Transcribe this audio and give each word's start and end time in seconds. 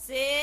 Você 0.00 0.39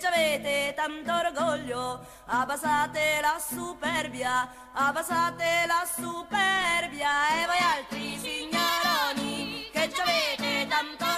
ci 0.00 0.06
avete 0.06 0.72
tanto 0.74 1.12
orgoglio, 1.12 2.00
abbassate 2.24 3.20
la 3.20 3.38
superbia, 3.38 4.48
abbassate 4.72 5.66
la 5.66 5.86
superbia, 5.86 7.10
e 7.28 7.46
voi 7.46 7.58
altri 7.76 8.18
signoroni 8.18 9.68
che 9.70 9.92
ci 9.92 10.00
avete 10.00 10.66
tanto 10.68 11.04
orgoglio, 11.04 11.09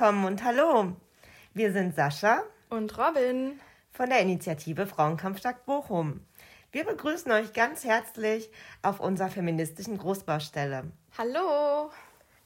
Willkommen 0.00 0.24
und 0.24 0.42
hallo. 0.44 0.96
Wir 1.52 1.74
sind 1.74 1.94
Sascha 1.94 2.42
Und 2.70 2.96
Robin. 2.96 3.60
von 3.92 4.08
der 4.08 4.20
Initiative 4.20 4.86
Frauenkampftag 4.86 5.66
Bochum. 5.66 6.24
Wir 6.72 6.84
begrüßen 6.84 7.30
euch 7.32 7.52
ganz 7.52 7.84
herzlich 7.84 8.48
auf 8.80 9.00
unserer 9.00 9.28
feministischen 9.28 9.98
Großbaustelle. 9.98 10.90
Hallo. 11.18 11.90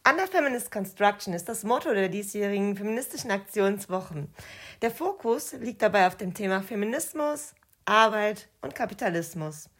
Under 0.04 0.26
Feminist 0.26 0.72
Construction 0.72 1.32
ist 1.32 1.48
das 1.48 1.62
Motto 1.62 1.94
der 1.94 2.09
diesjährigen 2.09 2.76
feministischen 2.76 3.31
Aktionswochen. 3.31 4.34
Der 4.82 4.91
Fokus 4.91 5.53
liegt 5.53 5.81
dabei 5.81 6.09
auf 6.09 6.16
dem 6.16 6.34
Thema 6.34 6.60
Feminismus, 6.60 7.54
Arbeit 7.84 8.48
und 8.62 8.75
Kapitalismus. 8.75 9.70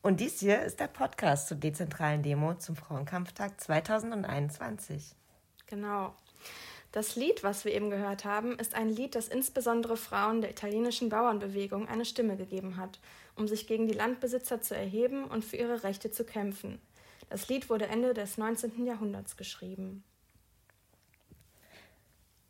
Und 0.00 0.20
dies 0.20 0.40
hier 0.40 0.62
ist 0.62 0.80
der 0.80 0.88
Podcast 0.88 1.48
zur 1.48 1.58
dezentralen 1.58 2.22
Demo 2.22 2.54
zum 2.54 2.76
Frauenkampftag 2.76 3.60
2021. 3.60 5.14
Genau. 5.66 6.14
Das 6.92 7.14
Lied, 7.14 7.44
was 7.44 7.64
wir 7.64 7.72
eben 7.72 7.90
gehört 7.90 8.24
haben, 8.24 8.58
ist 8.58 8.74
ein 8.74 8.88
Lied, 8.88 9.14
das 9.14 9.28
insbesondere 9.28 9.96
Frauen 9.96 10.40
der 10.40 10.50
italienischen 10.50 11.08
Bauernbewegung 11.08 11.88
eine 11.88 12.04
Stimme 12.04 12.36
gegeben 12.36 12.76
hat, 12.76 12.98
um 13.36 13.46
sich 13.46 13.68
gegen 13.68 13.86
die 13.86 13.94
Landbesitzer 13.94 14.60
zu 14.60 14.74
erheben 14.74 15.24
und 15.24 15.44
für 15.44 15.56
ihre 15.56 15.84
Rechte 15.84 16.10
zu 16.10 16.24
kämpfen. 16.24 16.80
Das 17.28 17.48
Lied 17.48 17.70
wurde 17.70 17.86
Ende 17.86 18.12
des 18.12 18.38
19. 18.38 18.84
Jahrhunderts 18.84 19.36
geschrieben. 19.36 20.02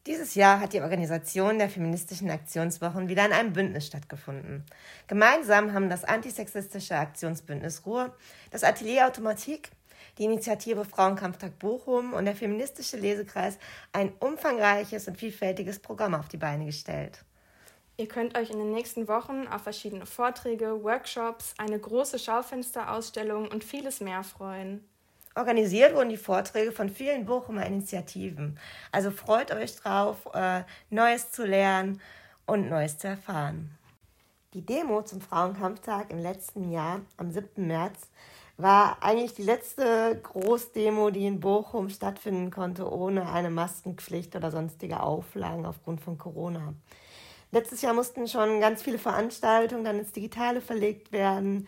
Dieses 0.07 0.35
Jahr 0.35 0.61
hat 0.61 0.73
die 0.73 0.81
Organisation 0.81 1.59
der 1.59 1.69
feministischen 1.69 2.31
Aktionswochen 2.31 3.09
wieder 3.09 3.27
in 3.27 3.33
einem 3.33 3.53
Bündnis 3.53 3.87
stattgefunden. 3.87 4.65
Gemeinsam 5.07 5.75
haben 5.75 5.91
das 5.91 6.05
antisexistische 6.05 6.97
Aktionsbündnis 6.97 7.85
Ruhr, 7.85 8.17
das 8.51 8.65
Atelier 8.65 9.07
Automatik, 9.07 9.71
die 10.19 10.25
Initiative 10.25 10.85
Frauenkampftag 10.85 11.59
Bochum 11.59 12.13
und 12.13 12.25
der 12.25 12.35
feministische 12.37 12.97
Lesekreis 12.97 13.59
ein 13.93 14.13
umfangreiches 14.21 15.09
und 15.09 15.17
vielfältiges 15.17 15.79
Programm 15.79 16.15
auf 16.15 16.29
die 16.29 16.37
Beine 16.37 16.67
gestellt. 16.67 17.25
Ihr 17.97 18.09
könnt 18.09 18.39
euch 18.39 18.51
in 18.51 18.59
den 18.59 18.73
nächsten 18.73 19.09
Wochen 19.09 19.47
auf 19.47 19.63
verschiedene 19.63 20.07
Vorträge, 20.07 20.83
Workshops, 20.83 21.55
eine 21.59 21.79
große 21.79 22.19
Schaufensterausstellung 22.19 23.49
und 23.49 23.63
vieles 23.63 24.01
mehr 24.01 24.25
freuen. 24.25 24.83
Organisiert 25.35 25.95
wurden 25.95 26.09
die 26.09 26.17
Vorträge 26.17 26.73
von 26.73 26.89
vielen 26.89 27.25
Bochumer 27.25 27.67
Initiativen. 27.67 28.59
Also 28.91 29.11
freut 29.11 29.53
euch 29.53 29.77
drauf, 29.77 30.29
äh, 30.35 30.63
Neues 30.89 31.31
zu 31.31 31.45
lernen 31.45 32.01
und 32.47 32.69
Neues 32.69 32.99
zu 32.99 33.09
erfahren. 33.09 33.71
Die 34.55 34.67
Demo 34.67 35.03
zum 35.03 35.21
Frauenkampftag 35.21 36.11
im 36.11 36.19
letzten 36.19 36.73
Jahr, 36.73 37.03
am 37.17 37.31
7. 37.31 37.67
März, 37.69 38.09
war 38.63 39.03
eigentlich 39.03 39.35
die 39.35 39.43
letzte 39.43 40.19
Großdemo, 40.23 41.11
die 41.11 41.27
in 41.27 41.41
Bochum 41.41 41.89
stattfinden 41.89 42.51
konnte, 42.51 42.91
ohne 42.91 43.31
eine 43.31 43.51
Maskenpflicht 43.51 44.35
oder 44.37 44.51
sonstige 44.51 45.03
Auflagen 45.03 45.67
aufgrund 45.67 46.01
von 46.01 46.19
Corona. 46.19 46.75
Letztes 47.53 47.83
Jahr 47.83 47.95
mussten 47.95 48.29
schon 48.29 48.61
ganz 48.61 48.83
viele 48.83 48.99
Veranstaltungen 48.99 49.85
dann 49.85 49.99
ins 49.99 50.13
Digitale 50.13 50.61
verlegt 50.61 51.13
werden. 51.13 51.67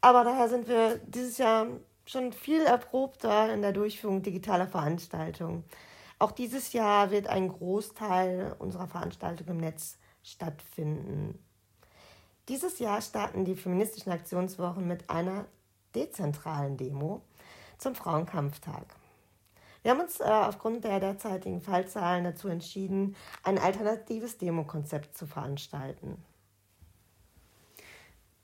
Aber 0.00 0.24
daher 0.24 0.48
sind 0.48 0.66
wir 0.66 0.98
dieses 1.06 1.38
Jahr 1.38 1.66
schon 2.06 2.32
viel 2.32 2.62
erprobter 2.62 3.52
in 3.52 3.62
der 3.62 3.72
Durchführung 3.72 4.22
digitaler 4.22 4.66
Veranstaltungen. 4.66 5.64
Auch 6.18 6.32
dieses 6.32 6.72
Jahr 6.72 7.10
wird 7.10 7.28
ein 7.28 7.48
Großteil 7.48 8.54
unserer 8.58 8.88
Veranstaltungen 8.88 9.50
im 9.50 9.56
Netz 9.58 9.98
stattfinden. 10.22 11.38
Dieses 12.48 12.78
Jahr 12.78 13.00
starten 13.00 13.44
die 13.44 13.54
feministischen 13.54 14.12
Aktionswochen 14.12 14.86
mit 14.86 15.08
einer 15.08 15.46
dezentralen 15.94 16.76
Demo 16.76 17.22
zum 17.78 17.94
Frauenkampftag. 17.94 18.86
Wir 19.82 19.92
haben 19.92 20.00
uns 20.00 20.20
äh, 20.20 20.24
aufgrund 20.24 20.84
der 20.84 21.00
derzeitigen 21.00 21.60
Fallzahlen 21.60 22.24
dazu 22.24 22.48
entschieden, 22.48 23.16
ein 23.42 23.58
alternatives 23.58 24.36
Demokonzept 24.36 25.16
zu 25.16 25.26
veranstalten. 25.26 26.22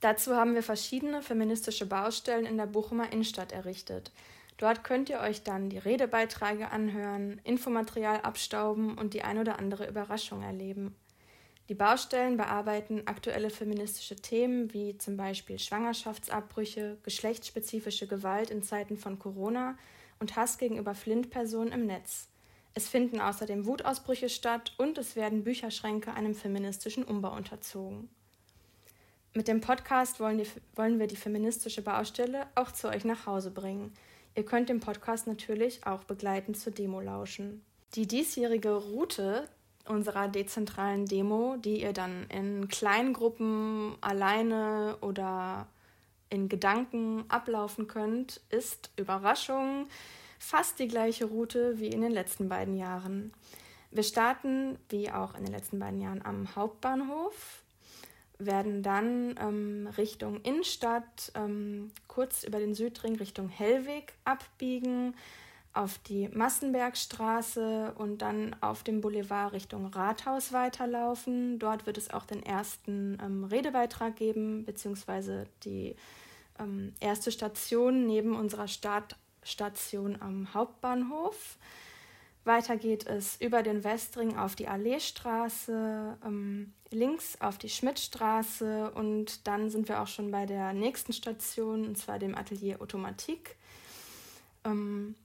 Dazu 0.00 0.37
haben 0.37 0.54
wir 0.54 0.62
verschiedene 0.62 1.22
feministische 1.22 1.87
Baustellen 1.87 2.46
in 2.46 2.56
der 2.56 2.66
Bochumer 2.66 3.12
Innenstadt 3.12 3.52
errichtet. 3.52 4.12
Dort 4.58 4.84
könnt 4.84 5.10
ihr 5.10 5.20
euch 5.20 5.43
dann 5.43 5.69
die 5.69 5.78
Redebeiträge 5.78 6.70
anhören, 6.70 7.40
Infomaterial 7.44 8.20
abstauben 8.22 8.96
und 8.96 9.12
die 9.12 9.22
ein 9.22 9.38
oder 9.38 9.58
andere 9.58 9.87
Überraschung 9.87 10.43
erleben. 10.43 10.94
Die 11.69 11.75
Baustellen 11.75 12.37
bearbeiten 12.37 13.03
aktuelle 13.07 13.51
feministische 13.51 14.15
Themen 14.15 14.73
wie 14.73 14.97
zum 14.99 15.17
Beispiel 15.17 15.59
Schwangerschaftsabbrüche, 15.59 16.97
geschlechtsspezifische 17.03 18.07
Gewalt 18.07 18.51
in 18.51 18.63
Zeiten 18.63 18.97
von 18.97 19.19
Corona 19.19 19.77
und 20.21 20.37
Hass 20.37 20.59
gegenüber 20.59 20.95
Flint-Personen 20.95 21.73
im 21.73 21.87
Netz. 21.87 22.29
Es 22.75 22.89
finden 22.89 23.21
außerdem 23.21 23.67
Wutausbrüche 23.67 24.29
statt 24.29 24.75
und 24.77 24.99
es 24.99 25.17
werden 25.17 25.43
Bücherschränke 25.43 26.15
einem 26.15 26.35
feministischen 26.35 27.03
Umbau 27.03 27.35
unterzogen. 27.35 28.11
Mit 29.35 29.49
dem 29.49 29.61
Podcast 29.61 30.21
wollen, 30.21 30.39
die, 30.39 30.47
wollen 30.77 30.99
wir 30.99 31.09
die 31.09 31.17
feministische 31.17 31.83
Baustelle 31.83 32.47
auch 32.55 32.71
zu 32.71 32.89
euch 32.89 33.05
nach 33.05 33.27
Hause 33.27 33.51
bringen. 33.51 33.93
Ihr 34.35 34.45
könnt 34.45 34.69
dem 34.69 34.81
Podcast 34.81 35.27
natürlich 35.27 35.85
auch 35.87 36.05
begleitend 36.05 36.59
zur 36.59 36.73
Demo 36.73 37.01
lauschen. 37.01 37.65
Die 37.95 38.07
diesjährige 38.07 38.75
Route 38.75 39.49
unserer 39.88 40.29
dezentralen 40.29 41.06
Demo, 41.06 41.56
die 41.59 41.83
ihr 41.83 41.93
dann 41.93 42.27
in 42.29 42.69
kleinen 42.69 43.12
Gruppen 43.12 43.97
alleine 44.00 44.97
oder 45.00 45.67
in 46.31 46.49
Gedanken 46.49 47.25
ablaufen 47.29 47.87
könnt, 47.87 48.41
ist 48.50 48.91
Überraschung 48.97 49.87
fast 50.38 50.79
die 50.79 50.88
gleiche 50.88 51.27
Route 51.27 51.79
wie 51.79 51.88
in 51.88 52.00
den 52.00 52.12
letzten 52.12 52.49
beiden 52.49 52.77
Jahren. 52.77 53.33
Wir 53.91 54.03
starten, 54.03 54.79
wie 54.88 55.11
auch 55.11 55.35
in 55.35 55.44
den 55.44 55.53
letzten 55.53 55.79
beiden 55.79 56.00
Jahren, 56.00 56.23
am 56.25 56.55
Hauptbahnhof 56.55 57.62
werden 58.39 58.82
dann 58.82 59.35
ähm, 59.41 59.89
Richtung 59.97 60.41
Innenstadt, 60.43 61.32
ähm, 61.35 61.91
kurz 62.06 62.44
über 62.44 62.59
den 62.59 62.75
Südring 62.75 63.17
Richtung 63.17 63.49
Hellweg 63.49 64.12
abbiegen, 64.25 65.15
auf 65.76 65.99
die 65.99 66.28
Massenbergstraße 66.28 67.94
und 67.96 68.23
dann 68.23 68.56
auf 68.61 68.82
dem 68.82 69.00
Boulevard 69.00 69.52
Richtung 69.52 69.87
Rathaus 69.87 70.52
weiterlaufen. 70.52 71.58
Dort 71.58 71.87
wird 71.87 71.99
es 71.99 72.11
auch 72.11 72.25
den 72.25 72.43
ersten 72.43 73.19
ähm, 73.23 73.44
Redebeitrag 73.44 74.17
geben, 74.17 74.64
beziehungsweise 74.64 75.46
die 75.64 75.94
ähm, 76.58 76.94
erste 77.00 77.31
Station 77.31 78.06
neben 78.06 78.34
unserer 78.34 78.69
Startstation 78.69 80.20
am 80.20 80.55
Hauptbahnhof. 80.55 81.58
Weiter 82.44 82.76
geht 82.76 83.06
es 83.06 83.40
über 83.40 83.62
den 83.62 83.82
Westring 83.82 84.37
auf 84.38 84.55
die 84.55 84.69
Alleestraße, 84.69 86.17
ähm, 86.25 86.72
links 86.90 87.40
auf 87.40 87.58
die 87.58 87.69
Schmidtstraße 87.69 88.93
und 88.93 89.46
dann 89.46 89.69
sind 89.69 89.88
wir 89.88 90.00
auch 90.00 90.06
schon 90.06 90.31
bei 90.31 90.46
der 90.46 90.72
nächsten 90.72 91.12
Station, 91.12 91.88
und 91.88 91.99
zwar 91.99 92.19
dem 92.19 92.37
Atelier 92.37 92.81
Automatik. 92.81 93.56
Ähm, 94.64 95.17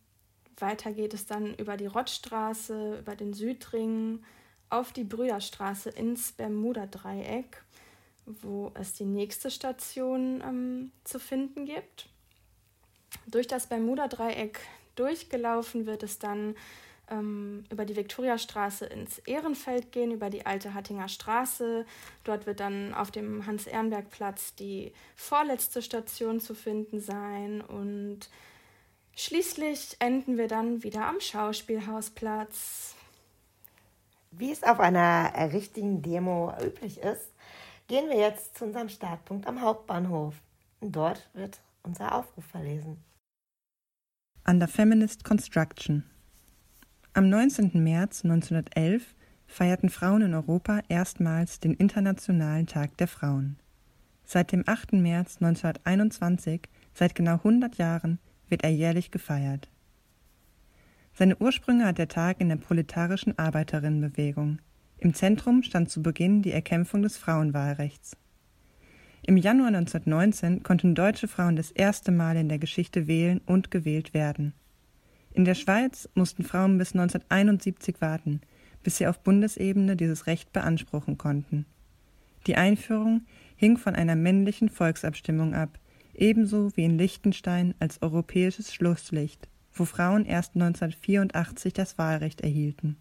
weiter 0.61 0.91
geht 0.91 1.13
es 1.13 1.25
dann 1.25 1.53
über 1.55 1.77
die 1.77 1.87
Rottstraße, 1.87 2.99
über 2.99 3.15
den 3.15 3.33
Südring, 3.33 4.23
auf 4.69 4.93
die 4.93 5.03
Brüderstraße 5.03 5.89
ins 5.89 6.31
Bermuda-Dreieck, 6.31 7.63
wo 8.25 8.71
es 8.75 8.93
die 8.93 9.05
nächste 9.05 9.51
Station 9.51 10.41
ähm, 10.41 10.91
zu 11.03 11.19
finden 11.19 11.65
gibt. 11.65 12.07
Durch 13.27 13.47
das 13.47 13.67
Bermuda-Dreieck 13.67 14.59
durchgelaufen 14.95 15.85
wird 15.85 16.03
es 16.03 16.19
dann 16.19 16.55
ähm, 17.09 17.65
über 17.69 17.85
die 17.85 17.95
Viktoriastraße 17.95 18.85
ins 18.85 19.19
Ehrenfeld 19.19 19.91
gehen, 19.91 20.11
über 20.11 20.29
die 20.29 20.45
alte 20.45 20.73
Hattinger 20.73 21.09
Straße. 21.09 21.85
Dort 22.23 22.45
wird 22.45 22.61
dann 22.61 22.93
auf 22.93 23.11
dem 23.11 23.45
Hans-Ehrenberg-Platz 23.45 24.55
die 24.55 24.93
vorletzte 25.15 25.81
Station 25.81 26.39
zu 26.39 26.55
finden 26.55 27.01
sein 27.01 27.61
und 27.61 28.29
schließlich 29.15 29.97
enden 29.99 30.37
wir 30.37 30.47
dann 30.47 30.83
wieder 30.83 31.07
am 31.07 31.19
Schauspielhausplatz. 31.19 32.95
Wie 34.31 34.51
es 34.51 34.63
auf 34.63 34.79
einer 34.79 35.33
richtigen 35.51 36.01
Demo 36.01 36.53
üblich 36.63 36.99
ist, 36.99 37.31
gehen 37.87 38.09
wir 38.09 38.17
jetzt 38.17 38.57
zu 38.57 38.65
unserem 38.65 38.89
Startpunkt 38.89 39.47
am 39.47 39.61
Hauptbahnhof. 39.61 40.35
Dort 40.79 41.29
wird 41.33 41.59
unser 41.83 42.15
Aufruf 42.15 42.45
verlesen. 42.45 42.97
Under 44.47 44.67
Feminist 44.67 45.23
Construction 45.23 46.03
am 47.13 47.27
19. 47.27 47.71
März 47.83 48.23
1911 48.23 49.15
feierten 49.45 49.89
Frauen 49.89 50.21
in 50.21 50.33
Europa 50.33 50.79
erstmals 50.87 51.59
den 51.59 51.73
Internationalen 51.73 52.67
Tag 52.67 52.95
der 52.97 53.09
Frauen. 53.09 53.57
Seit 54.23 54.53
dem 54.53 54.63
8. 54.65 54.93
März 54.93 55.35
1921, 55.41 56.61
seit 56.93 57.13
genau 57.13 57.33
100 57.33 57.75
Jahren, 57.75 58.19
wird 58.51 58.63
er 58.63 58.69
jährlich 58.69 59.09
gefeiert. 59.09 59.69
Seine 61.13 61.37
Ursprünge 61.37 61.85
hat 61.85 61.97
der 61.97 62.07
Tag 62.07 62.39
in 62.39 62.49
der 62.49 62.55
proletarischen 62.57 63.37
Arbeiterinnenbewegung. 63.37 64.59
Im 64.97 65.13
Zentrum 65.13 65.63
stand 65.63 65.89
zu 65.89 66.03
Beginn 66.03 66.41
die 66.41 66.51
Erkämpfung 66.51 67.01
des 67.01 67.17
Frauenwahlrechts. 67.17 68.15
Im 69.23 69.37
Januar 69.37 69.67
1919 69.67 70.63
konnten 70.63 70.95
deutsche 70.95 71.27
Frauen 71.27 71.55
das 71.55 71.71
erste 71.71 72.11
Mal 72.11 72.37
in 72.37 72.49
der 72.49 72.59
Geschichte 72.59 73.07
wählen 73.07 73.41
und 73.45 73.71
gewählt 73.71 74.13
werden. 74.13 74.53
In 75.33 75.45
der 75.45 75.55
Schweiz 75.55 76.09
mussten 76.15 76.43
Frauen 76.43 76.77
bis 76.77 76.93
1971 76.93 78.01
warten, 78.01 78.41
bis 78.83 78.97
sie 78.97 79.07
auf 79.07 79.19
Bundesebene 79.19 79.95
dieses 79.95 80.27
Recht 80.27 80.51
beanspruchen 80.53 81.17
konnten. 81.17 81.65
Die 82.47 82.55
Einführung 82.55 83.21
hing 83.55 83.77
von 83.77 83.95
einer 83.95 84.15
männlichen 84.15 84.69
Volksabstimmung 84.69 85.53
ab, 85.53 85.77
ebenso 86.13 86.75
wie 86.75 86.85
in 86.85 86.97
Liechtenstein 86.97 87.73
als 87.79 88.01
europäisches 88.01 88.73
Schlusslicht, 88.73 89.47
wo 89.73 89.85
Frauen 89.85 90.25
erst 90.25 90.55
1984 90.55 91.73
das 91.73 91.97
Wahlrecht 91.97 92.41
erhielten. 92.41 92.97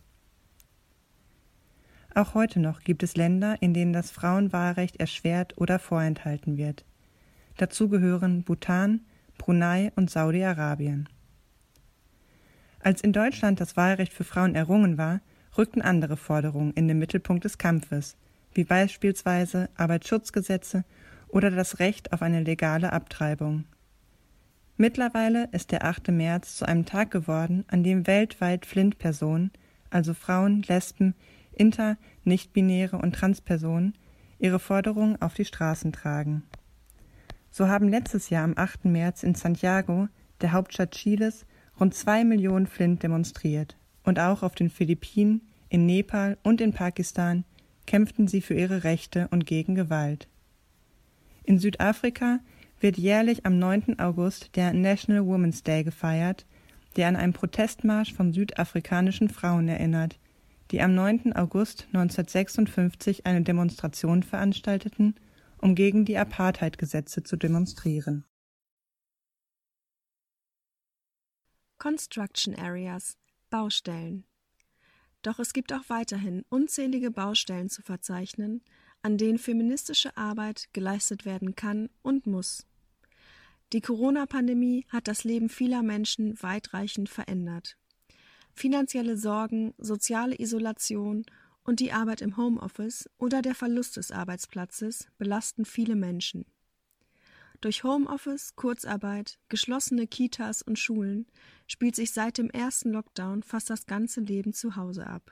Auch 2.14 2.34
heute 2.34 2.58
noch 2.58 2.80
gibt 2.80 3.02
es 3.02 3.16
Länder, 3.16 3.56
in 3.60 3.72
denen 3.72 3.92
das 3.92 4.10
Frauenwahlrecht 4.10 4.96
erschwert 4.96 5.56
oder 5.58 5.78
vorenthalten 5.78 6.56
wird. 6.56 6.84
Dazu 7.56 7.88
gehören 7.88 8.42
Bhutan, 8.42 9.00
Brunei 9.38 9.92
und 9.96 10.10
Saudi-Arabien. 10.10 11.08
Als 12.80 13.02
in 13.02 13.12
Deutschland 13.12 13.60
das 13.60 13.76
Wahlrecht 13.76 14.12
für 14.12 14.24
Frauen 14.24 14.54
errungen 14.54 14.98
war, 14.98 15.20
rückten 15.56 15.82
andere 15.82 16.16
Forderungen 16.16 16.72
in 16.74 16.88
den 16.88 16.98
Mittelpunkt 16.98 17.44
des 17.44 17.58
Kampfes, 17.58 18.16
wie 18.54 18.64
beispielsweise 18.64 19.68
Arbeitsschutzgesetze 19.76 20.84
oder 21.32 21.50
das 21.50 21.78
Recht 21.78 22.12
auf 22.12 22.22
eine 22.22 22.42
legale 22.42 22.92
Abtreibung. 22.92 23.64
Mittlerweile 24.76 25.48
ist 25.52 25.72
der 25.72 25.84
8. 25.84 26.08
März 26.08 26.56
zu 26.56 26.64
einem 26.66 26.86
Tag 26.86 27.10
geworden, 27.10 27.64
an 27.68 27.82
dem 27.82 28.06
weltweit 28.06 28.64
Flint-Personen, 28.64 29.50
also 29.90 30.14
Frauen, 30.14 30.62
Lesben, 30.62 31.14
Inter-, 31.52 31.98
Nichtbinäre 32.24 32.96
und 32.96 33.14
Transpersonen, 33.14 33.94
ihre 34.38 34.58
Forderungen 34.58 35.20
auf 35.20 35.34
die 35.34 35.44
Straßen 35.44 35.92
tragen. 35.92 36.44
So 37.50 37.68
haben 37.68 37.88
letztes 37.88 38.30
Jahr 38.30 38.44
am 38.44 38.54
8. 38.56 38.86
März 38.86 39.22
in 39.22 39.34
Santiago, 39.34 40.08
der 40.40 40.52
Hauptstadt 40.52 40.92
Chiles, 40.92 41.44
rund 41.78 41.94
zwei 41.94 42.24
Millionen 42.24 42.66
Flint 42.66 43.02
demonstriert. 43.02 43.76
Und 44.02 44.18
auch 44.18 44.42
auf 44.42 44.54
den 44.54 44.70
Philippinen, 44.70 45.42
in 45.68 45.84
Nepal 45.84 46.38
und 46.42 46.62
in 46.62 46.72
Pakistan 46.72 47.44
kämpften 47.86 48.28
sie 48.28 48.40
für 48.40 48.54
ihre 48.54 48.82
Rechte 48.82 49.28
und 49.30 49.44
gegen 49.44 49.74
Gewalt. 49.74 50.29
In 51.44 51.58
Südafrika 51.58 52.40
wird 52.80 52.96
jährlich 52.96 53.46
am 53.46 53.58
9. 53.58 53.98
August 53.98 54.56
der 54.56 54.72
National 54.72 55.26
Women's 55.26 55.62
Day 55.62 55.84
gefeiert, 55.84 56.46
der 56.96 57.08
an 57.08 57.16
einen 57.16 57.32
Protestmarsch 57.32 58.12
von 58.12 58.32
südafrikanischen 58.32 59.28
Frauen 59.28 59.68
erinnert, 59.68 60.18
die 60.70 60.80
am 60.80 60.94
9. 60.94 61.34
August 61.34 61.86
1956 61.92 63.26
eine 63.26 63.42
Demonstration 63.42 64.22
veranstalteten, 64.22 65.14
um 65.58 65.74
gegen 65.74 66.04
die 66.04 66.16
Apartheidgesetze 66.16 67.22
zu 67.22 67.36
demonstrieren. 67.36 68.24
Construction 71.78 72.54
Areas 72.54 73.16
Baustellen. 73.48 74.24
Doch 75.22 75.38
es 75.38 75.52
gibt 75.52 75.72
auch 75.72 75.88
weiterhin 75.88 76.44
unzählige 76.48 77.10
Baustellen 77.10 77.68
zu 77.68 77.82
verzeichnen, 77.82 78.62
an 79.02 79.18
denen 79.18 79.38
feministische 79.38 80.16
Arbeit 80.16 80.68
geleistet 80.72 81.24
werden 81.24 81.54
kann 81.54 81.88
und 82.02 82.26
muss. 82.26 82.66
Die 83.72 83.80
Corona-Pandemie 83.80 84.84
hat 84.88 85.06
das 85.06 85.24
Leben 85.24 85.48
vieler 85.48 85.82
Menschen 85.82 86.40
weitreichend 86.42 87.08
verändert. 87.08 87.76
Finanzielle 88.52 89.16
Sorgen, 89.16 89.74
soziale 89.78 90.38
Isolation 90.38 91.24
und 91.62 91.80
die 91.80 91.92
Arbeit 91.92 92.20
im 92.20 92.36
Homeoffice 92.36 93.08
oder 93.16 93.42
der 93.42 93.54
Verlust 93.54 93.96
des 93.96 94.10
Arbeitsplatzes 94.10 95.06
belasten 95.18 95.64
viele 95.64 95.94
Menschen. 95.94 96.46
Durch 97.60 97.84
Homeoffice, 97.84 98.56
Kurzarbeit, 98.56 99.38
geschlossene 99.48 100.06
Kitas 100.06 100.62
und 100.62 100.78
Schulen 100.78 101.26
spielt 101.66 101.94
sich 101.94 102.12
seit 102.12 102.38
dem 102.38 102.50
ersten 102.50 102.90
Lockdown 102.90 103.42
fast 103.42 103.68
das 103.68 103.86
ganze 103.86 104.20
Leben 104.20 104.54
zu 104.54 104.76
Hause 104.76 105.06
ab. 105.06 105.30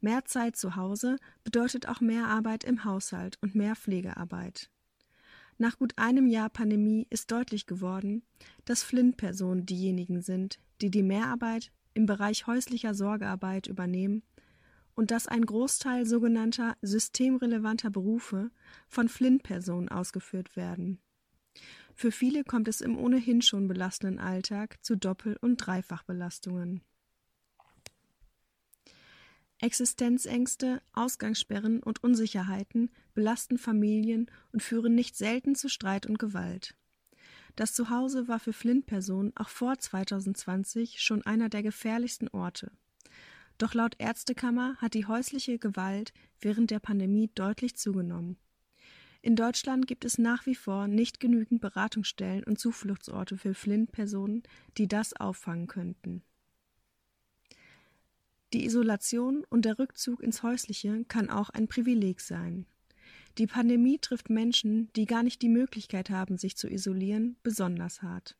Mehr 0.00 0.24
Zeit 0.24 0.56
zu 0.56 0.76
Hause 0.76 1.16
bedeutet 1.44 1.88
auch 1.88 2.00
mehr 2.00 2.26
Arbeit 2.26 2.64
im 2.64 2.84
Haushalt 2.84 3.38
und 3.42 3.54
mehr 3.54 3.76
Pflegearbeit. 3.76 4.70
Nach 5.58 5.76
gut 5.76 5.92
einem 5.96 6.26
Jahr 6.26 6.48
Pandemie 6.48 7.06
ist 7.10 7.30
deutlich 7.30 7.66
geworden, 7.66 8.22
dass 8.64 8.82
Flint-Personen 8.82 9.66
diejenigen 9.66 10.22
sind, 10.22 10.58
die 10.80 10.90
die 10.90 11.02
Mehrarbeit 11.02 11.70
im 11.92 12.06
Bereich 12.06 12.46
häuslicher 12.46 12.94
Sorgearbeit 12.94 13.66
übernehmen 13.66 14.22
und 14.94 15.10
dass 15.10 15.28
ein 15.28 15.44
Großteil 15.44 16.06
sogenannter 16.06 16.76
systemrelevanter 16.80 17.90
Berufe 17.90 18.50
von 18.88 19.10
Flint-Personen 19.10 19.90
ausgeführt 19.90 20.56
werden. 20.56 20.98
Für 21.94 22.10
viele 22.10 22.44
kommt 22.44 22.68
es 22.68 22.80
im 22.80 22.96
ohnehin 22.96 23.42
schon 23.42 23.68
belastenden 23.68 24.18
Alltag 24.18 24.82
zu 24.82 24.96
Doppel- 24.96 25.36
und 25.42 25.56
Dreifachbelastungen. 25.58 26.80
Existenzängste, 29.60 30.80
Ausgangssperren 30.92 31.82
und 31.82 32.02
Unsicherheiten 32.02 32.90
belasten 33.14 33.58
Familien 33.58 34.30
und 34.52 34.62
führen 34.62 34.94
nicht 34.94 35.16
selten 35.16 35.54
zu 35.54 35.68
Streit 35.68 36.06
und 36.06 36.18
Gewalt. 36.18 36.74
Das 37.56 37.74
Zuhause 37.74 38.26
war 38.26 38.38
für 38.40 38.54
Flint-Personen 38.54 39.32
auch 39.36 39.48
vor 39.48 39.78
2020 39.78 41.02
schon 41.02 41.22
einer 41.26 41.48
der 41.48 41.62
gefährlichsten 41.62 42.28
Orte. 42.28 42.72
Doch 43.58 43.74
laut 43.74 43.96
Ärztekammer 43.98 44.76
hat 44.78 44.94
die 44.94 45.04
häusliche 45.04 45.58
Gewalt 45.58 46.14
während 46.40 46.70
der 46.70 46.78
Pandemie 46.78 47.30
deutlich 47.34 47.76
zugenommen. 47.76 48.38
In 49.20 49.36
Deutschland 49.36 49.86
gibt 49.86 50.06
es 50.06 50.16
nach 50.16 50.46
wie 50.46 50.54
vor 50.54 50.88
nicht 50.88 51.20
genügend 51.20 51.60
Beratungsstellen 51.60 52.44
und 52.44 52.58
Zufluchtsorte 52.58 53.36
für 53.36 53.52
Flint-Personen, 53.52 54.42
die 54.78 54.88
das 54.88 55.12
auffangen 55.12 55.66
könnten. 55.66 56.22
Die 58.52 58.64
Isolation 58.64 59.44
und 59.48 59.64
der 59.64 59.78
Rückzug 59.78 60.22
ins 60.22 60.42
Häusliche 60.42 61.04
kann 61.06 61.30
auch 61.30 61.50
ein 61.50 61.68
Privileg 61.68 62.20
sein. 62.20 62.66
Die 63.38 63.46
Pandemie 63.46 63.98
trifft 63.98 64.28
Menschen, 64.28 64.90
die 64.96 65.06
gar 65.06 65.22
nicht 65.22 65.40
die 65.42 65.48
Möglichkeit 65.48 66.10
haben, 66.10 66.36
sich 66.36 66.56
zu 66.56 66.68
isolieren, 66.68 67.36
besonders 67.44 68.02
hart. 68.02 68.36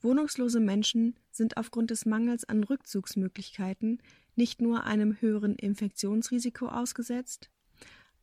Wohnungslose 0.00 0.58
Menschen 0.58 1.14
sind 1.30 1.56
aufgrund 1.56 1.90
des 1.90 2.06
Mangels 2.06 2.44
an 2.44 2.64
Rückzugsmöglichkeiten 2.64 4.02
nicht 4.34 4.60
nur 4.60 4.84
einem 4.84 5.20
höheren 5.20 5.54
Infektionsrisiko 5.54 6.66
ausgesetzt, 6.66 7.50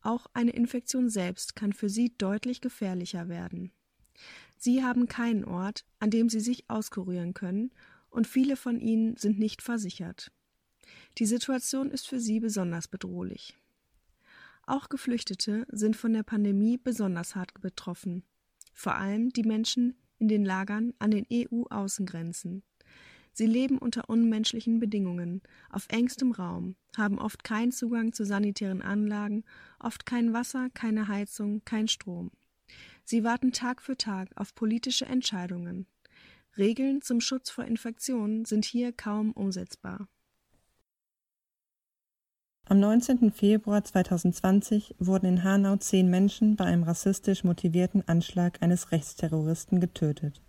auch 0.02 0.28
eine 0.34 0.52
Infektion 0.52 1.10
selbst 1.10 1.56
kann 1.56 1.74
für 1.74 1.90
sie 1.90 2.14
deutlich 2.18 2.60
gefährlicher 2.60 3.30
werden. 3.30 3.72
Sie 4.58 4.84
haben 4.84 5.08
keinen 5.08 5.46
Ort, 5.46 5.86
an 6.00 6.10
dem 6.10 6.30
sie 6.30 6.40
sich 6.40 6.70
auskurieren 6.70 7.34
können, 7.34 7.72
und 8.10 8.28
viele 8.28 8.58
von 8.58 8.82
ihnen 8.82 9.16
sind 9.16 9.40
nicht 9.40 9.62
versichert. 9.62 10.32
Die 11.22 11.28
Situation 11.28 11.92
ist 11.92 12.08
für 12.08 12.20
sie 12.20 12.40
besonders 12.40 12.88
bedrohlich. 12.88 13.56
Auch 14.66 14.90
Geflüchtete 14.90 15.68
sind 15.70 15.96
von 15.96 16.14
der 16.14 16.24
Pandemie 16.24 16.80
besonders 16.80 17.36
hart 17.36 17.62
betroffen, 17.62 18.24
vor 18.74 18.96
allem 18.96 19.30
die 19.30 19.44
Menschen 19.44 19.94
in 20.18 20.30
den 20.30 20.44
Lagern 20.44 20.96
an 20.98 21.12
den 21.12 21.28
EU-Außengrenzen. 21.32 22.64
Sie 23.34 23.46
leben 23.46 23.78
unter 23.78 24.10
unmenschlichen 24.10 24.80
Bedingungen, 24.80 25.44
auf 25.70 25.86
engstem 25.90 26.32
Raum, 26.32 26.76
haben 26.98 27.20
oft 27.20 27.44
keinen 27.44 27.72
Zugang 27.72 28.14
zu 28.14 28.26
sanitären 28.26 28.82
Anlagen, 28.82 29.44
oft 29.80 30.08
kein 30.08 30.34
Wasser, 30.34 30.72
keine 30.74 31.08
Heizung, 31.08 31.64
kein 31.66 31.88
Strom. 31.88 32.32
Sie 33.04 33.24
warten 33.24 33.52
Tag 33.52 33.84
für 33.84 33.96
Tag 33.96 34.30
auf 34.38 34.56
politische 34.56 35.06
Entscheidungen. 35.06 35.86
Regeln 36.58 37.04
zum 37.04 37.22
Schutz 37.22 37.52
vor 37.52 37.66
Infektionen 37.66 38.44
sind 38.46 38.66
hier 38.66 38.92
kaum 38.92 39.34
umsetzbar. 39.34 40.08
Am 42.66 42.80
19. 42.80 43.32
Februar 43.32 43.84
2020 43.84 44.96
wurden 45.00 45.26
in 45.26 45.44
Hanau 45.44 45.76
zehn 45.76 46.10
Menschen 46.10 46.56
bei 46.56 46.66
einem 46.66 46.84
rassistisch 46.84 47.44
motivierten 47.44 48.08
Anschlag 48.08 48.62
eines 48.62 48.92
Rechtsterroristen 48.92 49.80
getötet. 49.82 50.42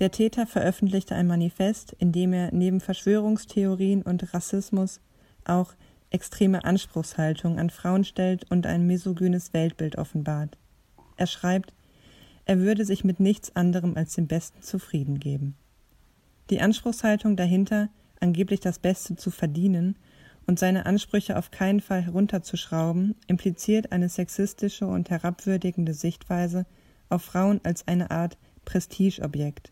Der 0.00 0.10
Täter 0.10 0.46
veröffentlichte 0.46 1.14
ein 1.14 1.26
Manifest, 1.26 1.92
in 1.98 2.12
dem 2.12 2.32
er 2.32 2.52
neben 2.52 2.80
Verschwörungstheorien 2.80 4.02
und 4.02 4.34
Rassismus 4.34 5.00
auch 5.44 5.74
extreme 6.10 6.64
Anspruchshaltung 6.64 7.58
an 7.58 7.70
Frauen 7.70 8.04
stellt 8.04 8.50
und 8.50 8.66
ein 8.66 8.86
misogynes 8.86 9.52
Weltbild 9.52 9.96
offenbart. 9.96 10.58
Er 11.16 11.26
schreibt, 11.26 11.72
er 12.44 12.58
würde 12.58 12.84
sich 12.84 13.04
mit 13.04 13.20
nichts 13.20 13.54
anderem 13.54 13.96
als 13.96 14.14
dem 14.14 14.26
Besten 14.26 14.62
zufrieden 14.62 15.20
geben. 15.20 15.54
Die 16.50 16.60
Anspruchshaltung 16.60 17.36
dahinter, 17.36 17.88
angeblich 18.18 18.60
das 18.60 18.78
Beste 18.78 19.16
zu 19.16 19.30
verdienen 19.30 19.96
und 20.50 20.58
seine 20.58 20.84
Ansprüche 20.84 21.38
auf 21.38 21.52
keinen 21.52 21.78
Fall 21.78 22.02
herunterzuschrauben, 22.02 23.14
impliziert 23.28 23.92
eine 23.92 24.08
sexistische 24.08 24.84
und 24.84 25.08
herabwürdigende 25.08 25.94
Sichtweise 25.94 26.66
auf 27.08 27.22
Frauen 27.22 27.60
als 27.62 27.86
eine 27.86 28.10
Art 28.10 28.36
Prestigeobjekt. 28.64 29.70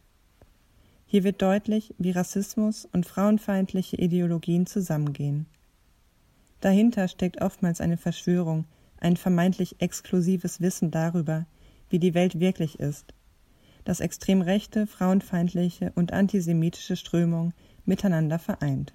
Hier 1.04 1.24
wird 1.24 1.42
deutlich, 1.42 1.96
wie 1.98 2.12
Rassismus 2.12 2.84
und 2.92 3.06
frauenfeindliche 3.06 3.96
Ideologien 3.96 4.66
zusammengehen. 4.66 5.46
Dahinter 6.60 7.08
steckt 7.08 7.42
oftmals 7.42 7.80
eine 7.80 7.96
Verschwörung, 7.96 8.64
ein 9.00 9.16
vermeintlich 9.16 9.80
exklusives 9.80 10.60
Wissen 10.60 10.92
darüber, 10.92 11.46
wie 11.90 11.98
die 11.98 12.14
Welt 12.14 12.38
wirklich 12.38 12.78
ist, 12.78 13.14
das 13.84 13.98
extrem 13.98 14.42
rechte, 14.42 14.86
frauenfeindliche 14.86 15.90
und 15.96 16.12
antisemitische 16.12 16.94
Strömung 16.94 17.52
miteinander 17.84 18.38
vereint. 18.38 18.94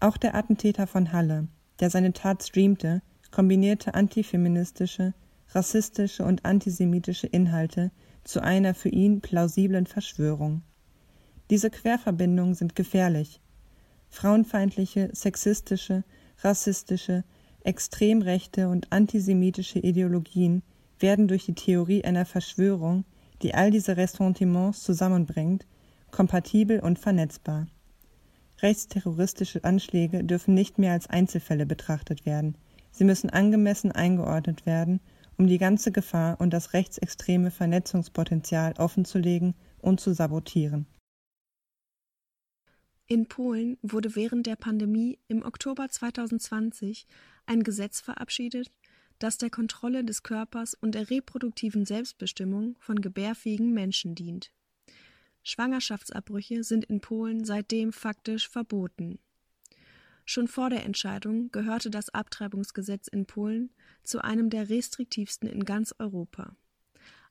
Auch 0.00 0.16
der 0.16 0.34
Attentäter 0.34 0.86
von 0.86 1.12
Halle, 1.12 1.48
der 1.78 1.90
seine 1.90 2.14
Tat 2.14 2.42
streamte, 2.42 3.02
kombinierte 3.30 3.92
antifeministische, 3.92 5.12
rassistische 5.50 6.24
und 6.24 6.46
antisemitische 6.46 7.26
Inhalte 7.26 7.90
zu 8.24 8.42
einer 8.42 8.74
für 8.74 8.88
ihn 8.88 9.20
plausiblen 9.20 9.86
Verschwörung. 9.86 10.62
Diese 11.50 11.68
Querverbindungen 11.68 12.54
sind 12.54 12.74
gefährlich. 12.74 13.42
Frauenfeindliche, 14.08 15.10
sexistische, 15.12 16.04
rassistische, 16.38 17.22
extrem 17.62 18.22
rechte 18.22 18.68
und 18.68 18.90
antisemitische 18.92 19.80
Ideologien 19.80 20.62
werden 20.98 21.28
durch 21.28 21.44
die 21.44 21.54
Theorie 21.54 22.04
einer 22.04 22.24
Verschwörung, 22.24 23.04
die 23.42 23.54
all 23.54 23.70
diese 23.70 23.98
Ressentiments 23.98 24.82
zusammenbringt, 24.82 25.66
kompatibel 26.10 26.80
und 26.80 26.98
vernetzbar. 26.98 27.66
Rechtsterroristische 28.62 29.64
Anschläge 29.64 30.24
dürfen 30.24 30.54
nicht 30.54 30.78
mehr 30.78 30.92
als 30.92 31.08
Einzelfälle 31.08 31.66
betrachtet 31.66 32.26
werden. 32.26 32.56
Sie 32.90 33.04
müssen 33.04 33.30
angemessen 33.30 33.92
eingeordnet 33.92 34.66
werden, 34.66 35.00
um 35.38 35.46
die 35.46 35.58
ganze 35.58 35.92
Gefahr 35.92 36.40
und 36.40 36.50
das 36.50 36.74
rechtsextreme 36.74 37.50
Vernetzungspotenzial 37.50 38.74
offenzulegen 38.76 39.54
und 39.78 40.00
zu 40.00 40.12
sabotieren. 40.12 40.86
In 43.06 43.26
Polen 43.26 43.78
wurde 43.82 44.14
während 44.14 44.46
der 44.46 44.56
Pandemie 44.56 45.18
im 45.26 45.42
Oktober 45.44 45.88
2020 45.88 47.06
ein 47.46 47.62
Gesetz 47.62 48.00
verabschiedet, 48.00 48.70
das 49.18 49.36
der 49.36 49.50
Kontrolle 49.50 50.04
des 50.04 50.22
Körpers 50.22 50.74
und 50.74 50.94
der 50.94 51.10
reproduktiven 51.10 51.84
Selbstbestimmung 51.86 52.76
von 52.78 53.00
gebärfähigen 53.00 53.72
Menschen 53.72 54.14
dient. 54.14 54.52
Schwangerschaftsabbrüche 55.50 56.62
sind 56.62 56.84
in 56.84 57.00
Polen 57.00 57.44
seitdem 57.44 57.92
faktisch 57.92 58.48
verboten. 58.48 59.18
Schon 60.24 60.46
vor 60.46 60.70
der 60.70 60.84
Entscheidung 60.84 61.50
gehörte 61.50 61.90
das 61.90 62.08
Abtreibungsgesetz 62.10 63.08
in 63.08 63.26
Polen 63.26 63.70
zu 64.04 64.22
einem 64.22 64.48
der 64.48 64.68
restriktivsten 64.68 65.48
in 65.48 65.64
ganz 65.64 65.92
Europa. 65.98 66.54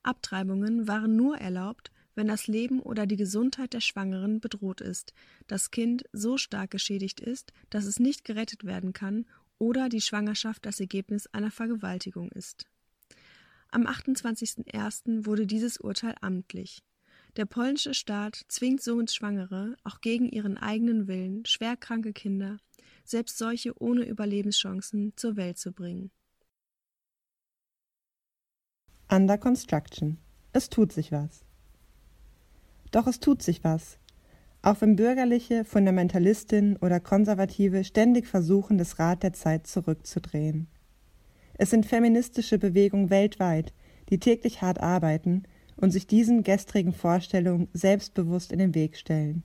Abtreibungen 0.03 0.85
waren 0.85 1.15
nur 1.15 1.37
erlaubt, 1.37 1.91
wenn 2.13 2.27
das 2.27 2.47
Leben 2.47 2.81
oder 2.81 3.07
die 3.07 3.15
Gesundheit 3.15 3.71
der 3.71 3.79
Schwangeren 3.79 4.41
bedroht 4.41 4.81
ist, 4.81 5.13
das 5.47 5.71
Kind 5.71 6.03
so 6.11 6.37
stark 6.37 6.71
geschädigt 6.71 7.21
ist, 7.21 7.53
dass 7.69 7.85
es 7.85 7.99
nicht 7.99 8.25
gerettet 8.25 8.65
werden 8.65 8.91
kann 8.91 9.27
oder 9.59 9.87
die 9.87 10.01
Schwangerschaft 10.01 10.65
das 10.65 10.81
Ergebnis 10.81 11.27
einer 11.27 11.51
Vergewaltigung 11.51 12.29
ist. 12.33 12.65
Am 13.71 13.87
28.01. 13.87 15.25
wurde 15.25 15.47
dieses 15.47 15.77
Urteil 15.77 16.15
amtlich. 16.19 16.83
Der 17.35 17.45
polnische 17.45 17.93
Staat 17.93 18.43
zwingt 18.47 18.81
somit 18.81 19.11
Schwangere, 19.11 19.75
auch 19.83 20.01
gegen 20.01 20.27
ihren 20.27 20.57
eigenen 20.57 21.07
Willen, 21.07 21.45
schwerkranke 21.45 22.11
Kinder, 22.11 22.57
selbst 23.03 23.37
solche 23.37 23.79
ohne 23.81 24.03
Überlebenschancen, 24.03 25.13
zur 25.15 25.35
Welt 25.35 25.57
zu 25.57 25.71
bringen. 25.71 26.11
Under 29.11 29.37
Construction. 29.37 30.17
Es 30.53 30.69
tut 30.69 30.91
sich 30.91 31.11
was. 31.11 31.45
Doch 32.91 33.07
es 33.07 33.19
tut 33.19 33.41
sich 33.41 33.63
was. 33.63 33.99
Auch 34.61 34.81
wenn 34.81 34.95
bürgerliche, 34.95 35.63
Fundamentalistinnen 35.63 36.77
oder 36.77 36.99
Konservative 36.99 37.83
ständig 37.83 38.27
versuchen, 38.27 38.77
das 38.77 38.99
Rad 38.99 39.23
der 39.23 39.33
Zeit 39.33 39.67
zurückzudrehen. 39.67 40.67
Es 41.53 41.69
sind 41.69 41.85
feministische 41.85 42.57
Bewegungen 42.57 43.09
weltweit, 43.09 43.73
die 44.09 44.19
täglich 44.19 44.61
hart 44.61 44.79
arbeiten 44.79 45.43
und 45.79 45.91
sich 45.91 46.07
diesen 46.07 46.43
gestrigen 46.43 46.93
Vorstellungen 46.93 47.69
selbstbewusst 47.73 48.51
in 48.51 48.59
den 48.59 48.75
Weg 48.75 48.97
stellen. 48.97 49.43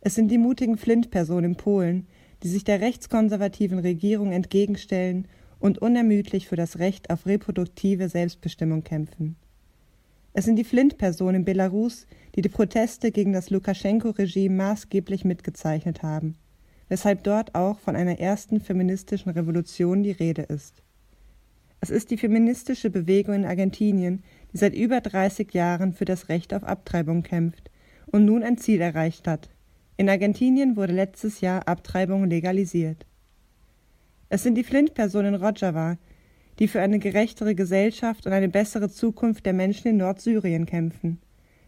Es 0.00 0.14
sind 0.16 0.28
die 0.28 0.38
mutigen 0.38 0.76
Flint-Personen 0.76 1.52
in 1.52 1.56
Polen, 1.56 2.08
die 2.42 2.48
sich 2.48 2.64
der 2.64 2.80
rechtskonservativen 2.80 3.78
Regierung 3.78 4.32
entgegenstellen 4.32 5.28
und 5.60 5.78
unermüdlich 5.78 6.48
für 6.48 6.56
das 6.56 6.80
Recht 6.80 7.10
auf 7.10 7.24
reproduktive 7.24 8.08
Selbstbestimmung 8.08 8.82
kämpfen. 8.82 9.36
Es 10.32 10.46
sind 10.46 10.56
die 10.56 10.64
Flint-Personen 10.64 11.36
in 11.36 11.44
Belarus, 11.44 12.06
die 12.34 12.42
die 12.42 12.48
Proteste 12.48 13.12
gegen 13.12 13.32
das 13.32 13.50
Lukaschenko-Regime 13.50 14.56
maßgeblich 14.56 15.24
mitgezeichnet 15.24 16.02
haben, 16.02 16.36
weshalb 16.88 17.22
dort 17.22 17.54
auch 17.54 17.78
von 17.78 17.94
einer 17.94 18.18
ersten 18.18 18.60
feministischen 18.60 19.30
Revolution 19.30 20.02
die 20.02 20.10
Rede 20.10 20.42
ist. 20.42 20.82
Es 21.80 21.90
ist 21.90 22.10
die 22.10 22.16
feministische 22.16 22.90
Bewegung 22.90 23.34
in 23.34 23.44
Argentinien, 23.44 24.22
die 24.52 24.58
seit 24.58 24.74
über 24.74 25.00
30 25.00 25.52
Jahren 25.52 25.92
für 25.92 26.04
das 26.04 26.28
Recht 26.28 26.52
auf 26.54 26.64
Abtreibung 26.64 27.22
kämpft 27.22 27.70
und 28.06 28.24
nun 28.24 28.42
ein 28.42 28.58
Ziel 28.58 28.80
erreicht 28.80 29.26
hat. 29.26 29.50
In 29.96 30.08
Argentinien 30.08 30.76
wurde 30.76 30.92
letztes 30.92 31.40
Jahr 31.40 31.68
Abtreibung 31.68 32.28
legalisiert. 32.28 33.06
Es 34.28 34.42
sind 34.42 34.54
die 34.54 34.64
Flint-Personen 34.64 35.34
in 35.34 35.42
Rojava, 35.42 35.98
die 36.58 36.68
für 36.68 36.80
eine 36.80 36.98
gerechtere 36.98 37.54
Gesellschaft 37.54 38.26
und 38.26 38.32
eine 38.32 38.48
bessere 38.48 38.90
Zukunft 38.90 39.46
der 39.46 39.52
Menschen 39.52 39.88
in 39.88 39.96
Nordsyrien 39.98 40.66
kämpfen. 40.66 41.18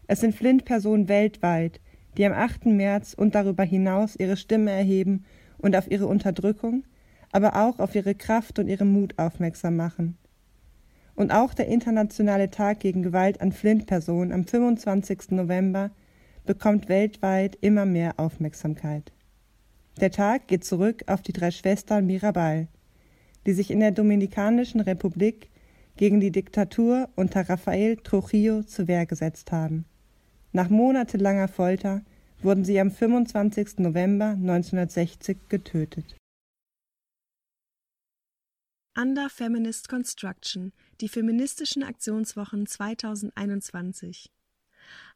Es 0.07 0.19
sind 0.19 0.35
Flint-Personen 0.35 1.07
weltweit, 1.07 1.79
die 2.17 2.25
am 2.25 2.33
8. 2.33 2.67
März 2.67 3.13
und 3.13 3.35
darüber 3.35 3.63
hinaus 3.63 4.15
ihre 4.15 4.37
Stimme 4.37 4.71
erheben 4.71 5.25
und 5.57 5.75
auf 5.75 5.89
ihre 5.89 6.07
Unterdrückung, 6.07 6.83
aber 7.31 7.55
auch 7.55 7.79
auf 7.79 7.95
ihre 7.95 8.15
Kraft 8.15 8.59
und 8.59 8.67
ihren 8.67 8.91
Mut 8.91 9.17
aufmerksam 9.17 9.75
machen. 9.75 10.17
Und 11.15 11.31
auch 11.31 11.53
der 11.53 11.67
Internationale 11.67 12.51
Tag 12.51 12.81
gegen 12.81 13.01
Gewalt 13.01 13.41
an 13.41 13.51
Flint-Personen 13.51 14.31
am 14.31 14.45
25. 14.45 15.31
November 15.31 15.91
bekommt 16.45 16.89
weltweit 16.89 17.57
immer 17.61 17.85
mehr 17.85 18.15
Aufmerksamkeit. 18.17 19.11
Der 20.01 20.11
Tag 20.11 20.47
geht 20.47 20.65
zurück 20.65 21.03
auf 21.07 21.21
die 21.21 21.31
drei 21.31 21.51
Schwestern 21.51 22.05
Mirabal, 22.05 22.67
die 23.45 23.53
sich 23.53 23.71
in 23.71 23.79
der 23.79 23.91
Dominikanischen 23.91 24.81
Republik 24.81 25.49
gegen 25.95 26.19
die 26.19 26.31
Diktatur 26.31 27.07
unter 27.15 27.47
Rafael 27.49 27.95
Trujillo 27.97 28.63
zur 28.63 28.87
Wehr 28.89 29.05
gesetzt 29.05 29.53
haben. 29.53 29.85
Nach 30.51 30.69
monatelanger 30.69 31.47
Folter 31.47 32.01
wurden 32.41 32.65
sie 32.65 32.79
am 32.79 32.91
25. 32.91 33.79
November 33.79 34.31
1960 34.31 35.37
getötet. 35.47 36.15
Under 38.97 39.29
Feminist 39.29 39.89
Construction, 39.89 40.71
die 41.01 41.09
feministischen 41.09 41.83
Aktionswochen 41.83 42.65
2021. 42.65 44.31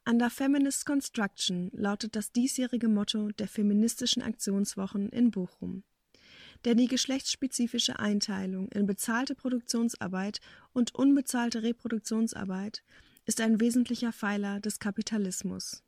Under 0.06 0.28
Feminist 0.28 0.84
Construction 0.84 1.70
lautet 1.72 2.14
das 2.14 2.30
diesjährige 2.30 2.88
Motto 2.88 3.30
der 3.30 3.48
feministischen 3.48 4.22
Aktionswochen 4.22 5.08
in 5.08 5.30
Bochum. 5.30 5.82
Denn 6.66 6.76
die 6.76 6.88
geschlechtsspezifische 6.88 7.98
Einteilung 7.98 8.68
in 8.68 8.84
bezahlte 8.84 9.34
Produktionsarbeit 9.34 10.40
und 10.74 10.94
unbezahlte 10.94 11.62
Reproduktionsarbeit 11.62 12.82
ist 13.24 13.40
ein 13.40 13.60
wesentlicher 13.60 14.12
Pfeiler 14.12 14.60
des 14.60 14.78
Kapitalismus. 14.78 15.82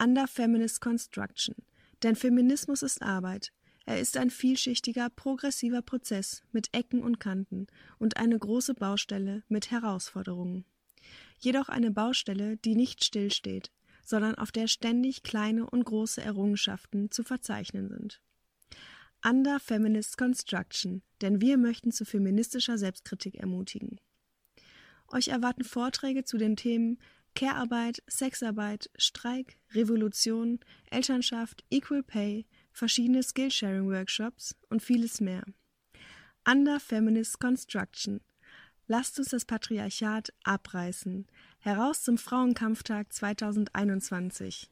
Under 0.00 0.26
Feminist 0.26 0.80
Construction. 0.80 1.56
Denn 2.02 2.16
Feminismus 2.16 2.82
ist 2.82 3.02
Arbeit. 3.02 3.52
Er 3.90 3.98
ist 3.98 4.16
ein 4.16 4.30
vielschichtiger, 4.30 5.10
progressiver 5.10 5.82
Prozess 5.82 6.42
mit 6.52 6.68
Ecken 6.72 7.02
und 7.02 7.18
Kanten 7.18 7.66
und 7.98 8.18
eine 8.18 8.38
große 8.38 8.74
Baustelle 8.74 9.42
mit 9.48 9.70
Herausforderungen 9.70 10.64
jedoch 11.40 11.68
eine 11.68 11.90
Baustelle, 11.90 12.56
die 12.58 12.76
nicht 12.76 13.04
stillsteht, 13.04 13.70
sondern 14.04 14.36
auf 14.36 14.52
der 14.52 14.68
ständig 14.68 15.22
kleine 15.22 15.68
und 15.68 15.84
große 15.84 16.22
Errungenschaften 16.22 17.10
zu 17.10 17.22
verzeichnen 17.22 17.88
sind. 17.88 18.20
Under 19.24 19.60
Feminist 19.60 20.16
Construction, 20.16 21.02
denn 21.20 21.40
wir 21.40 21.58
möchten 21.58 21.92
zu 21.92 22.04
feministischer 22.04 22.78
Selbstkritik 22.78 23.34
ermutigen. 23.36 24.00
Euch 25.08 25.28
erwarten 25.28 25.64
Vorträge 25.64 26.24
zu 26.24 26.38
den 26.38 26.56
Themen 26.56 26.98
Care-Arbeit, 27.34 28.02
Sexarbeit, 28.06 28.90
Streik, 28.96 29.58
Revolution, 29.72 30.58
Elternschaft, 30.90 31.64
Equal 31.70 32.02
Pay, 32.02 32.46
verschiedene 32.72 33.22
Skillsharing-Workshops 33.22 34.56
und 34.68 34.82
vieles 34.82 35.20
mehr. 35.20 35.44
Under 36.44 36.80
Feminist 36.80 37.38
Construction, 37.38 38.20
Lasst 38.92 39.20
uns 39.20 39.28
das 39.28 39.44
Patriarchat 39.44 40.32
abreißen. 40.42 41.24
Heraus 41.60 42.02
zum 42.02 42.18
Frauenkampftag 42.18 43.12
2021. 43.12 44.68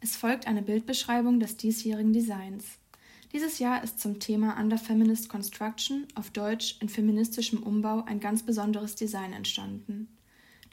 Es 0.00 0.16
folgt 0.16 0.48
eine 0.48 0.62
Bildbeschreibung 0.62 1.38
des 1.38 1.56
diesjährigen 1.56 2.12
Designs. 2.12 2.79
Dieses 3.32 3.60
Jahr 3.60 3.84
ist 3.84 4.00
zum 4.00 4.18
Thema 4.18 4.58
Under 4.60 4.76
Feminist 4.76 5.28
Construction 5.28 6.08
auf 6.16 6.30
Deutsch 6.30 6.76
in 6.80 6.88
feministischem 6.88 7.62
Umbau 7.62 8.02
ein 8.04 8.18
ganz 8.18 8.42
besonderes 8.42 8.96
Design 8.96 9.32
entstanden. 9.32 10.08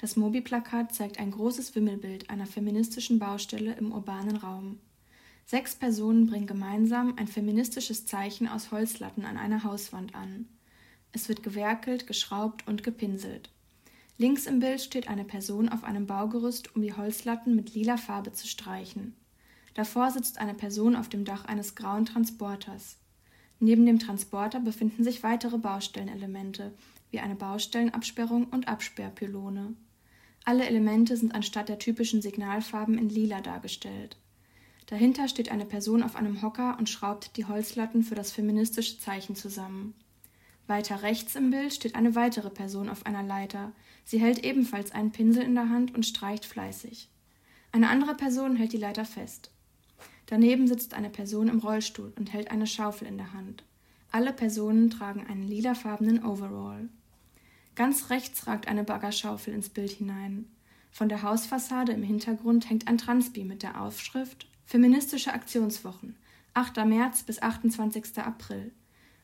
Das 0.01 0.15
Mobi-Plakat 0.15 0.93
zeigt 0.93 1.19
ein 1.19 1.29
großes 1.29 1.75
Wimmelbild 1.75 2.31
einer 2.31 2.47
feministischen 2.47 3.19
Baustelle 3.19 3.75
im 3.75 3.91
urbanen 3.91 4.37
Raum. 4.37 4.79
Sechs 5.45 5.75
Personen 5.75 6.25
bringen 6.25 6.47
gemeinsam 6.47 7.13
ein 7.17 7.27
feministisches 7.27 8.07
Zeichen 8.07 8.47
aus 8.47 8.71
Holzlatten 8.71 9.23
an 9.23 9.37
einer 9.37 9.63
Hauswand 9.63 10.15
an. 10.15 10.47
Es 11.11 11.29
wird 11.29 11.43
gewerkelt, 11.43 12.07
geschraubt 12.07 12.67
und 12.67 12.83
gepinselt. 12.83 13.51
Links 14.17 14.47
im 14.47 14.59
Bild 14.59 14.81
steht 14.81 15.09
eine 15.09 15.25
Person 15.25 15.69
auf 15.69 15.83
einem 15.83 16.07
Baugerüst, 16.07 16.75
um 16.75 16.81
die 16.81 16.93
Holzlatten 16.93 17.55
mit 17.55 17.75
lila 17.75 17.97
Farbe 17.97 18.33
zu 18.33 18.47
streichen. 18.47 19.15
Davor 19.77 20.09
sitzt 20.09 20.39
eine 20.39 20.55
Person 20.55 20.95
auf 20.95 21.07
dem 21.07 21.23
Dach 21.23 21.45
eines 21.45 21.75
grauen 21.75 22.07
Transporters. 22.07 22.97
Neben 23.59 23.85
dem 23.85 23.99
Transporter 23.99 24.59
befinden 24.59 25.03
sich 25.03 25.21
weitere 25.21 25.59
Baustellenelemente, 25.59 26.73
wie 27.11 27.19
eine 27.19 27.35
Baustellenabsperrung 27.35 28.45
und 28.45 28.67
Absperrpylone. 28.67 29.75
Alle 30.45 30.65
Elemente 30.65 31.15
sind 31.15 31.35
anstatt 31.35 31.69
der 31.69 31.77
typischen 31.77 32.23
Signalfarben 32.23 32.97
in 32.97 33.09
lila 33.09 33.39
dargestellt. 33.41 34.17
Dahinter 34.87 35.27
steht 35.27 35.51
eine 35.51 35.65
Person 35.65 36.01
auf 36.01 36.15
einem 36.15 36.41
Hocker 36.41 36.75
und 36.79 36.89
schraubt 36.89 37.37
die 37.37 37.45
Holzlatten 37.45 38.01
für 38.01 38.15
das 38.15 38.31
feministische 38.31 38.97
Zeichen 38.97 39.35
zusammen. 39.35 39.93
Weiter 40.65 41.03
rechts 41.03 41.35
im 41.35 41.51
Bild 41.51 41.71
steht 41.71 41.93
eine 41.93 42.15
weitere 42.15 42.49
Person 42.49 42.89
auf 42.89 43.05
einer 43.05 43.21
Leiter. 43.21 43.73
Sie 44.05 44.19
hält 44.19 44.43
ebenfalls 44.43 44.91
einen 44.91 45.11
Pinsel 45.11 45.43
in 45.43 45.53
der 45.53 45.69
Hand 45.69 45.93
und 45.93 46.03
streicht 46.03 46.45
fleißig. 46.45 47.11
Eine 47.71 47.89
andere 47.89 48.15
Person 48.15 48.55
hält 48.55 48.73
die 48.73 48.77
Leiter 48.77 49.05
fest. 49.05 49.51
Daneben 50.27 50.67
sitzt 50.67 50.93
eine 50.93 51.09
Person 51.09 51.47
im 51.47 51.59
Rollstuhl 51.59 52.13
und 52.17 52.31
hält 52.31 52.51
eine 52.51 52.67
Schaufel 52.67 53.07
in 53.07 53.17
der 53.17 53.33
Hand. 53.33 53.63
Alle 54.11 54.33
Personen 54.33 54.89
tragen 54.89 55.25
einen 55.27 55.47
lilafarbenen 55.47 56.23
Overall. 56.23 56.89
Ganz 57.75 58.09
rechts 58.09 58.47
ragt 58.47 58.67
eine 58.67 58.83
Baggerschaufel 58.83 59.53
ins 59.53 59.69
Bild 59.69 59.91
hinein. 59.91 60.45
Von 60.91 61.09
der 61.09 61.21
Hausfassade 61.21 61.91
im 61.91 62.03
Hintergrund 62.03 62.69
hängt 62.69 62.87
ein 62.87 62.97
Transpi 62.97 63.43
mit 63.43 63.63
der 63.63 63.81
Aufschrift 63.81 64.47
Feministische 64.65 65.33
Aktionswochen 65.33 66.15
8. 66.53 66.85
März 66.85 67.23
bis 67.23 67.41
28. 67.41 68.17
April 68.17 68.73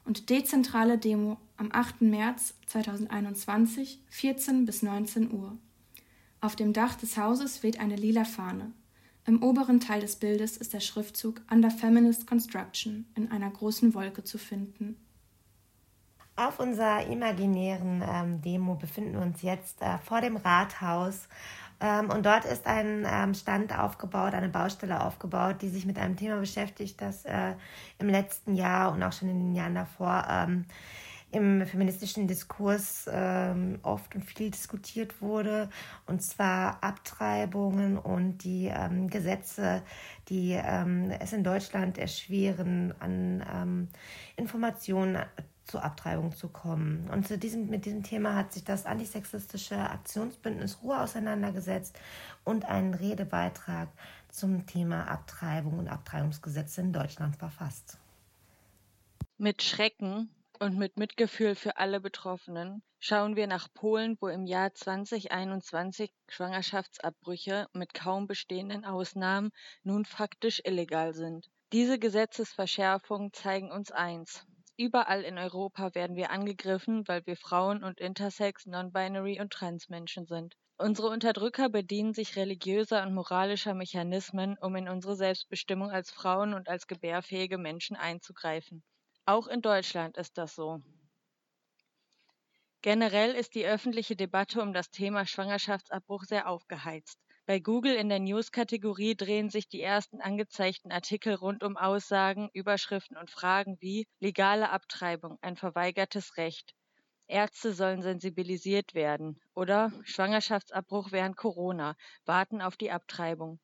und 0.06 0.30
dezentrale 0.30 0.98
Demo 0.98 1.38
am 1.58 1.70
8. 1.72 2.02
März 2.02 2.54
2021 2.68 4.00
14 4.10 4.66
bis 4.66 4.84
19 4.84 5.32
Uhr. 5.34 5.58
Auf 6.40 6.56
dem 6.56 6.74
Dach 6.74 6.96
des 6.96 7.18
Hauses 7.18 7.64
weht 7.64 7.80
eine 7.80 7.96
lila 7.96 8.24
Fahne. 8.24 8.72
Im 9.26 9.42
oberen 9.42 9.80
Teil 9.80 10.02
des 10.02 10.18
Bildes 10.18 10.58
ist 10.58 10.74
der 10.74 10.82
Schriftzug 10.82 11.42
Under 11.50 11.72
Feminist 11.72 12.28
Construction 12.28 13.06
in 13.16 13.32
einer 13.32 13.50
großen 13.50 13.94
Wolke 13.94 14.24
zu 14.24 14.38
finden. 14.38 14.98
Auf 16.36 16.60
unserer 16.60 17.06
imaginären 17.08 18.04
ähm, 18.06 18.42
Demo 18.42 18.76
befinden 18.76 19.14
wir 19.14 19.22
uns 19.22 19.42
jetzt 19.42 19.82
äh, 19.82 19.98
vor 20.00 20.20
dem 20.20 20.36
Rathaus. 20.36 21.30
Ähm, 21.80 22.10
und 22.10 22.26
dort 22.26 22.44
ist 22.44 22.66
ein 22.66 23.06
ähm, 23.08 23.34
Stand 23.34 23.78
aufgebaut, 23.78 24.34
eine 24.34 24.50
Baustelle 24.50 25.04
aufgebaut, 25.04 25.58
die 25.62 25.70
sich 25.70 25.86
mit 25.86 26.00
einem 26.00 26.18
Thema 26.18 26.38
beschäftigt, 26.38 27.00
das 27.00 27.24
äh, 27.26 27.54
im 28.00 28.10
letzten 28.10 28.56
Jahr 28.56 28.92
und 28.92 29.04
auch 29.04 29.14
schon 29.14 29.30
in 29.30 29.40
den 29.40 29.56
Jahren 29.56 29.76
davor 29.76 30.26
ähm, 30.30 30.66
im 31.34 31.66
feministischen 31.66 32.28
Diskurs 32.28 33.10
ähm, 33.12 33.80
oft 33.82 34.14
und 34.16 34.24
viel 34.24 34.52
diskutiert 34.52 35.20
wurde, 35.22 35.70
und 36.06 36.22
zwar 36.22 36.84
Abtreibungen 36.84 37.98
und 37.98 38.44
die 38.44 38.72
ähm, 38.74 39.10
Gesetze, 39.10 39.82
die 40.30 40.52
ähm, 40.52 41.10
es 41.20 41.34
in 41.34 41.44
Deutschland 41.44 41.98
erschweren, 41.98 42.94
an 43.00 43.44
ähm, 43.52 43.88
Informationen 44.36 45.18
zur 45.66 45.84
Abtreibung 45.84 46.36
zu 46.36 46.50
kommen. 46.50 47.10
Und 47.10 47.28
zu 47.28 47.38
diesem, 47.38 47.68
mit 47.68 47.86
diesem 47.86 48.04
Thema 48.04 48.36
hat 48.36 48.54
sich 48.54 48.64
das 48.64 48.86
antisexistische 48.86 49.78
Aktionsbündnis 49.78 50.84
Ruhe 50.84 51.00
auseinandergesetzt 51.02 51.98
und 52.44 52.66
einen 52.66 52.94
Redebeitrag 52.94 53.88
zum 54.30 54.68
Thema 54.68 55.08
Abtreibung 55.08 55.80
und 55.80 55.88
Abtreibungsgesetze 55.88 56.82
in 56.82 56.94
Deutschland 56.94 57.38
verfasst. 57.38 57.98
Mit 59.38 59.64
Schrecken 59.64 60.30
und 60.60 60.78
mit 60.78 60.98
Mitgefühl 60.98 61.56
für 61.56 61.78
alle 61.78 62.00
Betroffenen 62.00 62.84
schauen 63.00 63.36
wir 63.36 63.48
nach 63.48 63.68
Polen, 63.74 64.18
wo 64.20 64.28
im 64.28 64.46
Jahr 64.46 64.74
2021 64.74 66.14
Schwangerschaftsabbrüche 66.30 67.68
mit 67.74 67.94
kaum 67.94 68.28
bestehenden 68.28 68.86
Ausnahmen 68.86 69.52
nun 69.84 70.06
faktisch 70.06 70.62
illegal 70.64 71.14
sind. 71.14 71.50
Diese 71.72 71.98
Gesetzesverschärfungen 72.00 73.34
zeigen 73.34 73.72
uns 73.72 73.92
eins. 73.92 74.46
Überall 74.78 75.24
in 75.24 75.38
Europa 75.38 75.94
werden 75.96 76.16
wir 76.16 76.32
angegriffen, 76.32 77.08
weil 77.08 77.26
wir 77.26 77.38
Frauen 77.38 77.84
und 77.84 78.00
Intersex, 78.00 78.66
Non-Binary 78.66 79.40
und 79.40 79.54
Transmenschen 79.54 80.26
sind. 80.26 80.56
Unsere 80.78 81.10
Unterdrücker 81.10 81.70
bedienen 81.70 82.14
sich 82.14 82.36
religiöser 82.36 83.04
und 83.04 83.14
moralischer 83.14 83.74
Mechanismen, 83.74 84.58
um 84.60 84.76
in 84.76 84.90
unsere 84.90 85.16
Selbstbestimmung 85.16 85.92
als 85.92 86.12
Frauen 86.12 86.54
und 86.54 86.68
als 86.68 86.88
gebärfähige 86.88 87.58
Menschen 87.58 87.96
einzugreifen. 87.96 88.84
Auch 89.26 89.48
in 89.48 89.62
Deutschland 89.62 90.18
ist 90.18 90.38
das 90.38 90.56
so. 90.56 90.82
Generell 92.82 93.32
ist 93.36 93.56
die 93.56 93.66
öffentliche 93.66 94.18
Debatte 94.18 94.62
um 94.62 94.74
das 94.74 94.92
Thema 94.92 95.26
Schwangerschaftsabbruch 95.26 96.26
sehr 96.26 96.50
aufgeheizt. 96.50 97.18
Bei 97.46 97.60
Google 97.60 97.96
in 97.96 98.10
der 98.10 98.20
News-Kategorie 98.20 99.16
drehen 99.16 99.50
sich 99.50 99.70
die 99.70 99.82
ersten 99.82 100.20
angezeigten 100.20 100.92
Artikel 100.92 101.36
rund 101.36 101.64
um 101.64 101.78
Aussagen, 101.78 102.50
Überschriften 102.54 103.16
und 103.16 103.32
Fragen 103.32 103.78
wie 103.80 104.08
legale 104.20 104.70
Abtreibung, 104.70 105.38
ein 105.42 105.56
verweigertes 105.56 106.36
Recht, 106.36 106.74
Ärzte 107.28 107.74
sollen 107.74 108.02
sensibilisiert 108.02 108.94
werden 108.94 109.40
oder 109.56 109.92
Schwangerschaftsabbruch 110.04 111.12
während 111.12 111.38
Corona, 111.38 111.96
warten 112.26 112.62
auf 112.62 112.78
die 112.78 112.92
Abtreibung. 112.92 113.60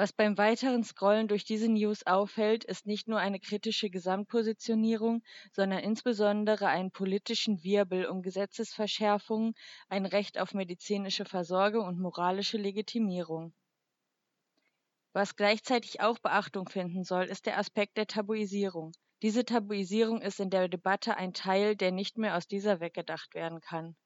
Was 0.00 0.14
beim 0.14 0.38
weiteren 0.38 0.82
Scrollen 0.82 1.28
durch 1.28 1.44
diese 1.44 1.68
News 1.70 2.06
auffällt, 2.06 2.64
ist 2.64 2.86
nicht 2.86 3.06
nur 3.06 3.18
eine 3.18 3.38
kritische 3.38 3.90
Gesamtpositionierung, 3.90 5.22
sondern 5.52 5.80
insbesondere 5.80 6.68
einen 6.68 6.90
politischen 6.90 7.62
Wirbel 7.62 8.06
um 8.06 8.22
Gesetzesverschärfungen, 8.22 9.52
ein 9.90 10.06
Recht 10.06 10.38
auf 10.38 10.54
medizinische 10.54 11.26
Versorgung 11.26 11.86
und 11.86 12.00
moralische 12.00 12.56
Legitimierung. 12.56 13.52
Was 15.12 15.36
gleichzeitig 15.36 16.00
auch 16.00 16.18
Beachtung 16.18 16.66
finden 16.66 17.04
soll, 17.04 17.24
ist 17.24 17.44
der 17.44 17.58
Aspekt 17.58 17.98
der 17.98 18.06
Tabuisierung. 18.06 18.92
Diese 19.20 19.44
Tabuisierung 19.44 20.22
ist 20.22 20.40
in 20.40 20.48
der 20.48 20.68
Debatte 20.68 21.18
ein 21.18 21.34
Teil, 21.34 21.76
der 21.76 21.92
nicht 21.92 22.16
mehr 22.16 22.38
aus 22.38 22.48
dieser 22.48 22.80
weggedacht 22.80 23.34
werden 23.34 23.60
kann. 23.60 23.96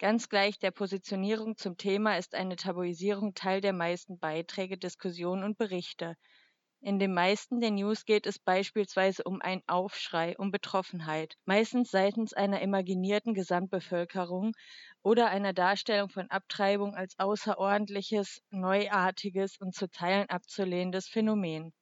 Ganz 0.00 0.28
gleich 0.28 0.58
der 0.58 0.72
Positionierung 0.72 1.56
zum 1.56 1.76
Thema 1.76 2.18
ist 2.18 2.34
eine 2.34 2.56
Tabuisierung 2.56 3.34
Teil 3.34 3.60
der 3.60 3.72
meisten 3.72 4.18
Beiträge, 4.18 4.76
Diskussionen 4.76 5.44
und 5.44 5.56
Berichte. 5.56 6.16
In 6.80 6.98
den 6.98 7.14
meisten 7.14 7.60
der 7.60 7.70
News 7.70 8.04
geht 8.04 8.26
es 8.26 8.38
beispielsweise 8.38 9.24
um 9.24 9.40
einen 9.40 9.62
Aufschrei, 9.68 10.36
um 10.38 10.50
Betroffenheit, 10.50 11.36
meistens 11.44 11.90
seitens 11.90 12.32
einer 12.32 12.60
imaginierten 12.62 13.34
Gesamtbevölkerung 13.34 14.52
oder 15.02 15.30
einer 15.30 15.52
Darstellung 15.52 16.08
von 16.10 16.30
Abtreibung 16.30 16.94
als 16.94 17.18
außerordentliches, 17.18 18.42
neuartiges 18.50 19.58
und 19.60 19.74
zu 19.74 19.88
Teilen 19.88 20.28
abzulehnendes 20.30 21.08
Phänomen. 21.08 21.72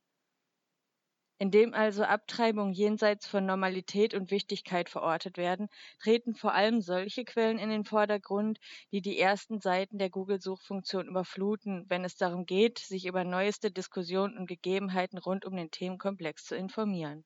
Indem 1.38 1.72
also 1.72 2.05
Abtreibungen 2.05 2.75
jenseits 2.75 3.27
von 3.27 3.46
Normalität 3.46 4.12
und 4.14 4.31
Wichtigkeit 4.31 4.90
verortet 4.90 5.38
werden, 5.38 5.68
treten 5.99 6.35
vor 6.35 6.53
allem 6.53 6.83
solche 6.83 7.25
Quellen 7.25 7.59
in 7.59 7.70
den 7.70 7.85
Vordergrund, 7.85 8.59
die 8.92 9.01
die 9.01 9.18
ersten 9.18 9.61
Seiten 9.61 9.96
der 9.99 10.11
Google-Suchfunktion 10.11 11.09
überfluten, 11.09 11.87
wenn 11.88 12.05
es 12.05 12.16
darum 12.16 12.44
geht, 12.44 12.79
sich 12.81 13.07
über 13.07 13.25
neueste 13.25 13.70
Diskussionen 13.70 14.37
und 14.37 14.46
Gegebenheiten 14.46 15.18
rund 15.18 15.46
um 15.46 15.57
den 15.57 15.70
Themenkomplex 15.70 16.44
zu 16.44 16.55
informieren. 16.55 17.25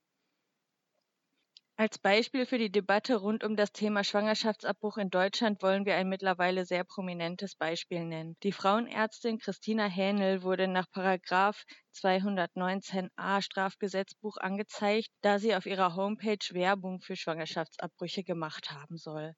Als 1.80 1.96
Beispiel 1.96 2.44
für 2.44 2.58
die 2.58 2.70
Debatte 2.70 3.16
rund 3.16 3.42
um 3.42 3.56
das 3.56 3.72
Thema 3.72 4.04
Schwangerschaftsabbruch 4.04 4.98
in 4.98 5.08
Deutschland 5.08 5.62
wollen 5.62 5.86
wir 5.86 5.94
ein 5.94 6.10
mittlerweile 6.10 6.66
sehr 6.66 6.84
prominentes 6.84 7.54
Beispiel 7.54 8.04
nennen. 8.04 8.36
Die 8.42 8.52
Frauenärztin 8.52 9.38
Christina 9.38 9.86
Hähnel 9.86 10.42
wurde 10.42 10.68
nach 10.68 10.90
Paragraph 10.90 11.64
219a 11.94 13.40
Strafgesetzbuch 13.40 14.36
angezeigt, 14.36 15.08
da 15.22 15.38
sie 15.38 15.54
auf 15.54 15.64
ihrer 15.64 15.96
Homepage 15.96 16.46
Werbung 16.50 17.00
für 17.00 17.16
Schwangerschaftsabbrüche 17.16 18.24
gemacht 18.24 18.72
haben 18.72 18.98
soll. 18.98 19.34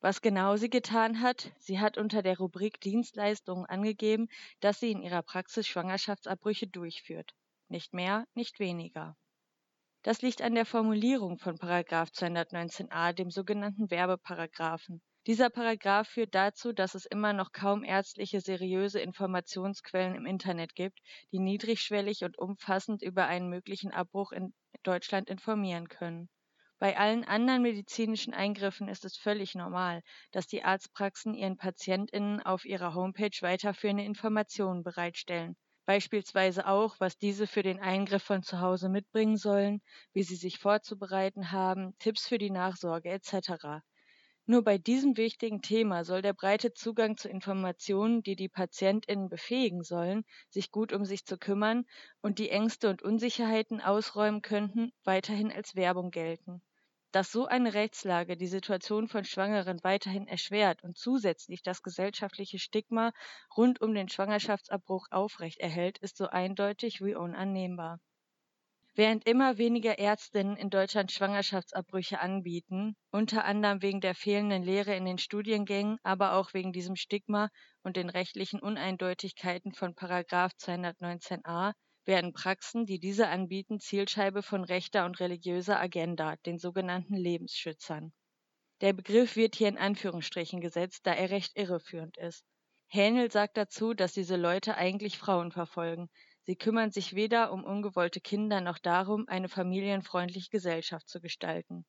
Was 0.00 0.20
genau 0.20 0.56
sie 0.56 0.68
getan 0.68 1.22
hat? 1.22 1.50
Sie 1.56 1.80
hat 1.80 1.96
unter 1.96 2.20
der 2.20 2.36
Rubrik 2.36 2.78
Dienstleistungen 2.78 3.64
angegeben, 3.64 4.28
dass 4.60 4.80
sie 4.80 4.90
in 4.90 5.00
ihrer 5.00 5.22
Praxis 5.22 5.66
Schwangerschaftsabbrüche 5.66 6.66
durchführt. 6.66 7.32
Nicht 7.68 7.94
mehr, 7.94 8.26
nicht 8.34 8.58
weniger. 8.58 9.16
Das 10.02 10.22
liegt 10.22 10.40
an 10.40 10.54
der 10.54 10.64
Formulierung 10.64 11.36
von§ 11.36 11.56
219a, 12.14 13.12
dem 13.12 13.30
sogenannten 13.30 13.90
Werbeparagraphen. 13.90 15.02
Dieser 15.26 15.50
Paragraph 15.50 16.08
führt 16.08 16.34
dazu, 16.34 16.72
dass 16.72 16.94
es 16.94 17.04
immer 17.04 17.34
noch 17.34 17.52
kaum 17.52 17.84
ärztliche 17.84 18.40
seriöse 18.40 18.98
Informationsquellen 19.00 20.14
im 20.14 20.24
Internet 20.24 20.74
gibt, 20.74 21.00
die 21.32 21.38
niedrigschwellig 21.38 22.24
und 22.24 22.38
umfassend 22.38 23.02
über 23.02 23.26
einen 23.26 23.50
möglichen 23.50 23.90
Abbruch 23.90 24.32
in 24.32 24.54
Deutschland 24.84 25.28
informieren 25.28 25.88
können. 25.88 26.30
Bei 26.78 26.96
allen 26.96 27.24
anderen 27.24 27.60
medizinischen 27.60 28.32
Eingriffen 28.32 28.88
ist 28.88 29.04
es 29.04 29.18
völlig 29.18 29.54
normal, 29.54 30.00
dass 30.30 30.46
die 30.46 30.64
Arztpraxen 30.64 31.34
ihren 31.34 31.58
Patientinnen 31.58 32.40
auf 32.40 32.64
ihrer 32.64 32.94
Homepage 32.94 33.36
weiterführende 33.42 34.04
Informationen 34.04 34.82
bereitstellen 34.82 35.58
beispielsweise 35.90 36.68
auch, 36.68 36.94
was 37.00 37.18
diese 37.18 37.48
für 37.48 37.64
den 37.64 37.80
Eingriff 37.80 38.22
von 38.22 38.44
zu 38.44 38.60
Hause 38.60 38.88
mitbringen 38.88 39.36
sollen, 39.36 39.80
wie 40.12 40.22
sie 40.22 40.36
sich 40.36 40.58
vorzubereiten 40.58 41.50
haben, 41.50 41.96
Tipps 41.98 42.28
für 42.28 42.38
die 42.38 42.50
Nachsorge 42.50 43.10
etc. 43.10 43.82
Nur 44.46 44.62
bei 44.62 44.78
diesem 44.78 45.16
wichtigen 45.16 45.62
Thema 45.62 46.04
soll 46.04 46.22
der 46.22 46.34
breite 46.34 46.72
Zugang 46.74 47.16
zu 47.16 47.28
Informationen, 47.28 48.22
die 48.22 48.36
die 48.36 48.48
Patientinnen 48.48 49.28
befähigen 49.28 49.82
sollen, 49.82 50.24
sich 50.48 50.70
gut 50.70 50.92
um 50.92 51.04
sich 51.04 51.24
zu 51.26 51.38
kümmern 51.38 51.84
und 52.20 52.38
die 52.38 52.50
Ängste 52.50 52.88
und 52.88 53.02
Unsicherheiten 53.02 53.80
ausräumen 53.80 54.42
könnten, 54.42 54.92
weiterhin 55.02 55.50
als 55.50 55.74
Werbung 55.74 56.12
gelten. 56.12 56.62
Dass 57.12 57.32
so 57.32 57.46
eine 57.46 57.74
Rechtslage 57.74 58.36
die 58.36 58.46
Situation 58.46 59.08
von 59.08 59.24
Schwangeren 59.24 59.82
weiterhin 59.82 60.28
erschwert 60.28 60.84
und 60.84 60.96
zusätzlich 60.96 61.62
das 61.62 61.82
gesellschaftliche 61.82 62.60
Stigma 62.60 63.12
rund 63.56 63.80
um 63.80 63.94
den 63.94 64.08
Schwangerschaftsabbruch 64.08 65.08
aufrechterhält, 65.10 65.98
ist 65.98 66.16
so 66.16 66.28
eindeutig 66.28 67.00
wie 67.00 67.16
unannehmbar. 67.16 67.98
Während 68.94 69.26
immer 69.26 69.56
weniger 69.56 69.98
Ärztinnen 69.98 70.56
in 70.56 70.70
Deutschland 70.70 71.10
Schwangerschaftsabbrüche 71.10 72.20
anbieten, 72.20 72.96
unter 73.10 73.44
anderem 73.44 73.82
wegen 73.82 74.00
der 74.00 74.14
fehlenden 74.14 74.62
Lehre 74.62 74.94
in 74.94 75.04
den 75.04 75.18
Studiengängen, 75.18 75.98
aber 76.02 76.34
auch 76.34 76.54
wegen 76.54 76.72
diesem 76.72 76.96
Stigma 76.96 77.50
und 77.82 77.96
den 77.96 78.10
rechtlichen 78.10 78.60
Uneindeutigkeiten 78.60 79.72
von 79.72 79.94
Paragraph 79.94 80.52
219a, 80.58 81.72
werden 82.06 82.32
Praxen, 82.32 82.86
die 82.86 82.98
diese 82.98 83.28
anbieten, 83.28 83.80
Zielscheibe 83.80 84.42
von 84.42 84.64
rechter 84.64 85.04
und 85.06 85.20
religiöser 85.20 85.78
Agenda, 85.78 86.36
den 86.46 86.58
sogenannten 86.58 87.14
Lebensschützern. 87.14 88.12
Der 88.80 88.92
Begriff 88.92 89.36
wird 89.36 89.56
hier 89.56 89.68
in 89.68 89.78
Anführungsstrichen 89.78 90.60
gesetzt, 90.60 91.06
da 91.06 91.12
er 91.12 91.30
recht 91.30 91.56
irreführend 91.56 92.16
ist. 92.16 92.44
Hähnel 92.86 93.30
sagt 93.30 93.56
dazu, 93.56 93.94
dass 93.94 94.14
diese 94.14 94.36
Leute 94.36 94.76
eigentlich 94.76 95.18
Frauen 95.18 95.52
verfolgen. 95.52 96.08
Sie 96.44 96.56
kümmern 96.56 96.90
sich 96.90 97.14
weder 97.14 97.52
um 97.52 97.62
ungewollte 97.62 98.20
Kinder 98.20 98.60
noch 98.60 98.78
darum, 98.78 99.28
eine 99.28 99.48
familienfreundliche 99.48 100.50
Gesellschaft 100.50 101.08
zu 101.08 101.20
gestalten. 101.20 101.84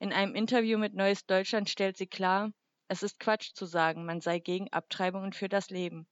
In 0.00 0.12
einem 0.12 0.34
Interview 0.34 0.78
mit 0.78 0.94
Neues 0.94 1.26
Deutschland 1.26 1.68
stellt 1.68 1.96
sie 1.96 2.06
klar, 2.06 2.52
es 2.88 3.02
ist 3.02 3.20
Quatsch 3.20 3.52
zu 3.52 3.66
sagen, 3.66 4.06
man 4.06 4.20
sei 4.20 4.38
gegen 4.38 4.72
Abtreibungen 4.72 5.32
für 5.32 5.48
das 5.48 5.68
Leben. 5.68 6.08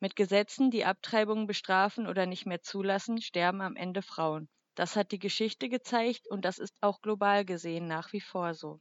Mit 0.00 0.16
Gesetzen, 0.16 0.72
die 0.72 0.84
Abtreibungen 0.84 1.46
bestrafen 1.46 2.08
oder 2.08 2.26
nicht 2.26 2.46
mehr 2.46 2.62
zulassen, 2.62 3.20
sterben 3.22 3.60
am 3.60 3.76
Ende 3.76 4.02
Frauen. 4.02 4.48
Das 4.74 4.96
hat 4.96 5.12
die 5.12 5.20
Geschichte 5.20 5.68
gezeigt 5.68 6.26
und 6.28 6.44
das 6.44 6.58
ist 6.58 6.74
auch 6.80 7.00
global 7.00 7.44
gesehen 7.44 7.86
nach 7.86 8.12
wie 8.12 8.20
vor 8.20 8.54
so. 8.54 8.80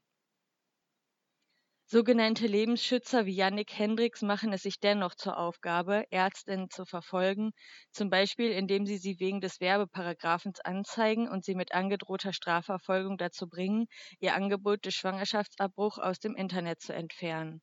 Sogenannte 1.85 2.47
Lebensschützer 2.47 3.25
wie 3.25 3.35
Yannick 3.35 3.77
Hendricks 3.77 4.21
machen 4.21 4.53
es 4.53 4.61
sich 4.61 4.79
dennoch 4.79 5.15
zur 5.15 5.37
Aufgabe, 5.37 6.05
Ärztinnen 6.11 6.69
zu 6.69 6.85
verfolgen, 6.85 7.51
zum 7.91 8.09
Beispiel 8.09 8.51
indem 8.51 8.85
sie 8.85 8.97
sie 8.97 9.19
wegen 9.19 9.41
des 9.41 9.59
Werbeparagraphens 9.59 10.59
anzeigen 10.61 11.27
und 11.27 11.43
sie 11.43 11.55
mit 11.55 11.73
angedrohter 11.73 12.31
Strafverfolgung 12.31 13.17
dazu 13.17 13.49
bringen, 13.49 13.87
ihr 14.19 14.35
Angebot 14.35 14.85
des 14.85 14.93
Schwangerschaftsabbruchs 14.93 15.99
aus 15.99 16.19
dem 16.19 16.35
Internet 16.35 16.79
zu 16.79 16.93
entfernen. 16.93 17.61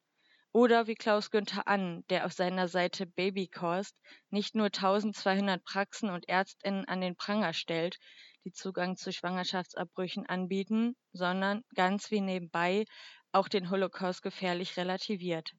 Oder 0.57 0.87
wie 0.87 0.95
Klaus 0.95 1.33
Günther 1.33 1.67
Ann, 1.67 2.05
der 2.11 2.27
auf 2.27 2.33
seiner 2.33 2.69
Seite 2.69 3.07
Babykost 3.07 3.99
nicht 4.31 4.55
nur 4.55 4.67
1200 4.67 5.65
Praxen 5.65 6.11
und 6.11 6.29
Ärztinnen 6.29 6.85
an 6.85 7.01
den 7.01 7.17
Pranger 7.17 7.53
stellt, 7.53 7.99
die 8.45 8.53
Zugang 8.53 8.97
zu 8.97 9.13
Schwangerschaftsabbrüchen 9.13 10.27
anbieten, 10.27 10.95
sondern 11.13 11.65
ganz 11.75 12.13
wie 12.13 12.21
nebenbei 12.21 12.85
auch 13.33 13.49
den 13.49 13.69
Holocaust 13.69 14.23
gefährlich 14.23 14.77
relativiert. 14.77 15.51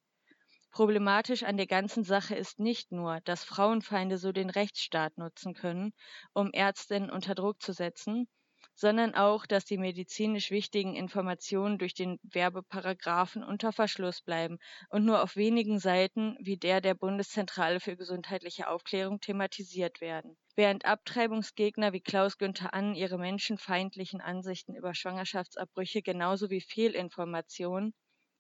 Problematisch 0.72 1.44
an 1.44 1.58
der 1.58 1.68
ganzen 1.68 2.06
Sache 2.06 2.36
ist 2.36 2.60
nicht 2.60 2.94
nur, 2.94 3.20
dass 3.26 3.44
Frauenfeinde 3.44 4.18
so 4.18 4.32
den 4.32 4.50
Rechtsstaat 4.50 5.18
nutzen 5.18 5.54
können, 5.54 5.92
um 6.32 6.54
Ärztinnen 6.54 7.10
unter 7.10 7.36
Druck 7.36 7.62
zu 7.62 7.74
setzen, 7.74 8.30
sondern 8.76 9.16
auch, 9.16 9.46
dass 9.46 9.66
die 9.66 9.78
medizinisch 9.78 10.52
wichtigen 10.52 10.96
Informationen 10.96 11.78
durch 11.78 11.94
den 11.94 12.20
Werbeparagraphen 12.24 13.44
unter 13.44 13.72
Verschluss 13.72 14.22
bleiben 14.22 14.60
und 14.90 15.06
nur 15.06 15.24
auf 15.24 15.36
wenigen 15.36 15.80
Seiten 15.80 16.38
wie 16.40 16.58
der 16.58 16.82
der 16.82 16.94
Bundeszentrale 16.94 17.80
für 17.80 17.96
gesundheitliche 17.98 18.70
Aufklärung 18.70 19.20
thematisiert 19.22 20.02
werden. 20.02 20.38
Während 20.56 20.86
Abtreibungsgegner 20.86 21.94
wie 21.94 22.02
Klaus 22.02 22.38
Günther 22.38 22.74
Ann 22.74 22.96
ihre 22.96 23.18
menschenfeindlichen 23.18 24.22
Ansichten 24.22 24.76
über 24.76 24.94
Schwangerschaftsabbrüche 24.94 26.02
genauso 26.02 26.50
wie 26.50 26.62
Fehlinformationen 26.62 27.94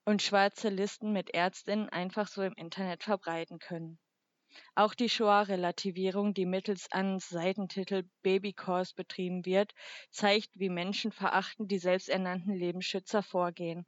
und 0.05 0.21
schwarze 0.21 0.69
Listen 0.69 1.13
mit 1.13 1.33
Ärztinnen 1.33 1.89
einfach 1.89 2.27
so 2.27 2.41
im 2.43 2.53
Internet 2.53 3.03
verbreiten 3.03 3.59
können. 3.59 3.99
Auch 4.75 4.93
die 4.93 5.09
Shoah-Relativierung, 5.09 6.33
die 6.33 6.45
mittels 6.45 6.91
Annens 6.91 7.29
Seitentitel 7.29 8.03
Babycores 8.21 8.93
betrieben 8.93 9.45
wird, 9.45 9.73
zeigt, 10.11 10.51
wie 10.53 10.69
menschenverachtend 10.69 11.71
die 11.71 11.79
selbsternannten 11.79 12.53
Lebensschützer 12.55 13.23
vorgehen. 13.23 13.85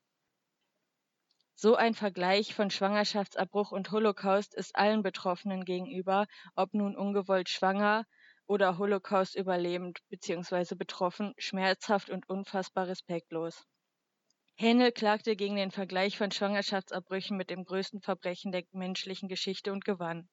So 1.55 1.75
ein 1.75 1.95
Vergleich 1.95 2.53
von 2.53 2.69
Schwangerschaftsabbruch 2.69 3.71
und 3.71 3.91
Holocaust 3.91 4.53
ist 4.53 4.75
allen 4.75 5.01
Betroffenen 5.01 5.65
gegenüber, 5.65 6.27
ob 6.55 6.73
nun 6.73 6.95
ungewollt 6.95 7.49
schwanger 7.49 8.05
oder 8.45 8.77
Holocaust 8.77 9.35
überlebend 9.35 9.99
bzw. 10.09 10.75
betroffen, 10.75 11.33
schmerzhaft 11.37 12.09
und 12.09 12.29
unfassbar 12.29 12.87
respektlos. 12.87 13.65
Hähnel 14.55 14.91
klagte 14.91 15.35
gegen 15.35 15.55
den 15.55 15.71
Vergleich 15.71 16.17
von 16.17 16.31
Schwangerschaftsabbrüchen 16.31 17.37
mit 17.37 17.49
dem 17.49 17.65
größten 17.65 18.01
Verbrechen 18.01 18.51
der 18.51 18.63
menschlichen 18.71 19.27
Geschichte 19.27 19.71
und 19.71 19.83
gewann. 19.83 20.29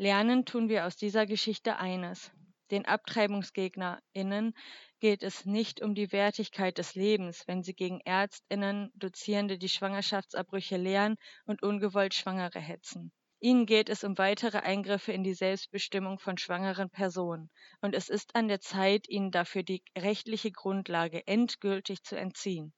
Lernen 0.00 0.44
tun 0.44 0.68
wir 0.68 0.86
aus 0.86 0.94
dieser 0.94 1.26
Geschichte 1.26 1.78
eines. 1.78 2.30
Den 2.70 2.86
AbtreibungsgegnerInnen 2.86 4.54
geht 5.00 5.24
es 5.24 5.44
nicht 5.44 5.82
um 5.82 5.96
die 5.96 6.12
Wertigkeit 6.12 6.78
des 6.78 6.94
Lebens, 6.94 7.42
wenn 7.48 7.64
sie 7.64 7.74
gegen 7.74 8.00
ÄrztInnen, 8.04 8.92
Dozierende 8.94 9.58
die 9.58 9.68
Schwangerschaftsabbrüche 9.68 10.76
lehren 10.76 11.16
und 11.46 11.64
ungewollt 11.64 12.14
Schwangere 12.14 12.60
hetzen. 12.60 13.10
Ihnen 13.40 13.66
geht 13.66 13.88
es 13.88 14.04
um 14.04 14.16
weitere 14.18 14.58
Eingriffe 14.58 15.10
in 15.10 15.24
die 15.24 15.34
Selbstbestimmung 15.34 16.20
von 16.20 16.38
schwangeren 16.38 16.90
Personen. 16.90 17.50
Und 17.80 17.96
es 17.96 18.08
ist 18.08 18.36
an 18.36 18.46
der 18.46 18.60
Zeit, 18.60 19.08
ihnen 19.08 19.32
dafür 19.32 19.64
die 19.64 19.82
rechtliche 19.96 20.52
Grundlage 20.52 21.26
endgültig 21.26 22.04
zu 22.04 22.16
entziehen. 22.16 22.72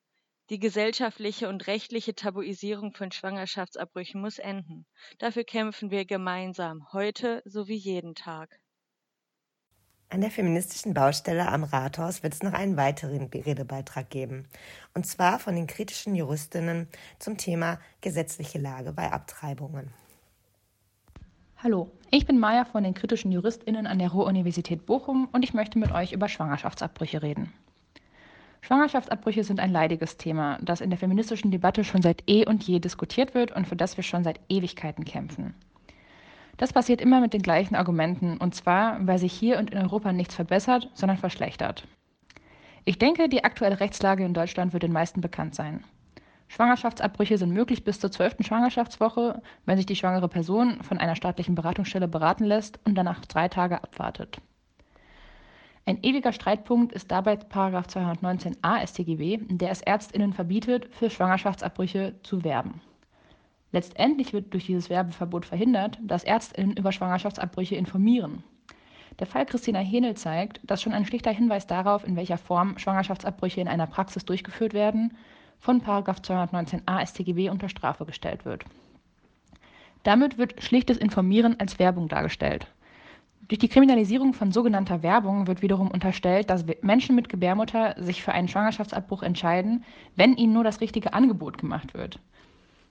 Die 0.50 0.58
gesellschaftliche 0.58 1.48
und 1.48 1.68
rechtliche 1.68 2.16
Tabuisierung 2.16 2.92
von 2.92 3.12
Schwangerschaftsabbrüchen 3.12 4.20
muss 4.20 4.40
enden. 4.40 4.84
Dafür 5.18 5.44
kämpfen 5.44 5.92
wir 5.92 6.04
gemeinsam, 6.04 6.92
heute 6.92 7.40
sowie 7.44 7.76
jeden 7.76 8.16
Tag. 8.16 8.58
An 10.08 10.22
der 10.22 10.32
feministischen 10.32 10.92
Baustelle 10.92 11.46
am 11.46 11.62
Rathaus 11.62 12.24
wird 12.24 12.34
es 12.34 12.42
noch 12.42 12.52
einen 12.52 12.76
weiteren 12.76 13.28
Redebeitrag 13.32 14.10
geben. 14.10 14.48
Und 14.92 15.06
zwar 15.06 15.38
von 15.38 15.54
den 15.54 15.68
kritischen 15.68 16.16
Juristinnen 16.16 16.88
zum 17.20 17.38
Thema 17.38 17.78
gesetzliche 18.00 18.58
Lage 18.58 18.92
bei 18.92 19.12
Abtreibungen. 19.12 19.94
Hallo, 21.58 21.92
ich 22.10 22.26
bin 22.26 22.40
Maya 22.40 22.64
von 22.64 22.82
den 22.82 22.94
kritischen 22.94 23.30
JuristInnen 23.30 23.86
an 23.86 24.00
der 24.00 24.10
Ruhr-Universität 24.10 24.84
Bochum 24.84 25.28
und 25.30 25.44
ich 25.44 25.54
möchte 25.54 25.78
mit 25.78 25.92
euch 25.92 26.10
über 26.10 26.28
Schwangerschaftsabbrüche 26.28 27.22
reden. 27.22 27.52
Schwangerschaftsabbrüche 28.62 29.44
sind 29.44 29.58
ein 29.60 29.72
leidiges 29.72 30.16
Thema, 30.16 30.58
das 30.60 30.80
in 30.80 30.90
der 30.90 30.98
feministischen 30.98 31.50
Debatte 31.50 31.82
schon 31.84 32.02
seit 32.02 32.22
eh 32.28 32.46
und 32.46 32.62
je 32.62 32.78
diskutiert 32.78 33.34
wird 33.34 33.52
und 33.52 33.66
für 33.66 33.76
das 33.76 33.96
wir 33.96 34.04
schon 34.04 34.24
seit 34.24 34.40
Ewigkeiten 34.48 35.04
kämpfen. 35.04 35.54
Das 36.56 36.74
passiert 36.74 37.00
immer 37.00 37.20
mit 37.20 37.32
den 37.32 37.40
gleichen 37.40 37.74
Argumenten, 37.74 38.36
und 38.36 38.54
zwar, 38.54 39.06
weil 39.06 39.18
sich 39.18 39.32
hier 39.32 39.58
und 39.58 39.70
in 39.70 39.78
Europa 39.78 40.12
nichts 40.12 40.34
verbessert, 40.34 40.90
sondern 40.92 41.16
verschlechtert. 41.16 41.86
Ich 42.84 42.98
denke, 42.98 43.28
die 43.30 43.44
aktuelle 43.44 43.80
Rechtslage 43.80 44.24
in 44.24 44.34
Deutschland 44.34 44.72
wird 44.72 44.82
den 44.82 44.92
meisten 44.92 45.22
bekannt 45.22 45.54
sein. 45.54 45.84
Schwangerschaftsabbrüche 46.48 47.38
sind 47.38 47.52
möglich 47.52 47.84
bis 47.84 48.00
zur 48.00 48.10
zwölften 48.10 48.42
Schwangerschaftswoche, 48.42 49.40
wenn 49.64 49.76
sich 49.76 49.86
die 49.86 49.96
schwangere 49.96 50.28
Person 50.28 50.82
von 50.82 50.98
einer 50.98 51.16
staatlichen 51.16 51.54
Beratungsstelle 51.54 52.08
beraten 52.08 52.44
lässt 52.44 52.78
und 52.84 52.94
danach 52.96 53.24
drei 53.24 53.48
Tage 53.48 53.82
abwartet. 53.82 54.40
Ein 55.86 56.02
ewiger 56.02 56.32
Streitpunkt 56.32 56.92
ist 56.92 57.10
dabei 57.10 57.34
219a 57.34 58.86
StGB, 58.86 59.38
der 59.48 59.70
es 59.70 59.82
Ärztinnen 59.82 60.32
verbietet, 60.32 60.88
für 60.94 61.10
Schwangerschaftsabbrüche 61.10 62.14
zu 62.22 62.44
werben. 62.44 62.80
Letztendlich 63.72 64.32
wird 64.32 64.52
durch 64.52 64.66
dieses 64.66 64.90
Werbeverbot 64.90 65.46
verhindert, 65.46 65.98
dass 66.02 66.24
Ärztinnen 66.24 66.76
über 66.76 66.92
Schwangerschaftsabbrüche 66.92 67.76
informieren. 67.76 68.44
Der 69.18 69.26
Fall 69.26 69.46
Christina 69.46 69.80
Henel 69.80 70.16
zeigt, 70.16 70.60
dass 70.64 70.82
schon 70.82 70.92
ein 70.92 71.04
schlichter 71.04 71.30
Hinweis 71.30 71.66
darauf, 71.66 72.06
in 72.06 72.16
welcher 72.16 72.38
Form 72.38 72.78
Schwangerschaftsabbrüche 72.78 73.60
in 73.60 73.68
einer 73.68 73.86
Praxis 73.86 74.24
durchgeführt 74.24 74.72
werden, 74.72 75.16
von 75.58 75.82
219a 75.82 77.06
StGB 77.06 77.50
unter 77.50 77.68
Strafe 77.68 78.06
gestellt 78.06 78.44
wird. 78.44 78.64
Damit 80.02 80.38
wird 80.38 80.62
schlichtes 80.62 80.96
Informieren 80.96 81.60
als 81.60 81.78
Werbung 81.78 82.08
dargestellt. 82.08 82.66
Durch 83.50 83.58
die 83.58 83.68
Kriminalisierung 83.68 84.32
von 84.32 84.52
sogenannter 84.52 85.02
Werbung 85.02 85.48
wird 85.48 85.60
wiederum 85.60 85.90
unterstellt, 85.90 86.50
dass 86.50 86.64
Menschen 86.82 87.16
mit 87.16 87.28
Gebärmutter 87.28 87.96
sich 87.98 88.22
für 88.22 88.30
einen 88.30 88.46
Schwangerschaftsabbruch 88.46 89.24
entscheiden, 89.24 89.82
wenn 90.14 90.36
ihnen 90.36 90.52
nur 90.52 90.62
das 90.62 90.80
richtige 90.80 91.14
Angebot 91.14 91.58
gemacht 91.58 91.92
wird. 91.92 92.20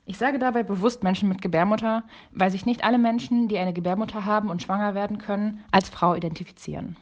Ich 0.05 0.17
sage 0.17 0.37
dabei 0.37 0.63
bewusst 0.63 1.01
Menschen 1.01 1.29
mit 1.29 1.41
Gebärmutter, 1.41 2.03
weil 2.31 2.51
sich 2.51 2.65
nicht 2.65 2.83
alle 2.83 2.97
Menschen, 2.97 3.47
die 3.47 3.57
eine 3.57 3.71
Gebärmutter 3.71 4.25
haben 4.25 4.49
und 4.49 4.61
schwanger 4.61 4.95
werden 4.95 5.17
können, 5.17 5.63
als 5.71 5.87
Frau 5.87 6.13
identifizieren. 6.13 6.97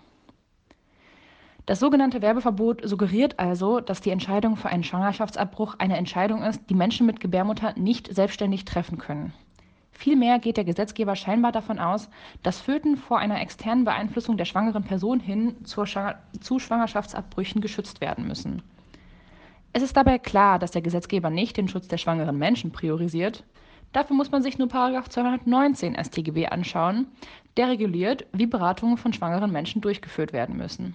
Das 1.65 1.79
sogenannte 1.79 2.21
Werbeverbot 2.21 2.87
suggeriert 2.87 3.39
also, 3.39 3.79
dass 3.79 4.01
die 4.01 4.11
Entscheidung 4.11 4.55
für 4.55 4.69
einen 4.69 4.83
Schwangerschaftsabbruch 4.83 5.79
eine 5.79 5.97
Entscheidung 5.97 6.43
ist, 6.43 6.61
die 6.69 6.75
Menschen 6.75 7.07
mit 7.07 7.19
Gebärmutter 7.19 7.73
nicht 7.75 8.13
selbstständig 8.13 8.65
treffen 8.65 8.99
können. 8.99 9.33
Vielmehr 9.97 10.37
geht 10.37 10.57
der 10.57 10.63
Gesetzgeber 10.63 11.15
scheinbar 11.15 11.51
davon 11.51 11.79
aus, 11.79 12.07
dass 12.43 12.61
Föten 12.61 12.97
vor 12.97 13.17
einer 13.17 13.41
externen 13.41 13.83
Beeinflussung 13.83 14.37
der 14.37 14.45
schwangeren 14.45 14.83
Person 14.83 15.19
hin 15.19 15.55
zu 15.65 15.87
Schwangerschaftsabbrüchen 15.87 17.61
geschützt 17.61 17.99
werden 17.99 18.27
müssen. 18.27 18.61
Es 19.73 19.81
ist 19.81 19.97
dabei 19.97 20.19
klar, 20.19 20.59
dass 20.59 20.69
der 20.69 20.83
Gesetzgeber 20.83 21.31
nicht 21.31 21.57
den 21.57 21.67
Schutz 21.67 21.87
der 21.87 21.97
schwangeren 21.97 22.37
Menschen 22.37 22.71
priorisiert. 22.71 23.43
Dafür 23.91 24.15
muss 24.15 24.29
man 24.29 24.43
sich 24.43 24.59
nur 24.59 24.69
219 24.69 25.95
StGB 25.95 26.45
anschauen, 26.45 27.07
der 27.57 27.69
reguliert, 27.69 28.27
wie 28.33 28.45
Beratungen 28.45 28.97
von 28.97 29.13
schwangeren 29.13 29.51
Menschen 29.51 29.81
durchgeführt 29.81 30.31
werden 30.31 30.57
müssen. 30.57 30.93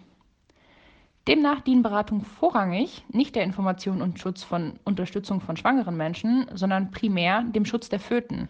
Demnach 1.27 1.61
dienen 1.61 1.83
Beratungen 1.83 2.25
vorrangig 2.25 3.05
nicht 3.09 3.35
der 3.35 3.43
Information 3.43 4.01
und 4.01 4.21
Schutz 4.21 4.45
von 4.45 4.75
Unterstützung 4.85 5.41
von 5.41 5.57
schwangeren 5.57 5.97
Menschen, 5.97 6.47
sondern 6.55 6.93
primär 6.93 7.43
dem 7.43 7.65
Schutz 7.65 7.89
der 7.89 7.99
Föten. 7.99 8.49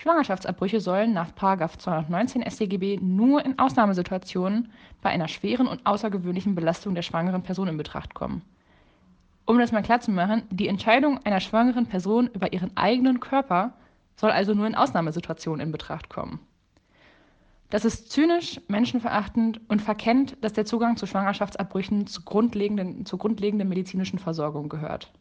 Schwangerschaftsabbrüche 0.00 0.80
sollen 0.80 1.12
nach 1.12 1.34
219 1.34 2.48
StGB 2.48 2.98
nur 3.02 3.44
in 3.44 3.58
Ausnahmesituationen 3.58 4.72
bei 5.02 5.10
einer 5.10 5.26
schweren 5.26 5.66
und 5.66 5.84
außergewöhnlichen 5.86 6.54
Belastung 6.54 6.94
der 6.94 7.02
schwangeren 7.02 7.42
Person 7.42 7.66
in 7.66 7.76
Betracht 7.76 8.14
kommen. 8.14 8.42
Um 9.44 9.58
das 9.58 9.72
mal 9.72 9.82
klar 9.82 10.00
zu 10.00 10.12
machen, 10.12 10.44
die 10.50 10.68
Entscheidung 10.68 11.18
einer 11.24 11.40
schwangeren 11.40 11.86
Person 11.86 12.28
über 12.32 12.52
ihren 12.52 12.76
eigenen 12.76 13.18
Körper 13.18 13.72
soll 14.14 14.30
also 14.30 14.54
nur 14.54 14.68
in 14.68 14.76
Ausnahmesituationen 14.76 15.66
in 15.66 15.72
Betracht 15.72 16.08
kommen. 16.08 16.38
Das 17.70 17.84
ist 17.84 18.12
zynisch, 18.12 18.60
menschenverachtend 18.68 19.60
und 19.68 19.82
verkennt, 19.82 20.36
dass 20.42 20.52
der 20.52 20.64
Zugang 20.64 20.96
zu 20.96 21.06
Schwangerschaftsabbrüchen 21.06 22.06
zu 22.06 22.22
grundlegenden, 22.22 23.04
zur 23.04 23.18
grundlegenden 23.18 23.68
medizinischen 23.68 24.20
Versorgung 24.20 24.68
gehört. 24.68 25.12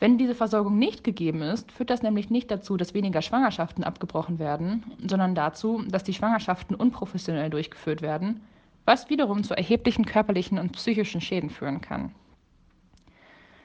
Wenn 0.00 0.16
diese 0.16 0.36
Versorgung 0.36 0.78
nicht 0.78 1.02
gegeben 1.02 1.42
ist, 1.42 1.72
führt 1.72 1.90
das 1.90 2.02
nämlich 2.02 2.30
nicht 2.30 2.50
dazu, 2.50 2.76
dass 2.76 2.94
weniger 2.94 3.20
Schwangerschaften 3.20 3.82
abgebrochen 3.82 4.38
werden, 4.38 4.84
sondern 5.04 5.34
dazu, 5.34 5.82
dass 5.88 6.04
die 6.04 6.14
Schwangerschaften 6.14 6.76
unprofessionell 6.76 7.50
durchgeführt 7.50 8.00
werden, 8.00 8.40
was 8.84 9.10
wiederum 9.10 9.42
zu 9.42 9.56
erheblichen 9.56 10.04
körperlichen 10.04 10.58
und 10.58 10.72
psychischen 10.72 11.20
Schäden 11.20 11.50
führen 11.50 11.80
kann. 11.80 12.12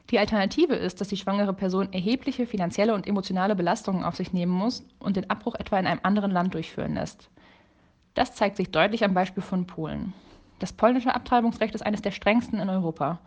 Die 0.10 0.19
Alternative 0.19 0.76
ist, 0.76 1.00
dass 1.00 1.08
die 1.08 1.17
schwangere 1.17 1.54
Person 1.54 1.93
erhebliche 1.93 2.46
finanzielle 2.46 2.93
und 2.93 3.08
emotionale 3.08 3.56
Belastungen 3.56 4.04
auf 4.04 4.15
sich 4.15 4.34
nehmen 4.34 4.52
muss 4.52 4.86
und 5.00 5.15
den 5.15 5.30
Abbruch 5.30 5.56
etwa 5.56 5.80
in 5.80 5.88
einem 5.88 6.02
anderen 6.04 6.32
Land 6.32 6.54
durchführen 6.56 6.96
lässt. 6.96 7.30
Das 8.15 8.36
zeigt 8.36 8.58
sich 8.58 8.72
deutlich 8.72 9.04
am 9.04 9.13
Beispiel 9.13 9.43
von 9.43 9.65
Polen. 9.65 10.13
Das 10.60 10.74
polnische 10.74 11.15
Abtreibungsrecht 11.15 11.74
ist 11.74 11.86
eines 11.86 12.02
der 12.02 12.12
strengsten 12.12 12.60
in 12.60 12.69
Europa. 12.69 13.19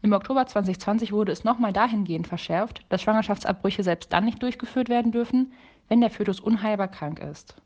Im 0.00 0.12
Oktober 0.12 0.46
2020 0.46 1.12
wurde 1.12 1.32
es 1.32 1.42
nochmal 1.42 1.72
dahingehend 1.72 2.28
verschärft, 2.28 2.84
dass 2.88 3.02
Schwangerschaftsabbrüche 3.02 3.82
selbst 3.82 4.12
dann 4.12 4.24
nicht 4.24 4.42
durchgeführt 4.42 4.88
werden 4.88 5.10
dürfen, 5.10 5.52
wenn 5.88 6.00
der 6.00 6.10
Fötus 6.10 6.38
unheilbar 6.38 6.88
krank 6.88 7.18
ist. 7.18 7.56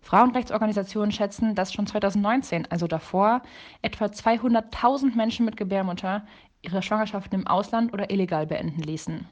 Frauenrechtsorganisationen 0.00 1.10
schätzen, 1.10 1.56
dass 1.56 1.72
schon 1.72 1.88
2019, 1.88 2.70
also 2.70 2.86
davor, 2.86 3.42
etwa 3.82 4.04
200.000 4.04 5.16
Menschen 5.16 5.44
mit 5.44 5.56
Gebärmutter 5.56 6.24
ihre 6.62 6.82
Schwangerschaften 6.82 7.40
im 7.40 7.46
Ausland 7.48 7.92
oder 7.92 8.10
illegal 8.10 8.46
beenden 8.46 8.82
ließen. 8.82 9.26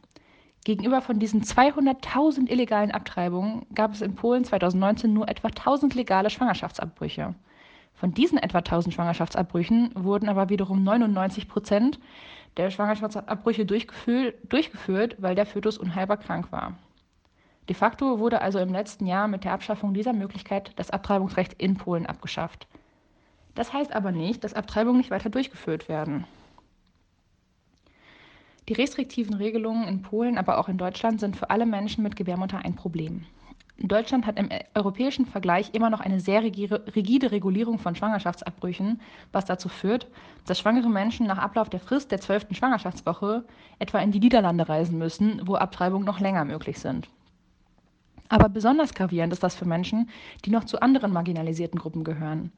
Gegenüber 0.64 1.03
von 1.03 1.20
diesen 1.20 1.42
200.000 1.42 2.49
illegalen 2.51 2.90
Abtreibungen 2.90 3.66
gab 3.75 3.92
es 3.92 4.01
in 4.01 4.16
Polen 4.16 4.44
2019 4.44 5.12
nur 5.12 5.29
etwa 5.29 5.49
1000 5.49 5.94
legale 5.94 6.31
Schwangerschaftsabbrüche. 6.31 7.35
Von 7.94 8.12
diesen 8.12 8.38
etwa 8.38 8.59
1000 8.59 8.94
Schwangerschaftsabbrüchen 8.94 9.90
wurden 9.94 10.28
aber 10.28 10.48
wiederum 10.48 10.83
99 10.83 11.48
Prozent 11.48 12.00
der 12.57 12.70
Schwangerschaftsabbrüche 12.70 13.64
durchgeführt, 13.66 15.16
weil 15.18 15.35
der 15.35 15.46
Fötus 15.46 15.78
unheilbar 15.78 16.18
krank 16.18 16.52
war. 16.52 16.76
De 17.68 17.74
facto 17.74 18.18
wurde 18.18 18.42
also 18.42 18.59
im 18.59 18.72
letzten 18.72 19.07
Jahr 19.07 19.26
mit 19.26 19.44
der 19.44 19.52
Abschaffung 19.52 19.94
dieser 19.94 20.12
Möglichkeit 20.12 20.72
das 20.76 20.90
Abtreibungsrecht 20.90 21.54
in 21.54 21.76
Polen 21.76 22.07
abgeschafft. 22.07 22.66
Das 23.54 23.72
heißt 23.72 23.94
aber 23.94 24.12
nicht, 24.12 24.44
dass 24.44 24.54
Abtreibungen 24.54 24.98
nicht 24.98 25.11
weiter 25.11 25.30
durchgeführt 25.30 25.88
werden. 25.88 26.26
Die 28.68 28.74
restriktiven 28.74 29.35
Regelungen 29.35 29.87
in 29.88 30.02
Polen, 30.02 30.38
aber 30.38 30.59
auch 30.59 30.68
in 30.68 30.78
Deutschland 30.78 31.20
sind 31.20 31.37
für 31.37 31.50
alle 31.50 31.66
Menschen 31.66 32.02
mit 32.02 32.16
Gebärmutter 32.16 32.59
ein 32.59 32.74
Problem. 32.74 33.26
Deutschland 33.79 34.25
hat 34.27 34.39
im 34.39 34.51
europäischen 34.75 35.27
Vergleich 35.27 35.75
immer 35.75 35.91
noch 35.91 36.01
eine 36.01 36.21
sehr 36.21 36.43
rigide 36.43 37.33
Regulierung 37.33 37.79
von 37.79 37.97
Schwangerschaftsabbrüchen, 37.97 39.01
was 39.33 39.47
dazu 39.47 39.69
führt, 39.69 40.07
dass 40.47 40.61
schwangere 40.61 40.89
Menschen 40.89 41.27
nach 41.27 41.39
Ablauf 41.39 41.69
der 41.69 41.81
Frist 41.81 42.13
der 42.13 42.21
zwölften 42.21 42.55
Schwangerschaftswoche 42.55 43.45
etwa 43.81 43.99
in 43.99 44.13
die 44.13 44.21
Niederlande 44.21 44.69
reisen 44.69 44.97
müssen, 44.97 45.43
wo 45.45 45.57
Abtreibungen 45.57 46.07
noch 46.07 46.21
länger 46.21 46.45
möglich 46.45 46.79
sind. 46.79 47.09
Aber 48.29 48.49
besonders 48.49 48.95
gravierend 48.95 49.33
ist 49.33 49.43
das 49.43 49.57
für 49.57 49.67
Menschen, 49.67 50.09
die 50.45 50.51
noch 50.51 50.65
zu 50.65 50.81
anderen 50.81 51.13
marginalisierten 51.13 51.79
Gruppen 51.79 52.05
gehören. 52.05 52.53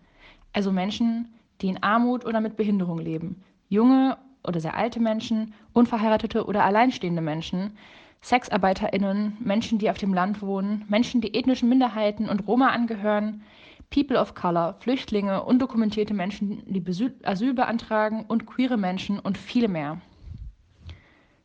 Also 0.53 0.71
Menschen, 0.71 1.35
die 1.63 1.69
in 1.69 1.83
Armut 1.83 2.27
oder 2.27 2.41
mit 2.41 2.57
Behinderung 2.57 2.99
leben, 2.99 3.43
junge 3.69 4.19
oder 4.47 4.61
sehr 4.61 4.77
alte 4.77 5.01
Menschen, 5.01 5.55
unverheiratete 5.73 6.45
oder 6.47 6.65
alleinstehende 6.65 7.23
Menschen, 7.23 7.77
SexarbeiterInnen, 8.21 9.37
Menschen, 9.41 9.79
die 9.79 9.91
auf 9.91 9.99
dem 9.99 10.13
Land 10.13 10.43
wohnen, 10.43 10.85
Menschen, 10.89 11.21
die 11.21 11.35
ethnischen 11.35 11.69
Minderheiten 11.69 12.29
und 12.29 12.47
Roma 12.47 12.71
angehören, 12.71 13.43
People 13.91 14.19
of 14.19 14.35
Color, 14.35 14.75
Flüchtlinge, 14.81 15.45
undokumentierte 15.45 16.15
Menschen, 16.15 16.63
die 16.67 16.85
Asyl 17.25 17.55
beantragen 17.55 18.25
und 18.27 18.47
queere 18.47 18.77
Menschen 18.77 19.19
und 19.19 19.39
viele 19.39 19.69
mehr. 19.69 20.01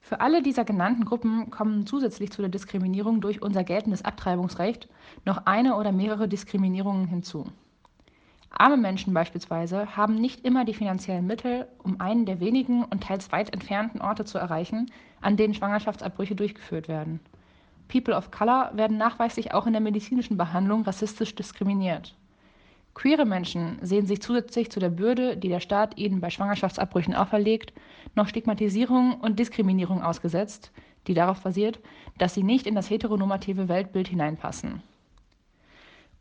Für 0.02 0.20
alle 0.20 0.42
dieser 0.42 0.66
genannten 0.66 1.06
Gruppen 1.06 1.52
kommen 1.52 1.86
zusätzlich 1.86 2.32
zu 2.32 2.42
der 2.42 2.50
Diskriminierung 2.50 3.22
durch 3.22 3.42
unser 3.42 3.64
geltendes 3.64 4.04
Abtreibungsrecht 4.04 4.90
noch 5.24 5.46
eine 5.46 5.78
oder 5.78 5.92
mehrere 5.92 6.28
Diskriminierungen 6.28 7.08
hinzu. 7.08 7.46
Arme 8.52 8.78
Menschen 8.78 9.14
beispielsweise 9.14 9.96
haben 9.96 10.16
nicht 10.16 10.46
immer 10.46 10.66
die 10.66 10.74
finanziellen 10.74 11.26
Mittel, 11.26 11.68
um 11.82 12.00
einen 12.00 12.26
der 12.26 12.40
wenigen 12.40 12.84
und 12.84 13.04
teils 13.04 13.32
weit 13.32 13.54
entfernten 13.54 14.02
Orte 14.02 14.26
zu 14.26 14.38
erreichen, 14.38 14.92
an 15.22 15.38
denen 15.38 15.54
Schwangerschaftsabbrüche 15.54 16.36
durchgeführt 16.36 16.88
werden. 16.88 17.22
People 17.88 18.16
of 18.16 18.32
Color 18.32 18.72
werden 18.74 18.98
nachweislich 18.98 19.54
auch 19.54 19.68
in 19.68 19.74
der 19.74 19.82
medizinischen 19.82 20.38
Behandlung 20.38 20.84
rassistisch 20.84 21.34
diskriminiert. 21.36 22.16
Queere 22.94 23.26
Menschen 23.26 23.80
sehen 23.82 24.06
sich 24.06 24.22
zusätzlich 24.22 24.70
zu 24.70 24.80
der 24.80 24.90
Bürde, 24.90 25.38
die 25.38 25.50
der 25.50 25.62
Staat 25.62 25.98
ihnen 25.98 26.20
bei 26.20 26.30
Schwangerschaftsabbrüchen 26.30 27.16
auferlegt, 27.16 27.74
noch 28.16 28.28
Stigmatisierung 28.28 29.16
und 29.22 29.40
Diskriminierung 29.40 30.04
ausgesetzt, 30.04 30.72
die 31.08 31.14
darauf 31.14 31.42
basiert, 31.42 31.80
dass 32.18 32.34
sie 32.34 32.44
nicht 32.44 32.68
in 32.68 32.76
das 32.76 32.90
heteronormative 32.90 33.70
Weltbild 33.70 34.10
hineinpassen. 34.10 34.84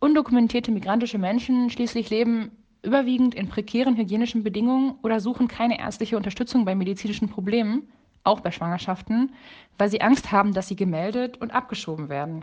Undokumentierte 0.01 0.73
migrantische 0.73 1.19
Menschen 1.19 1.69
schließlich 1.69 2.09
leben 2.09 2.51
überwiegend 2.83 3.35
in 3.35 3.49
prekären 3.49 3.97
hygienischen 3.97 4.43
Bedingungen 4.43 4.95
oder 5.03 5.21
suchen 5.21 5.47
keine 5.47 5.79
ärztliche 5.79 6.17
Unterstützung 6.17 6.65
bei 6.65 6.75
medizinischen 6.75 7.29
Problemen, 7.29 7.83
auch 8.25 8.41
bei 8.41 8.51
Schwangerschaften, 8.51 9.35
weil 9.77 9.91
sie 9.91 10.01
Angst 10.01 10.33
haben, 10.33 10.55
dass 10.55 10.69
sie 10.69 10.77
gemeldet 10.77 11.37
und 11.37 11.53
abgeschoben 11.53 12.09
werden. 12.09 12.43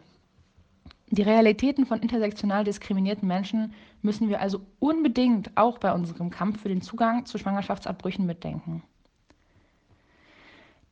Die 1.10 1.24
Realitäten 1.24 1.88
von 1.88 2.00
intersektional 2.00 2.64
diskriminierten 2.64 3.28
Menschen 3.28 3.74
müssen 4.04 4.30
wir 4.30 4.40
also 4.40 4.62
unbedingt 4.78 5.50
auch 5.56 5.80
bei 5.80 5.92
unserem 5.94 6.30
Kampf 6.30 6.62
für 6.62 6.70
den 6.70 6.82
Zugang 6.82 7.26
zu 7.26 7.40
Schwangerschaftsabbrüchen 7.40 8.26
mitdenken. 8.26 8.84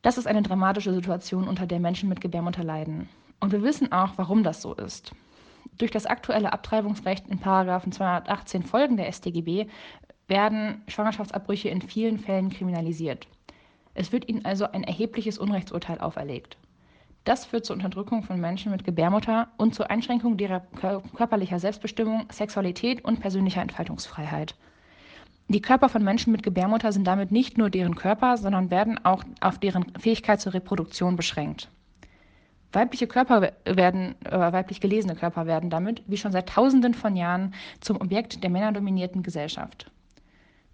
Das 0.02 0.18
ist 0.18 0.26
eine 0.26 0.42
dramatische 0.42 0.92
Situation, 0.92 1.46
unter 1.46 1.66
der 1.66 1.78
Menschen 1.78 2.08
mit 2.08 2.20
Gebärmutter 2.20 2.64
leiden. 2.64 3.08
Und 3.38 3.52
wir 3.52 3.62
wissen 3.62 3.92
auch, 3.92 4.14
warum 4.16 4.42
das 4.42 4.62
so 4.62 4.74
ist. 4.74 5.12
Durch 5.78 5.90
das 5.90 6.06
aktuelle 6.06 6.52
Abtreibungsrecht 6.52 7.28
in 7.28 7.38
Paragraphen 7.38 7.92
218 7.92 8.62
Folgen 8.62 8.96
der 8.96 9.10
StGB 9.12 9.66
werden 10.28 10.82
Schwangerschaftsabbrüche 10.88 11.68
in 11.68 11.82
vielen 11.82 12.18
Fällen 12.18 12.50
kriminalisiert. 12.50 13.28
Es 13.94 14.12
wird 14.12 14.28
ihnen 14.28 14.44
also 14.44 14.70
ein 14.70 14.84
erhebliches 14.84 15.38
Unrechtsurteil 15.38 15.98
auferlegt. 15.98 16.58
Das 17.24 17.44
führt 17.44 17.64
zur 17.64 17.74
Unterdrückung 17.74 18.22
von 18.22 18.40
Menschen 18.40 18.70
mit 18.70 18.84
Gebärmutter 18.84 19.48
und 19.56 19.74
zur 19.74 19.90
Einschränkung 19.90 20.38
ihrer 20.38 20.60
körperlicher 21.16 21.58
Selbstbestimmung, 21.58 22.26
Sexualität 22.30 23.04
und 23.04 23.20
persönlicher 23.20 23.62
Entfaltungsfreiheit. 23.62 24.54
Die 25.48 25.62
Körper 25.62 25.88
von 25.88 26.04
Menschen 26.04 26.32
mit 26.32 26.42
Gebärmutter 26.42 26.92
sind 26.92 27.06
damit 27.06 27.32
nicht 27.32 27.56
nur 27.56 27.70
deren 27.70 27.94
Körper, 27.94 28.36
sondern 28.36 28.70
werden 28.70 29.04
auch 29.04 29.24
auf 29.40 29.58
deren 29.58 29.92
Fähigkeit 29.98 30.40
zur 30.40 30.54
Reproduktion 30.54 31.16
beschränkt. 31.16 31.68
Weibliche 32.72 33.06
Körper 33.06 33.52
werden, 33.64 34.14
äh, 34.24 34.52
weiblich 34.52 34.80
gelesene 34.80 35.14
Körper 35.14 35.46
werden 35.46 35.70
damit, 35.70 36.02
wie 36.06 36.16
schon 36.16 36.32
seit 36.32 36.48
Tausenden 36.48 36.94
von 36.94 37.16
Jahren, 37.16 37.54
zum 37.80 38.00
Objekt 38.00 38.42
der 38.42 38.50
männerdominierten 38.50 39.22
Gesellschaft. 39.22 39.90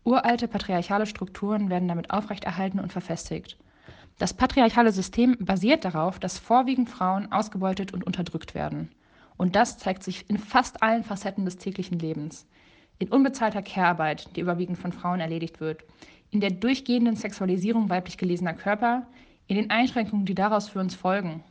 Uralte 0.05 0.49
patriarchale 0.49 1.07
Strukturen 1.07 1.71
werden 1.71 1.89
damit 1.89 2.11
aufrechterhalten 2.11 2.81
und 2.81 2.93
verfestigt. 2.93 3.57
Das 4.19 4.35
patriarchale 4.35 4.93
System 4.93 5.37
basiert 5.39 5.85
darauf, 5.85 6.19
dass 6.19 6.39
vorwiegend 6.39 6.91
Frauen 6.91 7.31
ausgebeutet 7.31 7.93
und 7.93 8.05
unterdrückt 8.05 8.55
werden. 8.55 8.91
Und 9.37 9.57
das 9.57 9.79
zeigt 9.79 10.03
sich 10.03 10.29
in 10.29 10.39
fast 10.39 10.83
allen 10.83 11.05
Facetten 11.05 11.45
des 11.45 11.57
täglichen 11.57 11.99
Lebens. 11.99 12.47
In 12.99 13.09
unbezahlter 13.09 13.63
Care-Arbeit, 13.63 14.37
die 14.37 14.41
überwiegend 14.41 14.79
von 14.79 14.93
Frauen 14.93 15.21
erledigt 15.21 15.61
wird, 15.61 15.85
in 16.31 16.41
der 16.41 16.51
durchgehenden 16.51 17.17
Sexualisierung 17.17 17.89
weiblich 17.91 18.17
gelesener 18.17 18.55
Körper, 18.55 19.07
in 19.47 19.57
den 19.57 19.71
Einschränkungen, 19.71 20.25
die 20.25 20.35
daraus 20.35 20.69
für 20.69 20.81
uns 20.81 20.95
folgen, 20.95 21.43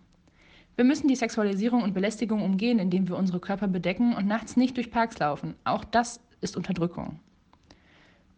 wir 0.76 0.86
müssen 0.86 1.08
die 1.08 1.16
Sexualisierung 1.16 1.84
und 1.84 1.94
Belästigung 1.94 2.42
umgehen, 2.42 2.80
indem 2.80 3.08
wir 3.08 3.18
unsere 3.18 3.40
Körper 3.40 3.68
bedecken 3.68 4.16
und 4.16 4.28
nachts 4.28 4.58
nicht 4.58 4.78
durch 4.78 4.92
Parks 4.92 5.20
laufen. 5.20 5.56
Auch 5.64 5.84
das 5.84 6.20
ist 6.42 6.58
Unterdrückung. 6.58 7.20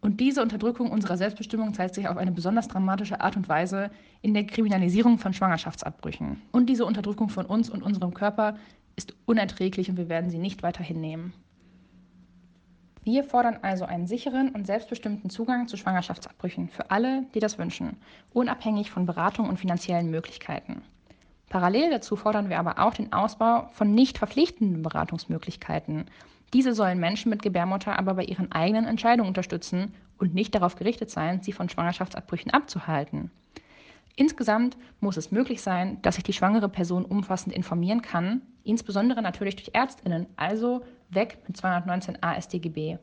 Und 0.00 0.20
diese 0.20 0.42
Unterdrückung 0.42 0.90
unserer 0.90 1.16
Selbstbestimmung 1.16 1.72
zeigt 1.72 1.94
sich 1.94 2.08
auf 2.08 2.18
eine 2.18 2.30
besonders 2.30 2.68
dramatische 2.68 3.22
Art 3.22 3.36
und 3.36 3.48
Weise 3.48 3.90
in 4.20 4.34
der 4.34 4.44
Kriminalisierung 4.44 5.16
von 5.16 5.32
Schwangerschaftsabbrüchen. 5.32 6.42
Und 6.52 6.66
diese 6.66 6.84
Unterdrückung 6.84 7.30
von 7.30 7.46
uns 7.46 7.70
und 7.70 7.82
unserem 7.82 8.12
Körper 8.12 8.58
ist 8.96 9.14
unerträglich 9.24 9.88
und 9.88 9.96
wir 9.96 10.10
werden 10.10 10.28
sie 10.28 10.38
nicht 10.38 10.62
weiter 10.62 10.84
hinnehmen. 10.84 11.32
Wir 13.02 13.24
fordern 13.24 13.58
also 13.62 13.86
einen 13.86 14.06
sicheren 14.06 14.50
und 14.50 14.66
selbstbestimmten 14.66 15.30
Zugang 15.30 15.68
zu 15.68 15.78
Schwangerschaftsabbrüchen 15.78 16.68
für 16.68 16.90
alle, 16.90 17.24
die 17.34 17.40
das 17.40 17.58
wünschen, 17.58 17.96
unabhängig 18.32 18.90
von 18.90 19.06
Beratung 19.06 19.48
und 19.48 19.58
finanziellen 19.58 20.10
Möglichkeiten. 20.10 20.82
Parallel 21.54 21.90
dazu 21.90 22.16
fordern 22.16 22.48
wir 22.48 22.58
aber 22.58 22.80
auch 22.80 22.94
den 22.94 23.12
Ausbau 23.12 23.68
von 23.74 23.94
nicht 23.94 24.18
verpflichtenden 24.18 24.82
Beratungsmöglichkeiten. 24.82 26.06
Diese 26.52 26.74
sollen 26.74 26.98
Menschen 26.98 27.30
mit 27.30 27.42
Gebärmutter 27.42 27.96
aber 27.96 28.14
bei 28.14 28.24
ihren 28.24 28.50
eigenen 28.50 28.86
Entscheidungen 28.86 29.28
unterstützen 29.28 29.94
und 30.18 30.34
nicht 30.34 30.52
darauf 30.56 30.74
gerichtet 30.74 31.10
sein, 31.10 31.42
sie 31.42 31.52
von 31.52 31.68
Schwangerschaftsabbrüchen 31.68 32.50
abzuhalten. 32.50 33.30
Insgesamt 34.16 34.76
muss 34.98 35.16
es 35.16 35.30
möglich 35.30 35.62
sein, 35.62 36.02
dass 36.02 36.16
sich 36.16 36.24
die 36.24 36.32
schwangere 36.32 36.68
Person 36.68 37.04
umfassend 37.04 37.54
informieren 37.54 38.02
kann, 38.02 38.42
insbesondere 38.64 39.22
natürlich 39.22 39.54
durch 39.54 39.70
Ärztinnen, 39.74 40.26
also 40.34 40.82
weg 41.08 41.38
mit 41.46 41.56
219a 41.56 42.34
StGB. 42.40 42.98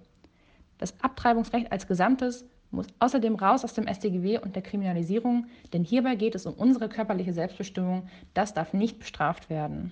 Das 0.78 1.02
Abtreibungsrecht 1.02 1.72
als 1.72 1.88
Gesamtes 1.88 2.44
muss 2.72 2.88
außerdem 3.00 3.36
raus 3.36 3.64
aus 3.64 3.74
dem 3.74 3.88
StGW 3.88 4.40
und 4.40 4.56
der 4.56 4.64
Kriminalisierung, 4.64 5.46
denn 5.74 5.84
hierbei 5.84 6.16
geht 6.16 6.36
es 6.36 6.46
um 6.46 6.54
unsere 6.54 6.90
körperliche 6.90 7.34
Selbstbestimmung. 7.34 8.08
Das 8.34 8.54
darf 8.54 8.74
nicht 8.74 9.00
bestraft 9.00 9.50
werden. 9.50 9.92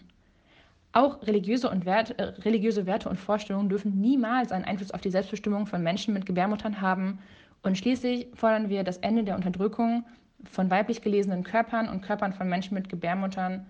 Auch 0.92 1.22
religiöse, 1.22 1.70
und 1.70 1.86
Wert, 1.86 2.18
äh, 2.18 2.24
religiöse 2.24 2.86
Werte 2.86 3.10
und 3.10 3.18
Vorstellungen 3.18 3.70
dürfen 3.70 4.02
niemals 4.02 4.52
einen 4.52 4.66
Einfluss 4.66 4.92
auf 4.92 5.02
die 5.02 5.12
Selbstbestimmung 5.12 5.68
von 5.68 5.84
Menschen 5.84 6.14
mit 6.14 6.26
Gebärmuttern 6.26 6.82
haben. 6.82 7.20
Und 7.62 7.78
schließlich 7.78 8.28
fordern 8.34 8.70
wir 8.70 8.84
das 8.84 8.98
Ende 8.98 9.24
der 9.24 9.36
Unterdrückung 9.36 10.06
von 10.50 10.72
weiblich 10.72 11.02
gelesenen 11.02 11.44
Körpern 11.44 11.90
und 11.90 12.02
Körpern 12.02 12.34
von 12.34 12.50
Menschen 12.50 12.74
mit 12.74 12.90
Gebärmuttern. 12.90 13.68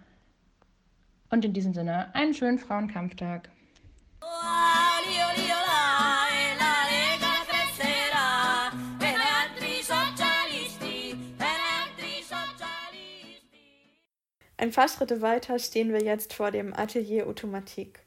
Und 1.29 1.43
in 1.43 1.53
diesem 1.53 1.73
Sinne 1.73 2.13
einen 2.15 2.33
schönen 2.33 2.57
Frauenkampftag. 2.57 3.49
Ein 14.59 14.71
paar 14.71 14.89
Schritte 14.89 15.21
weiter 15.21 15.57
stehen 15.57 15.93
wir 15.93 16.01
jetzt 16.01 16.33
vor 16.33 16.51
dem 16.51 16.73
Atelier 16.73 17.27
Automatik. 17.27 18.01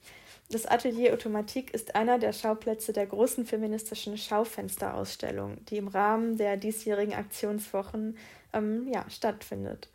Das 0.50 0.66
Atelier 0.66 1.14
Automatik 1.14 1.72
ist 1.72 1.94
einer 1.94 2.18
der 2.18 2.34
Schauplätze 2.34 2.92
der 2.92 3.06
großen 3.06 3.46
feministischen 3.46 4.18
Schaufensterausstellung, 4.18 5.64
die 5.70 5.78
im 5.78 5.88
Rahmen 5.88 6.36
der 6.36 6.58
diesjährigen 6.58 7.14
Aktionswochen 7.14 8.18
ähm, 8.52 8.86
ja, 8.86 9.08
stattfindet. 9.08 9.88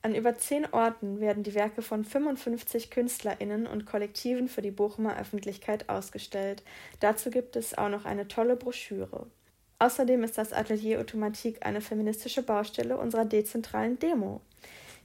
An 0.00 0.14
über 0.14 0.38
zehn 0.38 0.64
Orten 0.72 1.20
werden 1.20 1.42
die 1.42 1.54
Werke 1.54 1.82
von 1.82 2.06
55 2.06 2.90
KünstlerInnen 2.90 3.66
und 3.66 3.84
Kollektiven 3.84 4.48
für 4.48 4.62
die 4.62 4.70
Bochumer 4.70 5.18
Öffentlichkeit 5.18 5.90
ausgestellt. 5.90 6.62
Dazu 7.00 7.28
gibt 7.28 7.54
es 7.54 7.76
auch 7.76 7.90
noch 7.90 8.06
eine 8.06 8.28
tolle 8.28 8.56
Broschüre. 8.56 9.26
Außerdem 9.78 10.24
ist 10.24 10.38
das 10.38 10.54
Atelier 10.54 11.00
Automatik 11.00 11.66
eine 11.66 11.82
feministische 11.82 12.42
Baustelle 12.42 12.96
unserer 12.96 13.26
dezentralen 13.26 13.98
Demo. 13.98 14.40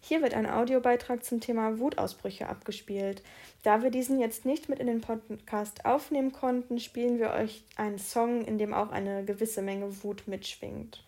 Hier 0.05 0.21
wird 0.21 0.33
ein 0.33 0.49
Audiobeitrag 0.49 1.23
zum 1.23 1.39
Thema 1.39 1.79
Wutausbrüche 1.79 2.49
abgespielt. 2.49 3.23
Da 3.63 3.83
wir 3.83 3.89
diesen 3.89 4.19
jetzt 4.19 4.43
nicht 4.45 4.67
mit 4.67 4.79
in 4.79 4.87
den 4.87 4.99
Podcast 4.99 5.85
aufnehmen 5.85 6.33
konnten, 6.33 6.81
spielen 6.81 7.19
wir 7.19 7.31
euch 7.31 7.63
einen 7.77 7.97
Song, 7.97 8.43
in 8.43 8.57
dem 8.57 8.73
auch 8.73 8.91
eine 8.91 9.23
gewisse 9.23 9.61
Menge 9.61 10.03
Wut 10.03 10.27
mitschwingt. 10.27 11.05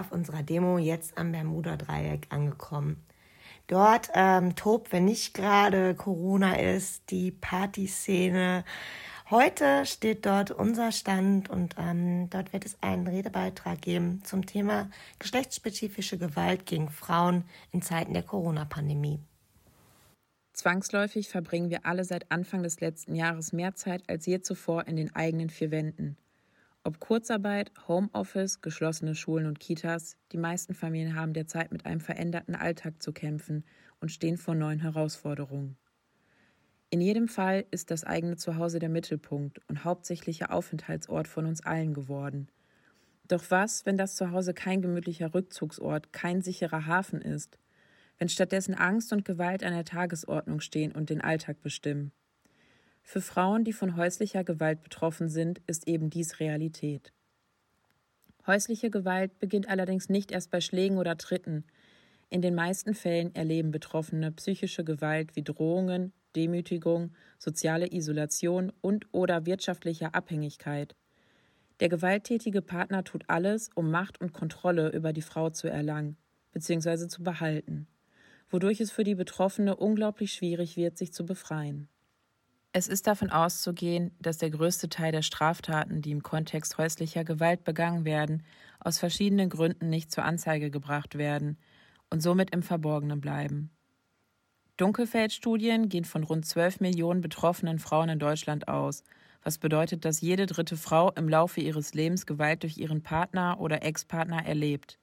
Auf 0.00 0.12
unserer 0.12 0.42
Demo 0.42 0.78
jetzt 0.78 1.16
am 1.18 1.32
Bermuda-Dreieck 1.32 2.26
angekommen. 2.30 3.04
Dort 3.66 4.10
ähm, 4.14 4.56
tobt, 4.56 4.92
wenn 4.92 5.06
nicht 5.06 5.32
gerade 5.32 5.94
Corona 5.94 6.54
ist, 6.54 7.10
die 7.10 7.30
Partyszene. 7.30 8.64
Heute 9.30 9.86
steht 9.86 10.26
dort 10.26 10.50
unser 10.50 10.92
Stand 10.92 11.48
und 11.48 11.76
ähm, 11.78 12.28
dort 12.28 12.52
wird 12.52 12.66
es 12.66 12.76
einen 12.82 13.06
Redebeitrag 13.06 13.80
geben 13.80 14.22
zum 14.22 14.44
Thema 14.44 14.90
geschlechtsspezifische 15.18 16.18
Gewalt 16.18 16.66
gegen 16.66 16.90
Frauen 16.90 17.44
in 17.72 17.80
Zeiten 17.80 18.12
der 18.12 18.22
Corona-Pandemie. 18.22 19.20
Zwangsläufig 20.52 21.30
verbringen 21.30 21.70
wir 21.70 21.86
alle 21.86 22.04
seit 22.04 22.30
Anfang 22.30 22.62
des 22.62 22.80
letzten 22.80 23.14
Jahres 23.14 23.52
mehr 23.52 23.74
Zeit 23.74 24.02
als 24.08 24.26
je 24.26 24.40
zuvor 24.40 24.86
in 24.86 24.96
den 24.96 25.14
eigenen 25.16 25.48
vier 25.48 25.70
Wänden. 25.70 26.18
Ob 26.86 27.00
Kurzarbeit, 27.00 27.72
Homeoffice, 27.88 28.60
geschlossene 28.60 29.14
Schulen 29.14 29.46
und 29.46 29.58
Kitas, 29.58 30.18
die 30.32 30.36
meisten 30.36 30.74
Familien 30.74 31.16
haben 31.16 31.32
derzeit 31.32 31.72
mit 31.72 31.86
einem 31.86 32.00
veränderten 32.00 32.54
Alltag 32.54 33.02
zu 33.02 33.12
kämpfen 33.12 33.64
und 34.00 34.10
stehen 34.10 34.36
vor 34.36 34.54
neuen 34.54 34.80
Herausforderungen. 34.80 35.78
In 36.90 37.00
jedem 37.00 37.26
Fall 37.26 37.64
ist 37.70 37.90
das 37.90 38.04
eigene 38.04 38.36
Zuhause 38.36 38.78
der 38.78 38.90
Mittelpunkt 38.90 39.60
und 39.68 39.84
hauptsächlicher 39.84 40.52
Aufenthaltsort 40.52 41.26
von 41.26 41.46
uns 41.46 41.64
allen 41.64 41.94
geworden. 41.94 42.48
Doch 43.28 43.44
was, 43.50 43.86
wenn 43.86 43.96
das 43.96 44.16
Zuhause 44.16 44.54
kein 44.54 44.82
gemütlicher 44.82 45.34
Rückzugsort, 45.34 46.12
kein 46.12 46.42
sicherer 46.42 46.86
Hafen 46.86 47.22
ist? 47.22 47.58
Wenn 48.18 48.28
stattdessen 48.28 48.74
Angst 48.74 49.12
und 49.12 49.24
Gewalt 49.24 49.64
an 49.64 49.72
der 49.72 49.84
Tagesordnung 49.84 50.60
stehen 50.60 50.92
und 50.92 51.10
den 51.10 51.22
Alltag 51.22 51.62
bestimmen? 51.62 52.12
Für 53.06 53.20
Frauen, 53.20 53.64
die 53.64 53.74
von 53.74 53.96
häuslicher 53.96 54.42
Gewalt 54.42 54.82
betroffen 54.82 55.28
sind, 55.28 55.60
ist 55.66 55.86
eben 55.86 56.10
dies 56.10 56.40
Realität. 56.40 57.12
Häusliche 58.46 58.90
Gewalt 58.90 59.38
beginnt 59.38 59.68
allerdings 59.68 60.08
nicht 60.08 60.32
erst 60.32 60.50
bei 60.50 60.60
Schlägen 60.60 60.98
oder 60.98 61.16
Tritten. 61.16 61.64
In 62.30 62.42
den 62.42 62.54
meisten 62.54 62.94
Fällen 62.94 63.32
erleben 63.34 63.70
Betroffene 63.70 64.32
psychische 64.32 64.84
Gewalt 64.84 65.36
wie 65.36 65.42
Drohungen, 65.42 66.12
Demütigung, 66.34 67.12
soziale 67.38 67.92
Isolation 67.92 68.72
und 68.80 69.06
oder 69.12 69.46
wirtschaftliche 69.46 70.14
Abhängigkeit. 70.14 70.96
Der 71.80 71.90
gewalttätige 71.90 72.62
Partner 72.62 73.04
tut 73.04 73.24
alles, 73.28 73.70
um 73.74 73.90
Macht 73.90 74.20
und 74.20 74.32
Kontrolle 74.32 74.88
über 74.90 75.12
die 75.12 75.22
Frau 75.22 75.50
zu 75.50 75.68
erlangen 75.68 76.16
bzw. 76.52 77.06
zu 77.08 77.22
behalten, 77.22 77.86
wodurch 78.48 78.80
es 78.80 78.90
für 78.90 79.04
die 79.04 79.14
Betroffene 79.14 79.76
unglaublich 79.76 80.32
schwierig 80.32 80.76
wird, 80.76 80.96
sich 80.96 81.12
zu 81.12 81.26
befreien. 81.26 81.88
Es 82.76 82.88
ist 82.88 83.06
davon 83.06 83.30
auszugehen, 83.30 84.10
dass 84.18 84.38
der 84.38 84.50
größte 84.50 84.88
Teil 84.88 85.12
der 85.12 85.22
Straftaten, 85.22 86.02
die 86.02 86.10
im 86.10 86.24
Kontext 86.24 86.76
häuslicher 86.76 87.22
Gewalt 87.22 87.62
begangen 87.62 88.04
werden, 88.04 88.42
aus 88.80 88.98
verschiedenen 88.98 89.48
Gründen 89.48 89.90
nicht 89.90 90.10
zur 90.10 90.24
Anzeige 90.24 90.72
gebracht 90.72 91.16
werden 91.16 91.56
und 92.10 92.20
somit 92.20 92.50
im 92.50 92.64
Verborgenen 92.64 93.20
bleiben. 93.20 93.70
Dunkelfeldstudien 94.76 95.88
gehen 95.88 96.04
von 96.04 96.24
rund 96.24 96.46
12 96.46 96.80
Millionen 96.80 97.20
betroffenen 97.20 97.78
Frauen 97.78 98.08
in 98.08 98.18
Deutschland 98.18 98.66
aus, 98.66 99.04
was 99.44 99.58
bedeutet, 99.58 100.04
dass 100.04 100.20
jede 100.20 100.46
dritte 100.46 100.76
Frau 100.76 101.12
im 101.12 101.28
Laufe 101.28 101.60
ihres 101.60 101.94
Lebens 101.94 102.26
Gewalt 102.26 102.64
durch 102.64 102.76
ihren 102.76 103.04
Partner 103.04 103.60
oder 103.60 103.84
Ex-Partner 103.84 104.44
erlebt. 104.44 104.98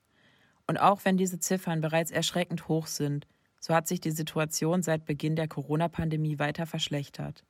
Und 0.67 0.77
auch 0.77 1.05
wenn 1.05 1.15
diese 1.15 1.39
Ziffern 1.39 1.79
bereits 1.79 2.11
erschreckend 2.11 2.67
hoch 2.67 2.87
sind, 2.87 3.27
so 3.61 3.73
hat 3.73 3.87
sich 3.87 4.01
die 4.01 4.11
Situation 4.11 4.83
seit 4.83 5.05
Beginn 5.05 5.37
der 5.37 5.47
Corona-Pandemie 5.47 6.37
weiter 6.37 6.65
verschlechtert. 6.65 7.45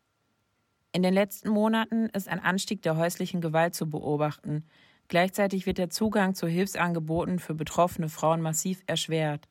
In 0.94 1.04
den 1.04 1.14
letzten 1.14 1.50
Monaten 1.50 2.08
ist 2.08 2.28
ein 2.28 2.42
Anstieg 2.42 2.82
der 2.82 2.98
häuslichen 2.98 3.39
Gewalt 3.39 3.74
zu 3.76 3.89
beobachten. 3.89 4.66
Gleichzeitig 5.08 5.66
wird 5.66 5.78
der 5.78 5.89
Zugang 5.89 6.36
zu 6.36 6.48
Hilfsangeboten 6.48 7.39
für 7.39 7.54
betroffene 7.54 8.10
Frauen 8.10 8.42
massiv 8.42 8.84
erschwert. 8.88 9.48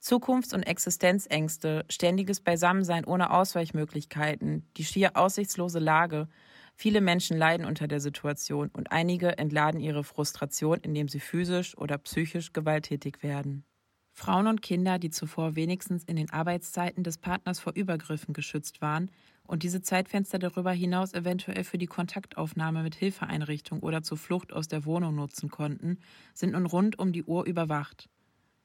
Zukunfts- 0.00 0.52
und 0.52 0.64
Existenzängste, 0.64 1.86
ständiges 1.88 2.40
Beisammensein 2.40 3.06
ohne 3.06 3.30
Ausweichmöglichkeiten, 3.30 4.66
die 4.76 4.84
schier 4.84 5.16
aussichtslose 5.16 5.78
Lage. 5.78 6.28
Viele 6.74 7.00
Menschen 7.00 7.38
leiden 7.38 7.64
unter 7.64 7.88
der 7.88 8.00
Situation 8.00 8.68
und 8.72 8.92
einige 8.92 9.38
entladen 9.38 9.80
ihre 9.80 10.04
Frustration, 10.04 10.80
indem 10.80 11.08
sie 11.08 11.20
physisch 11.20 11.76
oder 11.78 11.98
psychisch 11.98 12.52
gewalttätig 12.52 13.22
werden. 13.22 13.64
Frauen 14.12 14.46
und 14.46 14.60
Kinder, 14.60 14.98
die 14.98 15.10
zuvor 15.10 15.56
wenigstens 15.56 16.04
in 16.04 16.16
den 16.16 16.30
Arbeitszeiten 16.30 17.02
des 17.02 17.16
Partners 17.16 17.60
vor 17.60 17.72
Übergriffen 17.74 18.34
geschützt 18.34 18.82
waren, 18.82 19.10
und 19.52 19.64
diese 19.64 19.82
Zeitfenster 19.82 20.38
darüber 20.38 20.72
hinaus 20.72 21.12
eventuell 21.12 21.62
für 21.62 21.76
die 21.76 21.86
Kontaktaufnahme 21.86 22.82
mit 22.82 22.94
Hilfeeinrichtung 22.94 23.80
oder 23.80 24.02
zur 24.02 24.16
Flucht 24.16 24.50
aus 24.50 24.66
der 24.66 24.86
Wohnung 24.86 25.14
nutzen 25.14 25.50
konnten, 25.50 25.98
sind 26.32 26.52
nun 26.52 26.64
rund 26.64 26.98
um 26.98 27.12
die 27.12 27.22
Uhr 27.22 27.44
überwacht. 27.44 28.08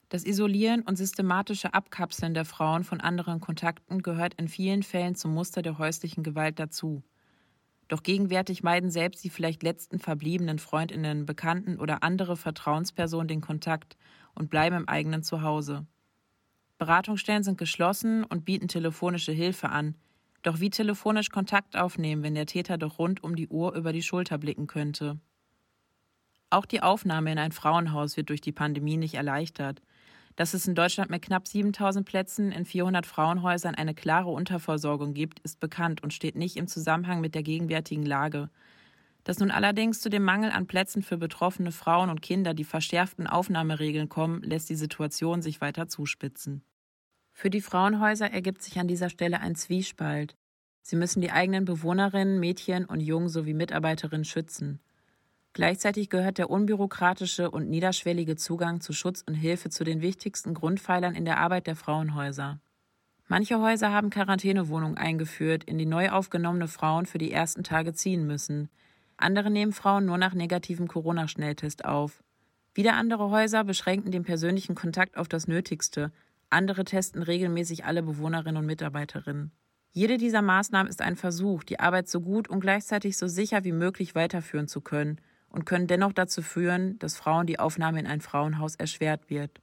Das 0.08 0.24
Isolieren 0.24 0.84
und 0.84 0.96
systematische 0.96 1.74
Abkapseln 1.74 2.34
der 2.34 2.46
Frauen 2.46 2.86
von 2.86 3.02
anderen 3.02 3.42
Kontakten 3.42 4.02
gehört 4.02 4.36
in 4.36 4.48
vielen 4.48 4.82
Fällen 4.82 5.16
zum 5.16 5.34
Muster 5.34 5.62
der 5.62 5.78
häuslichen 5.78 6.24
Gewalt 6.24 6.58
dazu. 6.58 7.04
Doch 7.90 8.02
gegenwärtig 8.02 8.64
meiden 8.64 8.90
selbst 8.90 9.26
die 9.26 9.30
vielleicht 9.30 9.64
letzten 9.64 10.00
verbliebenen 10.00 10.58
Freundinnen, 10.58 11.26
Bekannten 11.26 11.82
oder 11.82 12.02
andere 12.02 12.38
Vertrauenspersonen 12.38 13.28
den 13.28 13.42
Kontakt 13.42 13.98
und 14.36 14.50
bleiben 14.50 14.78
im 14.78 14.88
eigenen 14.88 15.22
Zuhause. 15.22 15.86
Beratungsstellen 16.78 17.44
sind 17.44 17.58
geschlossen 17.58 18.24
und 18.24 18.46
bieten 18.46 18.70
telefonische 18.70 19.34
Hilfe 19.34 19.68
an, 19.68 19.96
doch 20.48 20.60
wie 20.62 20.70
telefonisch 20.70 21.30
Kontakt 21.30 21.76
aufnehmen, 21.76 22.24
wenn 22.24 22.36
der 22.36 22.46
Täter 22.46 22.78
doch 22.78 23.00
rund 23.00 23.24
um 23.24 23.36
die 23.36 23.50
Uhr 23.50 23.76
über 23.76 23.92
die 23.92 24.02
Schulter 24.02 24.38
blicken 24.38 24.66
könnte? 24.66 25.20
Auch 26.50 26.66
die 26.66 26.82
Aufnahme 26.82 27.34
in 27.34 27.38
ein 27.38 27.52
Frauenhaus 27.52 28.16
wird 28.16 28.30
durch 28.30 28.40
die 28.40 28.54
Pandemie 28.54 28.96
nicht 28.96 29.16
erleichtert. 29.16 29.82
Dass 30.38 30.54
es 30.54 30.68
in 30.68 30.76
Deutschland 30.76 31.10
mit 31.10 31.24
knapp 31.24 31.48
7000 31.48 32.06
Plätzen 32.06 32.52
in 32.54 32.64
400 32.64 33.06
Frauenhäusern 33.06 33.76
eine 33.76 33.94
klare 33.94 34.30
Unterversorgung 34.30 35.14
gibt, 35.14 35.40
ist 35.42 35.60
bekannt 35.60 36.02
und 36.02 36.14
steht 36.14 36.36
nicht 36.36 36.56
im 36.56 36.68
Zusammenhang 36.68 37.20
mit 37.20 37.36
der 37.36 37.44
gegenwärtigen 37.44 38.06
Lage. 38.06 38.50
Dass 39.26 39.40
nun 39.40 39.52
allerdings 39.52 40.00
zu 40.00 40.10
dem 40.10 40.24
Mangel 40.24 40.52
an 40.52 40.68
Plätzen 40.68 41.02
für 41.02 41.18
betroffene 41.18 41.74
Frauen 41.74 42.10
und 42.10 42.22
Kinder 42.22 42.54
die 42.54 42.64
verschärften 42.64 43.28
Aufnahmeregeln 43.28 44.08
kommen, 44.08 44.42
lässt 44.44 44.70
die 44.70 44.76
Situation 44.76 45.42
sich 45.42 45.60
weiter 45.60 45.90
zuspitzen. 45.90 46.64
Für 47.40 47.52
die 47.52 47.62
Frauenhäuser 47.62 48.32
ergibt 48.32 48.64
sich 48.64 48.80
an 48.80 48.88
dieser 48.88 49.12
Stelle 49.12 49.42
ein 49.42 49.54
Zwiespalt. 49.54 50.36
Sie 50.82 50.96
müssen 50.96 51.22
die 51.22 51.30
eigenen 51.30 51.66
Bewohnerinnen, 51.66 52.40
Mädchen 52.40 52.86
und 52.86 53.00
Jungen 53.00 53.30
sowie 53.30 53.54
Mitarbeiterinnen 53.54 54.26
schützen. 54.26 54.80
Gleichzeitig 55.54 56.10
gehört 56.10 56.40
der 56.40 56.50
unbürokratische 56.50 57.52
und 57.52 57.70
niederschwellige 57.70 58.38
Zugang 58.38 58.82
zu 58.82 58.92
Schutz 58.92 59.22
und 59.22 59.36
Hilfe 59.36 59.70
zu 59.70 59.84
den 59.84 60.02
wichtigsten 60.02 60.56
Grundpfeilern 60.56 61.14
in 61.14 61.26
der 61.26 61.38
Arbeit 61.38 61.68
der 61.68 61.76
Frauenhäuser. 61.76 62.60
Manche 63.28 63.62
Häuser 63.62 63.94
haben 63.94 64.10
Quarantänewohnungen 64.10 64.98
eingeführt, 64.98 65.64
in 65.64 65.78
die 65.78 65.86
neu 65.86 66.10
aufgenommene 66.10 66.68
Frauen 66.68 67.06
für 67.06 67.20
die 67.20 67.32
ersten 67.32 67.64
Tage 67.64 67.94
ziehen 67.94 68.26
müssen. 68.26 68.68
Andere 69.16 69.52
nehmen 69.52 69.74
Frauen 69.74 70.08
nur 70.08 70.18
nach 70.18 70.34
negativem 70.34 70.88
Corona-Schnelltest 70.88 71.86
auf. 71.86 72.24
Wieder 72.74 72.96
andere 72.96 73.30
Häuser 73.30 73.64
beschränken 73.64 74.10
den 74.10 74.24
persönlichen 74.24 74.74
Kontakt 74.74 75.18
auf 75.18 75.28
das 75.28 75.48
Nötigste. 75.48 76.12
Andere 76.50 76.86
testen 76.86 77.24
regelmäßig 77.24 77.86
alle 77.86 78.04
Bewohnerinnen 78.04 78.58
und 78.58 78.66
Mitarbeiterinnen. 78.66 79.52
Jede 79.92 80.18
dieser 80.18 80.42
Maßnahmen 80.42 80.90
ist 80.90 81.02
ein 81.02 81.16
Versuch, 81.16 81.64
die 81.64 81.80
Arbeit 81.80 82.08
so 82.08 82.22
gut 82.22 82.48
und 82.48 82.60
gleichzeitig 82.60 83.18
so 83.18 83.28
sicher 83.28 83.64
wie 83.64 83.72
möglich 83.72 84.16
weiterführen 84.16 84.68
zu 84.68 84.82
können 84.82 85.20
und 85.50 85.66
können 85.66 85.88
dennoch 85.88 86.14
dazu 86.14 86.42
führen, 86.42 87.00
dass 87.00 87.18
Frauen 87.18 87.48
die 87.48 87.60
Aufnahme 87.60 88.00
in 88.00 88.08
ein 88.08 88.22
Frauenhaus 88.22 88.76
erschwert 88.76 89.30
wird. 89.30 89.60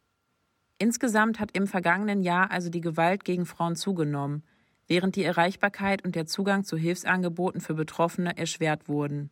Insgesamt 0.78 1.38
hat 1.38 1.52
im 1.52 1.66
vergangenen 1.66 2.22
Jahr 2.22 2.50
also 2.50 2.68
die 2.68 2.80
Gewalt 2.80 3.24
gegen 3.24 3.46
Frauen 3.46 3.76
zugenommen, 3.76 4.42
während 4.86 5.16
die 5.16 5.24
Erreichbarkeit 5.24 6.04
und 6.04 6.14
der 6.14 6.26
Zugang 6.26 6.64
zu 6.64 6.76
Hilfsangeboten 6.76 7.60
für 7.60 7.74
Betroffene 7.74 8.36
erschwert 8.36 8.88
wurden. 8.88 9.30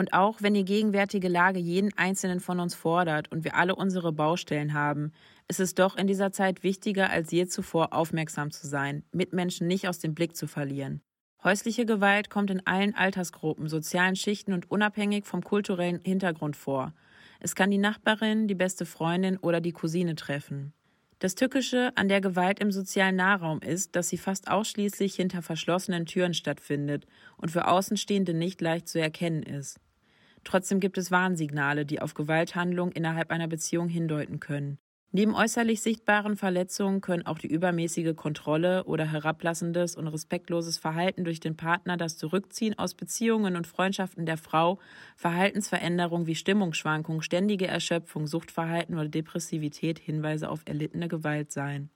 Und 0.00 0.14
auch 0.14 0.40
wenn 0.40 0.54
die 0.54 0.64
gegenwärtige 0.64 1.28
Lage 1.28 1.58
jeden 1.58 1.92
Einzelnen 1.98 2.40
von 2.40 2.58
uns 2.58 2.74
fordert 2.74 3.30
und 3.30 3.44
wir 3.44 3.54
alle 3.54 3.74
unsere 3.74 4.14
Baustellen 4.14 4.72
haben, 4.72 5.12
ist 5.46 5.60
es 5.60 5.74
doch 5.74 5.94
in 5.94 6.06
dieser 6.06 6.32
Zeit 6.32 6.62
wichtiger 6.62 7.10
als 7.10 7.30
je 7.30 7.44
zuvor 7.44 7.92
aufmerksam 7.92 8.50
zu 8.50 8.66
sein, 8.66 9.04
Mitmenschen 9.12 9.66
nicht 9.66 9.88
aus 9.88 9.98
dem 9.98 10.14
Blick 10.14 10.36
zu 10.36 10.46
verlieren. 10.46 11.02
Häusliche 11.44 11.84
Gewalt 11.84 12.30
kommt 12.30 12.50
in 12.50 12.66
allen 12.66 12.94
Altersgruppen, 12.94 13.68
sozialen 13.68 14.16
Schichten 14.16 14.54
und 14.54 14.70
unabhängig 14.70 15.26
vom 15.26 15.44
kulturellen 15.44 16.00
Hintergrund 16.02 16.56
vor. 16.56 16.94
Es 17.38 17.54
kann 17.54 17.70
die 17.70 17.76
Nachbarin, 17.76 18.48
die 18.48 18.54
beste 18.54 18.86
Freundin 18.86 19.36
oder 19.36 19.60
die 19.60 19.72
Cousine 19.72 20.14
treffen. 20.14 20.72
Das 21.18 21.34
Tückische 21.34 21.92
an 21.96 22.08
der 22.08 22.22
Gewalt 22.22 22.58
im 22.58 22.72
sozialen 22.72 23.16
Nahraum 23.16 23.60
ist, 23.60 23.94
dass 23.96 24.08
sie 24.08 24.16
fast 24.16 24.48
ausschließlich 24.48 25.14
hinter 25.14 25.42
verschlossenen 25.42 26.06
Türen 26.06 26.32
stattfindet 26.32 27.04
und 27.36 27.50
für 27.50 27.68
Außenstehende 27.68 28.32
nicht 28.32 28.62
leicht 28.62 28.88
zu 28.88 28.98
erkennen 28.98 29.42
ist. 29.42 29.78
Trotzdem 30.44 30.80
gibt 30.80 30.98
es 30.98 31.10
Warnsignale, 31.10 31.84
die 31.84 32.00
auf 32.00 32.14
Gewalthandlungen 32.14 32.92
innerhalb 32.92 33.30
einer 33.30 33.48
Beziehung 33.48 33.88
hindeuten 33.88 34.40
können. 34.40 34.78
Neben 35.12 35.34
äußerlich 35.34 35.82
sichtbaren 35.82 36.36
Verletzungen 36.36 37.00
können 37.00 37.26
auch 37.26 37.38
die 37.38 37.48
übermäßige 37.48 38.14
Kontrolle 38.14 38.84
oder 38.84 39.10
herablassendes 39.10 39.96
und 39.96 40.06
respektloses 40.06 40.78
Verhalten 40.78 41.24
durch 41.24 41.40
den 41.40 41.56
Partner, 41.56 41.96
das 41.96 42.16
Zurückziehen 42.16 42.78
aus 42.78 42.94
Beziehungen 42.94 43.56
und 43.56 43.66
Freundschaften 43.66 44.24
der 44.24 44.36
Frau, 44.36 44.78
Verhaltensveränderungen 45.16 46.28
wie 46.28 46.36
Stimmungsschwankungen, 46.36 47.22
ständige 47.22 47.66
Erschöpfung, 47.66 48.28
Suchtverhalten 48.28 48.94
oder 48.94 49.08
Depressivität 49.08 49.98
Hinweise 49.98 50.48
auf 50.48 50.62
erlittene 50.66 51.08
Gewalt 51.08 51.50
sein. 51.50 51.90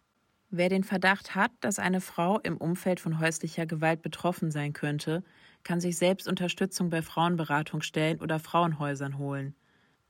Wer 0.50 0.68
den 0.68 0.82
Verdacht 0.82 1.36
hat, 1.36 1.52
dass 1.60 1.78
eine 1.78 2.00
Frau 2.00 2.40
im 2.40 2.56
Umfeld 2.56 2.98
von 2.98 3.20
häuslicher 3.20 3.66
Gewalt 3.66 4.02
betroffen 4.02 4.50
sein 4.50 4.72
könnte, 4.72 5.22
kann 5.64 5.80
sich 5.80 5.96
selbst 5.96 6.28
Unterstützung 6.28 6.90
bei 6.90 7.02
Frauenberatungsstellen 7.02 8.20
oder 8.20 8.38
Frauenhäusern 8.38 9.18
holen. 9.18 9.54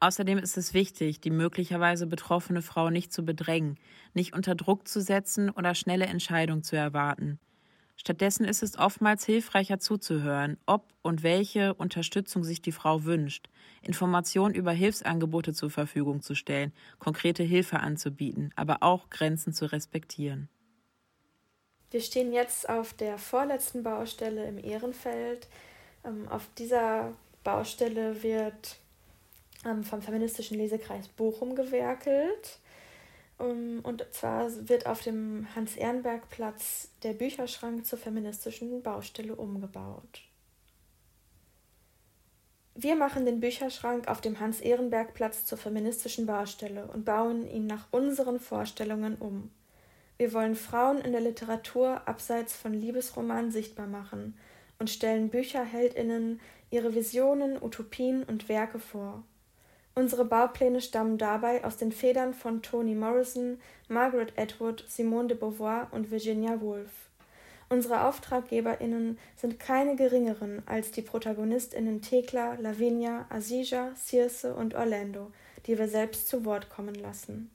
Außerdem 0.01 0.39
ist 0.39 0.59
es 0.59 0.75
wichtig, 0.75 1.21
die 1.21 1.31
möglicherweise 1.31 2.07
betroffene 2.07 2.61
Frau 2.61 2.91
nicht 2.91 3.13
zu 3.13 3.25
bedrängen, 3.25 3.79
nicht 4.13 4.35
unter 4.35 4.55
Druck 4.55 4.87
zu 4.87 5.01
setzen 5.01 5.49
oder 5.49 5.75
schnelle 5.75 6.07
Entscheidungen 6.07 6.63
zu 6.63 6.77
erwarten. 6.77 7.39
Stattdessen 7.97 8.45
ist 8.45 8.63
es 8.63 8.77
oftmals 8.77 9.25
hilfreicher 9.25 9.79
zuzuhören, 9.79 10.59
ob 10.67 10.93
und 11.03 11.23
welche 11.23 11.75
Unterstützung 11.75 12.43
sich 12.43 12.61
die 12.61 12.73
Frau 12.73 13.05
wünscht, 13.05 13.49
Informationen 13.83 14.55
über 14.55 14.73
Hilfsangebote 14.73 15.55
zur 15.55 15.71
Verfügung 15.71 16.21
zu 16.21 16.35
stellen, 16.35 16.73
konkrete 16.99 17.45
Hilfe 17.45 17.81
anzubieten, 17.81 18.51
aber 18.57 18.83
auch 18.83 19.11
Grenzen 19.11 19.53
zu 19.53 19.71
respektieren. 19.71 20.49
Wir 21.95 22.01
stehen 22.01 22.33
jetzt 22.33 22.69
auf 22.69 22.93
der 22.93 23.19
vorletzten 23.19 23.85
Baustelle 23.85 24.49
im 24.49 24.59
Ehrenfeld. 24.59 25.47
Ähm, 26.05 26.27
auf 26.27 26.49
dieser 26.59 27.13
Baustelle 27.45 28.21
wird 28.25 28.79
ähm, 29.65 29.85
vom 29.85 30.03
feministischen 30.03 30.59
Lesekreis 30.59 31.07
Bochum 31.07 31.55
gewerkelt. 31.55 32.59
Ähm, 33.39 33.79
und 33.85 34.05
zwar 34.11 34.51
wird 34.69 34.87
auf 34.87 35.03
dem 35.03 35.47
Hans-Ehrenberg-Platz 35.55 36.89
der 37.05 37.13
Bücherschrank 37.13 37.87
zur 37.87 38.01
feministischen 38.01 38.83
Baustelle 38.83 39.37
umgebaut. 39.37 40.23
Wir 42.75 42.97
machen 42.97 43.25
den 43.25 43.39
Bücherschrank 43.39 44.09
auf 44.09 44.21
dem 44.21 44.41
Hans-Ehrenberg-Platz 44.41 45.45
zur 45.45 45.59
feministischen 45.59 46.27
Baustelle 46.27 46.89
und 46.89 47.05
bauen 47.05 47.49
ihn 47.49 47.69
nach 47.69 47.87
unseren 47.93 48.41
Vorstellungen 48.41 49.15
um. 49.15 49.53
Wir 50.17 50.33
wollen 50.33 50.55
Frauen 50.55 50.99
in 50.99 51.13
der 51.13 51.21
Literatur 51.21 52.07
abseits 52.07 52.55
von 52.55 52.73
Liebesromanen 52.73 53.51
sichtbar 53.51 53.87
machen 53.87 54.39
und 54.79 54.91
stellen 54.91 55.29
Bücherheldinnen 55.29 56.41
ihre 56.71 56.95
Visionen, 56.95 57.61
Utopien 57.61 58.23
und 58.25 58.49
Werke 58.49 58.79
vor. 58.79 59.25
Unsere 59.97 60.25
Baupläne 60.25 60.81
stammen 60.81 61.19
dabei 61.19 61.65
aus 61.65 61.77
den 61.77 61.93
Federn 61.93 62.35
von 62.35 62.63
Toni 62.63 62.95
Morrison, 62.95 63.61
Margaret 63.89 64.33
Atwood, 64.37 64.85
Simone 64.89 65.29
de 65.29 65.37
Beauvoir 65.37 65.89
und 65.93 66.11
Virginia 66.11 66.61
Woolf. 66.61 66.91
Unsere 67.69 68.05
AuftraggeberInnen 68.05 69.19
sind 69.37 69.59
keine 69.59 69.97
geringeren 69.97 70.63
als 70.67 70.91
die 70.91 71.03
ProtagonistInnen 71.03 72.03
Thekla, 72.03 72.55
Lavinia, 72.61 73.27
Asija, 73.31 73.93
Circe 73.97 74.55
und 74.55 74.75
Orlando, 74.75 75.31
die 75.67 75.79
wir 75.79 75.89
selbst 75.89 76.29
zu 76.29 76.45
Wort 76.45 76.69
kommen 76.71 76.95
lassen. 76.95 77.51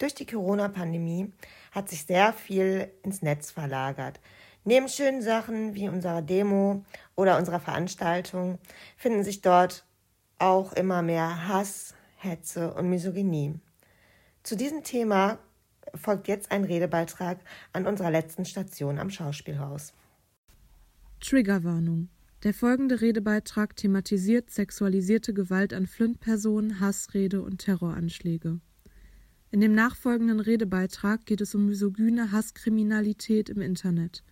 Durch 0.00 0.14
die 0.14 0.24
Corona-Pandemie 0.24 1.30
hat 1.72 1.90
sich 1.90 2.06
sehr 2.06 2.32
viel 2.32 2.90
ins 3.02 3.20
Netz 3.20 3.50
verlagert. 3.50 4.18
Neben 4.64 4.88
schönen 4.88 5.20
Sachen 5.20 5.74
wie 5.74 5.90
unserer 5.90 6.22
Demo 6.22 6.86
oder 7.16 7.36
unserer 7.36 7.60
Veranstaltung 7.60 8.58
finden 8.96 9.24
sich 9.24 9.42
dort 9.42 9.84
auch 10.38 10.72
immer 10.72 11.02
mehr 11.02 11.48
Hass, 11.48 11.94
Hetze 12.16 12.72
und 12.72 12.88
Misogynie. 12.88 13.60
Zu 14.42 14.56
diesem 14.56 14.84
Thema 14.84 15.38
folgt 15.94 16.28
jetzt 16.28 16.50
ein 16.50 16.64
Redebeitrag 16.64 17.38
an 17.74 17.86
unserer 17.86 18.10
letzten 18.10 18.46
Station 18.46 18.98
am 18.98 19.10
Schauspielhaus. 19.10 19.92
Triggerwarnung. 21.20 22.08
Der 22.42 22.54
folgende 22.54 23.02
Redebeitrag 23.02 23.76
thematisiert 23.76 24.50
sexualisierte 24.50 25.34
Gewalt 25.34 25.74
an 25.74 25.86
Flint-Personen, 25.86 26.80
Hassrede 26.80 27.42
und 27.42 27.58
Terroranschläge. 27.58 28.60
In 29.52 29.60
dem 29.60 29.72
nachfolgenden 29.72 30.38
Redebeitrag 30.38 31.26
geht 31.26 31.40
es 31.40 31.56
um 31.56 31.66
misogyne 31.66 32.30
Hasskriminalität 32.30 33.48
im 33.48 33.60
Internet. 33.60 34.22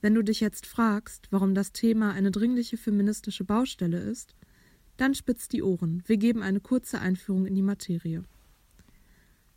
Wenn 0.00 0.14
du 0.14 0.22
dich 0.22 0.40
jetzt 0.40 0.66
fragst, 0.66 1.28
warum 1.30 1.54
das 1.54 1.70
Thema 1.72 2.12
eine 2.12 2.32
dringliche 2.32 2.76
feministische 2.76 3.44
Baustelle 3.44 3.98
ist, 3.98 4.34
dann 4.96 5.14
spitz 5.14 5.46
die 5.46 5.62
Ohren. 5.62 6.02
Wir 6.06 6.16
geben 6.16 6.42
eine 6.42 6.58
kurze 6.58 7.00
Einführung 7.00 7.46
in 7.46 7.54
die 7.54 7.62
Materie. 7.62 8.24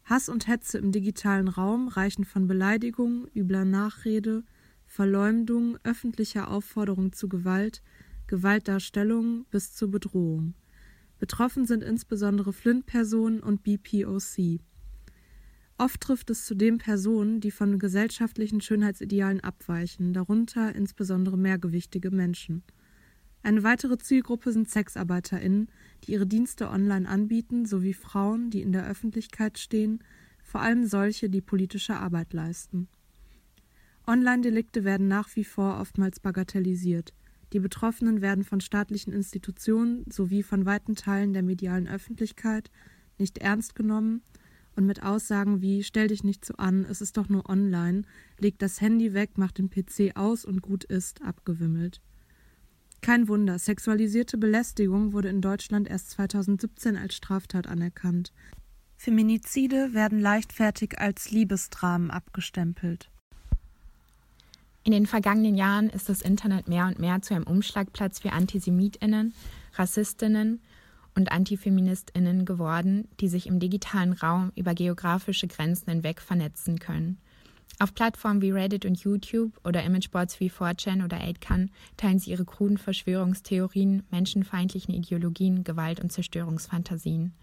Hass 0.03 0.29
und 0.29 0.47
Hetze 0.47 0.77
im 0.77 0.91
digitalen 0.91 1.47
Raum 1.47 1.87
reichen 1.87 2.23
von 2.23 2.47
Beleidigung, 2.47 3.27
übler 3.35 3.65
Nachrede, 3.65 4.43
Verleumdung, 4.85 5.77
öffentlicher 5.83 6.49
Aufforderung 6.51 7.13
zu 7.13 7.29
Gewalt, 7.29 7.81
Gewaltdarstellung 8.27 9.45
bis 9.49 9.73
zur 9.73 9.89
Bedrohung. 9.89 10.53
Betroffen 11.19 11.65
sind 11.65 11.83
insbesondere 11.83 12.53
Flint-Personen 12.53 13.39
und 13.39 13.63
BPOC. 13.63 14.59
Oft 15.79 16.01
trifft 16.01 16.29
es 16.29 16.45
zudem 16.45 16.77
Personen, 16.77 17.39
die 17.39 17.51
von 17.51 17.79
gesellschaftlichen 17.79 18.59
Schönheitsidealen 18.59 19.39
abweichen, 19.39 20.11
darunter 20.11 20.75
insbesondere 20.75 21.37
mehrgewichtige 21.37 22.11
Menschen. 22.11 22.63
Eine 23.43 23.63
weitere 23.63 23.97
Zielgruppe 23.97 24.51
sind 24.51 24.69
SexarbeiterInnen, 24.69 25.71
die 26.03 26.11
ihre 26.11 26.27
Dienste 26.27 26.69
online 26.69 27.07
anbieten, 27.07 27.65
sowie 27.65 27.93
Frauen, 27.93 28.49
die 28.49 28.61
in 28.61 28.73
der 28.73 28.85
Öffentlichkeit 28.89 29.57
stehen, 29.57 30.03
vor 30.43 30.59
allem 30.59 30.85
solche, 30.85 31.29
die 31.29 31.39
politische 31.39 31.95
Arbeit 31.95 32.33
leisten. 32.33 32.89
Online-Delikte 34.05 34.83
werden 34.83 35.07
nach 35.07 35.33
wie 35.37 35.45
vor 35.45 35.79
oftmals 35.79 36.19
bagatellisiert. 36.19 37.13
Die 37.53 37.59
Betroffenen 37.61 38.19
werden 38.19 38.43
von 38.43 38.59
staatlichen 38.59 39.13
Institutionen 39.13 40.03
sowie 40.11 40.43
von 40.43 40.65
weiten 40.65 40.95
Teilen 40.95 41.31
der 41.31 41.43
medialen 41.43 41.87
Öffentlichkeit 41.87 42.69
nicht 43.17 43.37
ernst 43.37 43.75
genommen 43.75 44.23
und 44.75 44.85
mit 44.85 45.03
Aussagen 45.03 45.61
wie 45.61 45.83
Stell 45.83 46.07
dich 46.07 46.23
nicht 46.23 46.45
so 46.45 46.55
an, 46.55 46.85
es 46.89 47.01
ist 47.01 47.17
doch 47.17 47.29
nur 47.29 47.49
online, 47.49 48.03
leg 48.37 48.57
das 48.59 48.81
Handy 48.81 49.13
weg, 49.13 49.31
mach 49.35 49.51
den 49.51 49.69
PC 49.69 50.15
aus 50.15 50.45
und 50.45 50.61
gut 50.61 50.83
ist, 50.83 51.21
abgewimmelt. 51.21 52.01
Kein 53.01 53.27
Wunder, 53.27 53.57
sexualisierte 53.59 54.37
Belästigung 54.37 55.13
wurde 55.13 55.29
in 55.29 55.41
Deutschland 55.41 55.89
erst 55.89 56.11
2017 56.11 56.97
als 56.97 57.15
Straftat 57.15 57.67
anerkannt. 57.67 58.33
Feminizide 58.97 59.93
werden 59.93 60.19
leichtfertig 60.19 60.99
als 60.99 61.31
Liebesdramen 61.31 62.11
abgestempelt. 62.11 63.09
In 64.83 64.91
den 64.91 65.05
vergangenen 65.05 65.55
Jahren 65.55 65.89
ist 65.89 66.09
das 66.09 66.21
Internet 66.21 66.67
mehr 66.67 66.87
und 66.87 66.99
mehr 66.99 67.21
zu 67.21 67.33
einem 67.33 67.45
Umschlagplatz 67.45 68.19
für 68.19 68.33
Antisemitinnen, 68.33 69.33
Rassistinnen 69.75 70.61
und 71.15 71.31
Antifeministinnen 71.31 72.45
geworden, 72.45 73.07
die 73.19 73.27
sich 73.27 73.47
im 73.47 73.59
digitalen 73.59 74.13
Raum 74.13 74.51
über 74.55 74.73
geografische 74.73 75.47
Grenzen 75.47 75.89
hinweg 75.91 76.21
vernetzen 76.21 76.79
können. 76.79 77.17
Auf 77.81 77.93
Plattformen 77.93 78.41
wie 78.41 78.51
Reddit 78.51 78.85
und 78.85 78.99
YouTube 78.99 79.57
oder 79.63 79.83
Imageboards 79.83 80.39
wie 80.41 80.49
4chan 80.49 81.05
oder 81.05 81.17
8chan 81.17 81.69
teilen 81.95 82.19
sie 82.19 82.31
ihre 82.31 82.43
kruden 82.43 82.77
Verschwörungstheorien, 82.77 84.03
menschenfeindlichen 84.11 84.93
Ideologien, 84.93 85.63
Gewalt 85.63 86.01
und 86.01 86.11
Zerstörungsfantasien. 86.11 87.33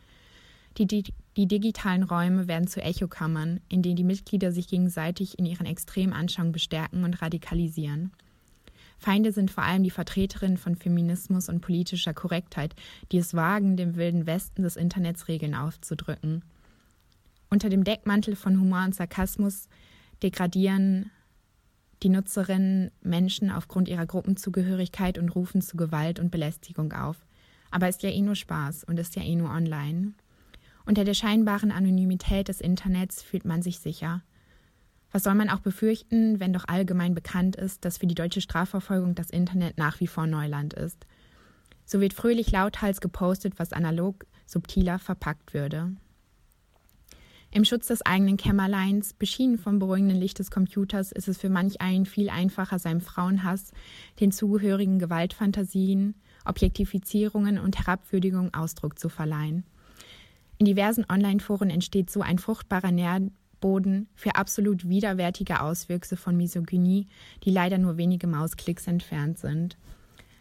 Die, 0.77 0.87
die, 0.87 1.05
die, 1.39 1.49
digitalen 1.49 2.03
Räume 2.03 2.49
werden 2.49 2.67
zu 2.67 2.83
Echokammern, 2.83 3.61
in 3.71 3.81
denen 3.81 3.97
die 3.97 4.05
Mitglieder 4.05 4.53
sich 4.53 4.69
gegenseitig 4.69 5.39
in 5.39 5.47
ihren 5.47 5.64
extremen 5.64 6.12
Anschauungen 6.12 6.53
bestärken 6.53 7.05
und 7.05 7.23
radikalisieren. 7.23 8.12
Feinde 8.99 9.33
sind 9.33 9.51
vor 9.51 9.65
allem 9.65 9.83
die 9.83 9.91
Vertreterinnen 9.91 10.57
von 10.57 10.75
Feminismus 10.75 11.49
und 11.49 11.61
politischer 11.61 12.15
Korrektheit, 12.15 12.75
die 13.13 13.19
es 13.19 13.35
wagen, 13.35 13.77
dem 13.77 13.97
wilden 13.97 14.27
Westen 14.27 14.63
des 14.63 14.77
Internets 14.77 15.29
Regeln 15.29 15.55
aufzudrücken. 15.55 16.43
Unter 17.51 17.69
dem 17.69 17.85
Deckmantel 17.85 18.37
von 18.37 18.59
Humor 18.61 18.85
und 18.85 18.95
Sarkasmus 18.95 19.69
degradieren 20.23 21.11
die 22.03 22.09
Nutzerinnen 22.09 22.91
Menschen 23.03 23.51
aufgrund 23.51 23.89
ihrer 23.89 24.07
Gruppenzugehörigkeit 24.07 25.19
und 25.19 25.31
rufen 25.31 25.61
zu 25.63 25.77
Gewalt 25.77 26.19
und 26.19 26.31
Belästigung 26.31 26.93
auf. 26.93 27.17
Aber 27.71 27.89
ist 27.89 28.03
ja 28.03 28.11
eh 28.11 28.21
nur 28.21 28.37
Spaß 28.37 28.85
und 28.85 28.99
ist 28.99 29.17
ja 29.17 29.23
eh 29.23 29.35
nur 29.35 29.51
online. 29.51 30.13
Unter 30.85 31.05
der 31.05 31.15
scheinbaren 31.15 31.73
Anonymität 31.73 32.49
des 32.49 32.61
Internets 32.61 33.23
fühlt 33.23 33.45
man 33.45 33.63
sich 33.63 33.81
sicher. 33.81 34.23
Was 35.13 35.23
soll 35.23 35.35
man 35.35 35.49
auch 35.49 35.61
befürchten, 35.61 36.41
wenn 36.41 36.53
doch 36.53 36.65
allgemein 36.67 37.15
bekannt 37.15 37.57
ist, 37.57 37.85
dass 37.85 37.99
für 37.99 38.07
die 38.07 38.15
deutsche 38.15 38.41
Strafverfolgung 38.41 39.15
das 39.15 39.31
Internet 39.31 39.79
nach 39.79 40.01
wie 40.01 40.07
vor 40.07 40.27
Neuland 40.27 40.75
ist? 40.75 41.07
So 41.85 42.01
wird 42.01 42.13
fröhlich 42.13 42.51
lauthals 42.51 43.01
gepostet, 43.01 43.59
was 43.59 43.73
analog 43.73 44.27
subtiler 44.45 44.99
verpackt 44.99 45.55
würde. 45.55 45.93
Im 47.53 47.65
Schutz 47.65 47.87
des 47.87 48.05
eigenen 48.05 48.37
Kämmerleins, 48.37 49.15
beschienen 49.15 49.57
vom 49.57 49.79
beruhigenden 49.79 50.19
Licht 50.19 50.41
des 50.41 50.51
Computers, 50.51 51.13
ist 51.13 51.29
es 51.29 51.39
für 51.39 51.49
manch 51.49 51.81
einen 51.81 52.05
viel 52.05 52.29
einfacher, 52.29 52.79
seinem 52.79 53.01
Frauenhass, 53.01 53.73
den 54.21 54.33
zugehörigen 54.33 54.99
Gewaltfantasien, 54.99 56.17
Objektifizierungen 56.45 57.59
und 57.59 57.79
Herabwürdigungen 57.79 58.53
Ausdruck 58.53 58.99
zu 58.99 59.09
verleihen. 59.09 59.65
In 60.59 60.67
diversen 60.67 61.07
Online-Foren 61.09 61.71
entsteht 61.71 62.11
so 62.11 62.21
ein 62.21 62.39
fruchtbarer 62.39 62.93
Nährboden 63.57 64.09
für 64.15 64.35
absolut 64.35 64.89
widerwärtige 64.89 65.61
Auswüchse 65.61 66.17
von 66.17 66.37
Misogynie, 66.37 67.07
die 67.45 67.51
leider 67.51 67.79
nur 67.79 67.97
wenige 67.97 68.27
Mausklicks 68.27 68.87
entfernt 68.87 69.39
sind. 69.39 69.77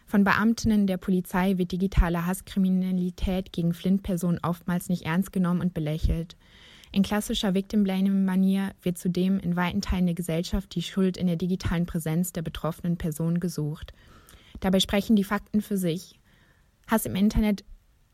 Von 0.06 0.22
Beamtinnen 0.22 0.86
der 0.86 0.98
Polizei 0.98 1.58
wird 1.58 1.72
digitale 1.72 2.26
Hasskriminalität 2.26 3.52
gegen 3.52 3.74
Flint-Personen 3.74 4.38
oftmals 4.42 4.88
nicht 4.88 5.02
ernst 5.02 5.32
genommen 5.32 5.60
und 5.60 5.74
belächelt. 5.74 6.36
In 6.92 7.02
klassischer 7.02 7.54
Victim-Blaming-Manier 7.54 8.70
wird 8.82 8.98
zudem 8.98 9.40
in 9.40 9.56
weiten 9.56 9.80
Teilen 9.80 10.06
der 10.06 10.14
Gesellschaft 10.14 10.74
die 10.74 10.82
Schuld 10.82 11.16
in 11.16 11.26
der 11.26 11.36
digitalen 11.36 11.86
Präsenz 11.86 12.32
der 12.32 12.42
betroffenen 12.42 12.96
Person 12.96 13.40
gesucht. 13.40 13.92
Dabei 14.60 14.78
sprechen 14.78 15.16
die 15.16 15.24
Fakten 15.24 15.60
für 15.60 15.76
sich. 15.76 16.20
Hass 16.86 17.04
im 17.04 17.16
Internet 17.16 17.64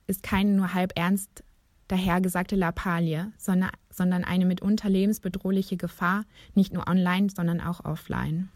ist 0.06 0.22
keine 0.22 0.52
nur 0.52 0.72
halb 0.72 0.92
ernst 0.98 1.44
dahergesagte 1.88 2.56
Lappalie, 2.56 3.30
sondern, 3.36 3.70
sondern 3.92 4.24
eine 4.24 4.46
mitunter 4.46 4.88
lebensbedrohliche 4.88 5.76
Gefahr, 5.76 6.24
nicht 6.54 6.72
nur 6.72 6.88
online, 6.88 7.28
sondern 7.34 7.60
auch 7.60 7.84
offline. 7.84 8.50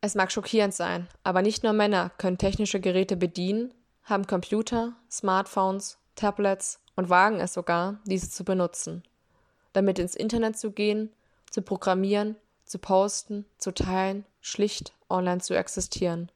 Es 0.00 0.14
mag 0.14 0.32
schockierend 0.32 0.74
sein, 0.74 1.06
aber 1.22 1.42
nicht 1.42 1.62
nur 1.62 1.72
Männer 1.72 2.10
können 2.18 2.38
technische 2.38 2.80
Geräte 2.80 3.16
bedienen, 3.16 3.72
haben 4.02 4.26
Computer, 4.26 4.94
Smartphones, 5.10 5.98
Tablets 6.16 6.80
und 6.96 7.08
wagen 7.08 7.38
es 7.40 7.52
sogar, 7.52 8.00
diese 8.04 8.28
zu 8.28 8.44
benutzen. 8.44 9.04
Damit 9.72 9.98
ins 9.98 10.16
Internet 10.16 10.58
zu 10.58 10.72
gehen, 10.72 11.10
zu 11.50 11.62
programmieren, 11.62 12.36
zu 12.64 12.78
posten, 12.78 13.44
zu 13.58 13.72
teilen, 13.72 14.24
schlicht 14.40 14.92
online 15.08 15.40
zu 15.40 15.54
existieren. 15.54 16.32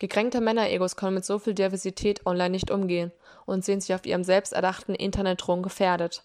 Gekränkte 0.00 0.40
Männeregos 0.40 0.96
können 0.96 1.14
mit 1.14 1.26
so 1.26 1.38
viel 1.38 1.54
Diversität 1.54 2.26
online 2.26 2.50
nicht 2.50 2.70
umgehen 2.70 3.12
und 3.44 3.64
sehen 3.64 3.82
sich 3.82 3.94
auf 3.94 4.06
ihrem 4.06 4.24
selbsterdachten 4.24 4.94
Internetthron 4.94 5.62
gefährdet. 5.62 6.24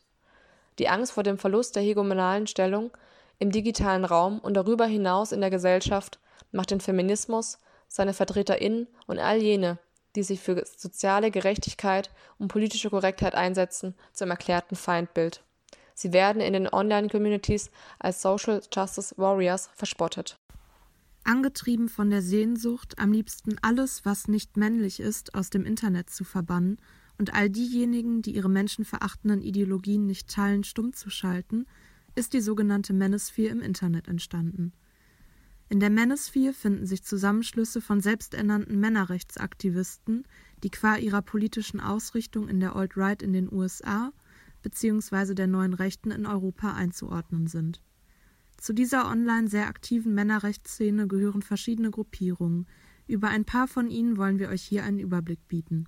Die 0.79 0.87
Angst 0.87 1.11
vor 1.11 1.23
dem 1.23 1.37
Verlust 1.37 1.75
der 1.75 1.83
hegemonalen 1.83 2.47
Stellung 2.47 2.91
im 3.37 3.51
digitalen 3.51 4.05
Raum 4.05 4.39
und 4.39 4.53
darüber 4.53 4.85
hinaus 4.85 5.33
in 5.33 5.41
der 5.41 5.49
Gesellschaft 5.49 6.19
macht 6.53 6.71
den 6.71 6.79
Feminismus, 6.79 7.59
seine 7.89 8.13
VertreterInnen 8.13 8.87
und 9.07 9.19
all 9.19 9.41
jene, 9.41 9.77
die 10.15 10.23
sich 10.23 10.39
für 10.39 10.65
soziale 10.77 11.29
Gerechtigkeit 11.29 12.09
und 12.39 12.47
politische 12.47 12.89
Korrektheit 12.89 13.35
einsetzen, 13.35 13.93
zum 14.13 14.31
erklärten 14.31 14.77
Feindbild. 14.77 15.41
Sie 15.93 16.13
werden 16.13 16.41
in 16.41 16.53
den 16.53 16.71
Online-Communities 16.71 17.71
als 17.99 18.21
Social 18.21 18.61
Justice 18.73 19.15
Warriors 19.17 19.69
verspottet. 19.75 20.37
Angetrieben 21.25 21.89
von 21.89 22.09
der 22.09 22.21
Sehnsucht, 22.21 22.97
am 22.97 23.11
liebsten 23.11 23.57
alles, 23.61 24.05
was 24.05 24.29
nicht 24.29 24.55
männlich 24.55 24.99
ist, 25.01 25.35
aus 25.35 25.49
dem 25.49 25.65
Internet 25.65 26.09
zu 26.09 26.23
verbannen 26.23 26.77
und 27.17 27.33
all 27.33 27.49
diejenigen, 27.49 28.21
die 28.21 28.35
ihre 28.35 28.49
menschenverachtenden 28.49 29.41
Ideologien 29.41 30.05
nicht 30.05 30.29
teilen, 30.29 30.63
stumm 30.63 30.93
zu 30.93 31.09
schalten, 31.09 31.65
ist 32.15 32.31
die 32.31 32.41
sogenannte 32.41 32.93
Manosphere 32.93 33.51
im 33.51 33.61
Internet 33.61 34.07
entstanden– 34.07 34.71
in 35.67 35.79
der 35.79 35.89
Manosphere 35.89 36.53
finden 36.53 36.85
sich 36.85 37.03
Zusammenschlüsse 37.03 37.81
von 37.81 37.99
selbsternannten 37.99 38.79
Männerrechtsaktivisten, 38.79 40.27
die 40.63 40.69
qua 40.69 40.97
ihrer 40.97 41.23
politischen 41.23 41.79
Ausrichtung 41.79 42.47
in 42.47 42.59
der 42.59 42.75
Alt-Right 42.75 43.23
in 43.23 43.33
den 43.33 43.51
USA 43.51 44.11
bzw. 44.61 45.33
der 45.33 45.47
neuen 45.47 45.73
Rechten 45.73 46.11
in 46.11 46.27
Europa 46.27 46.73
einzuordnen 46.73 47.47
sind. 47.47 47.81
Zu 48.65 48.73
dieser 48.73 49.07
online 49.11 49.47
sehr 49.47 49.67
aktiven 49.67 50.15
Männerrechtsszene 50.15 51.07
gehören 51.07 51.43
verschiedene 51.43 51.91
Gruppierungen. 51.91 52.65
Über 53.05 53.27
ein 53.27 53.45
paar 53.45 53.67
von 53.67 53.91
ihnen 53.91 54.17
wollen 54.17 54.39
wir 54.39 54.49
euch 54.49 54.63
hier 54.63 54.83
einen 54.83 54.97
Überblick 54.97 55.47
bieten. 55.47 55.85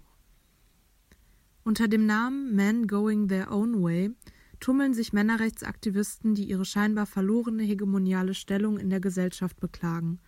Unter 1.63 1.87
dem 1.87 2.05
Namen 2.05 2.55
Men 2.55 2.85
Going 2.85 3.29
Their 3.29 3.51
Own 3.51 3.81
Way 3.81 4.11
tummeln 4.59 4.93
sich 4.93 5.11
Männerrechtsaktivisten, 5.11 6.35
die 6.35 6.43
ihre 6.43 6.65
scheinbar 6.65 7.07
verlorene 7.07 7.63
hegemoniale 7.63 8.35
Stellung 8.35 8.77
in 8.77 8.91
der 8.91 8.99
Gesellschaft 8.99 9.59
beklagen. 9.59 10.19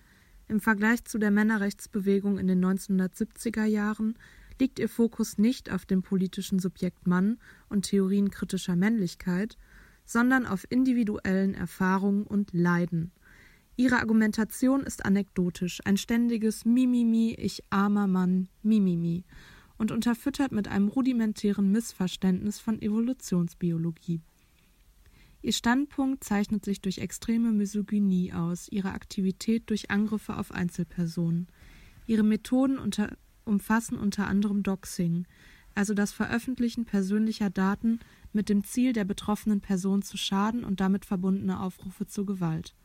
Im 0.47 0.59
Vergleich 0.59 1.05
zu 1.05 1.19
der 1.19 1.29
Männerrechtsbewegung 1.29 2.39
in 2.39 2.47
den 2.47 2.65
1970er 2.65 3.65
Jahren 3.65 4.17
liegt 4.59 4.79
ihr 4.79 4.89
Fokus 4.89 5.37
nicht 5.37 5.71
auf 5.71 5.85
dem 5.85 6.01
politischen 6.01 6.57
Subjekt 6.57 7.05
Mann 7.05 7.37
und 7.69 7.83
Theorien 7.83 8.31
kritischer 8.31 8.75
Männlichkeit, 8.75 9.55
sondern 10.09 10.47
auf 10.47 10.65
individuellen 10.71 11.53
Erfahrungen 11.53 12.23
und 12.23 12.51
Leiden. 12.51 13.11
Ihre 13.75 13.97
Argumentation 13.97 14.81
ist 14.81 15.05
anekdotisch, 15.05 15.81
ein 15.85 15.97
ständiges 15.97 16.65
Mimimi, 16.65 17.35
ich 17.37 17.63
armer 17.69 18.07
Mann, 18.07 18.49
Mimimi 18.63 19.23
und 19.77 19.91
unterfüttert 19.91 20.51
mit 20.51 20.67
einem 20.67 20.87
rudimentären 20.87 21.71
Missverständnis 21.71 22.59
von 22.59 22.81
Evolutionsbiologie. 22.81 24.21
Ihr 25.43 25.53
Standpunkt 25.53 26.23
zeichnet 26.23 26.65
sich 26.65 26.81
durch 26.81 26.97
extreme 26.97 27.51
Misogynie 27.51 28.33
aus, 28.33 28.67
ihre 28.71 28.93
Aktivität 28.93 29.69
durch 29.69 29.91
Angriffe 29.91 30.37
auf 30.37 30.51
Einzelpersonen. 30.51 31.47
Ihre 32.07 32.23
Methoden 32.23 32.79
unter, 32.79 33.15
umfassen 33.45 33.95
unter 33.95 34.25
anderem 34.25 34.63
Doxing, 34.63 35.27
also 35.75 35.93
das 35.93 36.11
Veröffentlichen 36.11 36.85
persönlicher 36.85 37.51
Daten 37.51 37.99
mit 38.33 38.49
dem 38.49 38.63
Ziel, 38.63 38.93
der 38.93 39.05
betroffenen 39.05 39.61
Person 39.61 40.01
zu 40.01 40.17
schaden 40.17 40.63
und 40.63 40.79
damit 40.79 41.05
verbundene 41.05 41.59
Aufrufe 41.61 42.05
zur 42.05 42.25
Gewalt. 42.25 42.75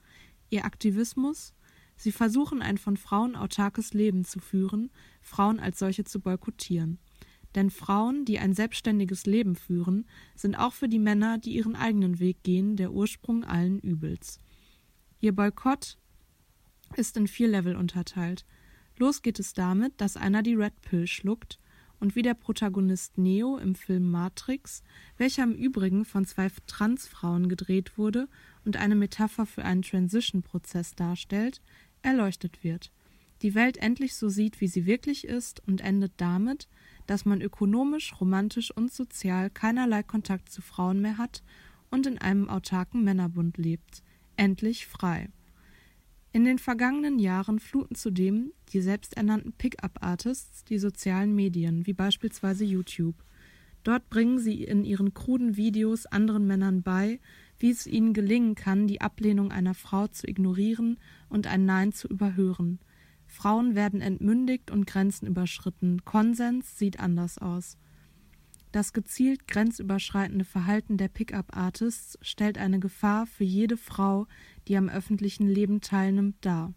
Ihr 0.50 0.64
Aktivismus 0.64 1.54
Sie 1.96 2.12
versuchen 2.12 2.62
ein 2.62 2.78
von 2.78 2.96
Frauen 2.96 3.36
autarkes 3.36 3.94
Leben 3.94 4.24
zu 4.24 4.40
führen, 4.40 4.90
Frauen 5.22 5.60
als 5.60 5.78
solche 5.78 6.04
zu 6.04 6.20
boykottieren. 6.20 6.98
Denn 7.54 7.70
Frauen, 7.70 8.24
die 8.24 8.40
ein 8.40 8.52
selbstständiges 8.52 9.26
Leben 9.26 9.54
führen, 9.54 10.06
sind 10.34 10.56
auch 10.56 10.72
für 10.72 10.88
die 10.88 10.98
Männer, 10.98 11.38
die 11.38 11.54
ihren 11.54 11.76
eigenen 11.76 12.18
Weg 12.18 12.42
gehen, 12.42 12.76
der 12.76 12.92
Ursprung 12.92 13.44
allen 13.44 13.78
Übels. 13.78 14.38
Ihr 15.20 15.34
Boykott 15.34 15.96
ist 16.96 17.16
in 17.16 17.28
vier 17.28 17.48
Level 17.48 17.76
unterteilt. 17.76 18.44
Los 18.96 19.22
geht 19.22 19.38
es 19.38 19.54
damit, 19.54 20.00
dass 20.00 20.16
einer 20.16 20.42
die 20.42 20.54
Red 20.54 20.80
Pill 20.82 21.06
schluckt 21.06 21.60
und 22.04 22.14
wie 22.16 22.22
der 22.22 22.34
Protagonist 22.34 23.16
Neo 23.16 23.56
im 23.56 23.74
Film 23.74 24.10
Matrix, 24.10 24.82
welcher 25.16 25.42
im 25.42 25.54
Übrigen 25.54 26.04
von 26.04 26.26
zwei 26.26 26.50
Transfrauen 26.66 27.48
gedreht 27.48 27.96
wurde 27.96 28.28
und 28.66 28.76
eine 28.76 28.94
Metapher 28.94 29.46
für 29.46 29.64
einen 29.64 29.80
Transition-Prozess 29.80 30.96
darstellt, 30.96 31.62
erleuchtet 32.02 32.62
wird. 32.62 32.92
die 33.40 33.54
Welt 33.54 33.78
endlich 33.78 34.16
so 34.16 34.28
sieht, 34.28 34.60
wie 34.60 34.68
sie 34.68 34.84
wirklich 34.84 35.26
ist 35.26 35.66
und 35.66 35.80
endet 35.80 36.12
damit, 36.18 36.68
dass 37.06 37.24
man 37.24 37.40
ökonomisch, 37.40 38.20
romantisch 38.20 38.70
und 38.70 38.92
sozial 38.92 39.48
keinerlei 39.48 40.02
Kontakt 40.02 40.50
zu 40.50 40.60
Frauen 40.60 41.00
mehr 41.00 41.16
hat 41.16 41.42
und 41.90 42.06
in 42.06 42.18
einem 42.18 42.50
autarken 42.50 43.02
Männerbund 43.02 43.56
lebt. 43.56 44.02
Endlich 44.36 44.86
frei. 44.86 45.30
In 46.34 46.42
den 46.42 46.58
vergangenen 46.58 47.20
Jahren 47.20 47.60
fluten 47.60 47.94
zudem 47.94 48.50
die 48.72 48.80
selbsternannten 48.80 49.52
Pickup-Artists 49.52 50.64
die 50.64 50.80
sozialen 50.80 51.32
Medien, 51.32 51.86
wie 51.86 51.92
beispielsweise 51.92 52.64
YouTube. 52.64 53.14
Dort 53.84 54.10
bringen 54.10 54.40
sie 54.40 54.64
in 54.64 54.84
ihren 54.84 55.14
kruden 55.14 55.56
Videos 55.56 56.06
anderen 56.06 56.44
Männern 56.44 56.82
bei, 56.82 57.20
wie 57.60 57.70
es 57.70 57.86
ihnen 57.86 58.14
gelingen 58.14 58.56
kann, 58.56 58.88
die 58.88 59.00
Ablehnung 59.00 59.52
einer 59.52 59.74
Frau 59.74 60.08
zu 60.08 60.26
ignorieren 60.26 60.98
und 61.28 61.46
ein 61.46 61.66
Nein 61.66 61.92
zu 61.92 62.08
überhören. 62.08 62.80
Frauen 63.28 63.76
werden 63.76 64.00
entmündigt 64.00 64.72
und 64.72 64.88
Grenzen 64.88 65.28
überschritten. 65.28 66.04
Konsens 66.04 66.76
sieht 66.76 66.98
anders 66.98 67.38
aus. 67.38 67.78
Das 68.74 68.92
gezielt 68.92 69.46
grenzüberschreitende 69.46 70.44
Verhalten 70.44 70.96
der 70.96 71.06
Pickup-Artists 71.06 72.18
stellt 72.22 72.58
eine 72.58 72.80
Gefahr 72.80 73.24
für 73.24 73.44
jede 73.44 73.76
Frau, 73.76 74.26
die 74.66 74.76
am 74.76 74.88
öffentlichen 74.88 75.46
Leben 75.46 75.80
teilnimmt, 75.80 76.34
dar. 76.40 76.74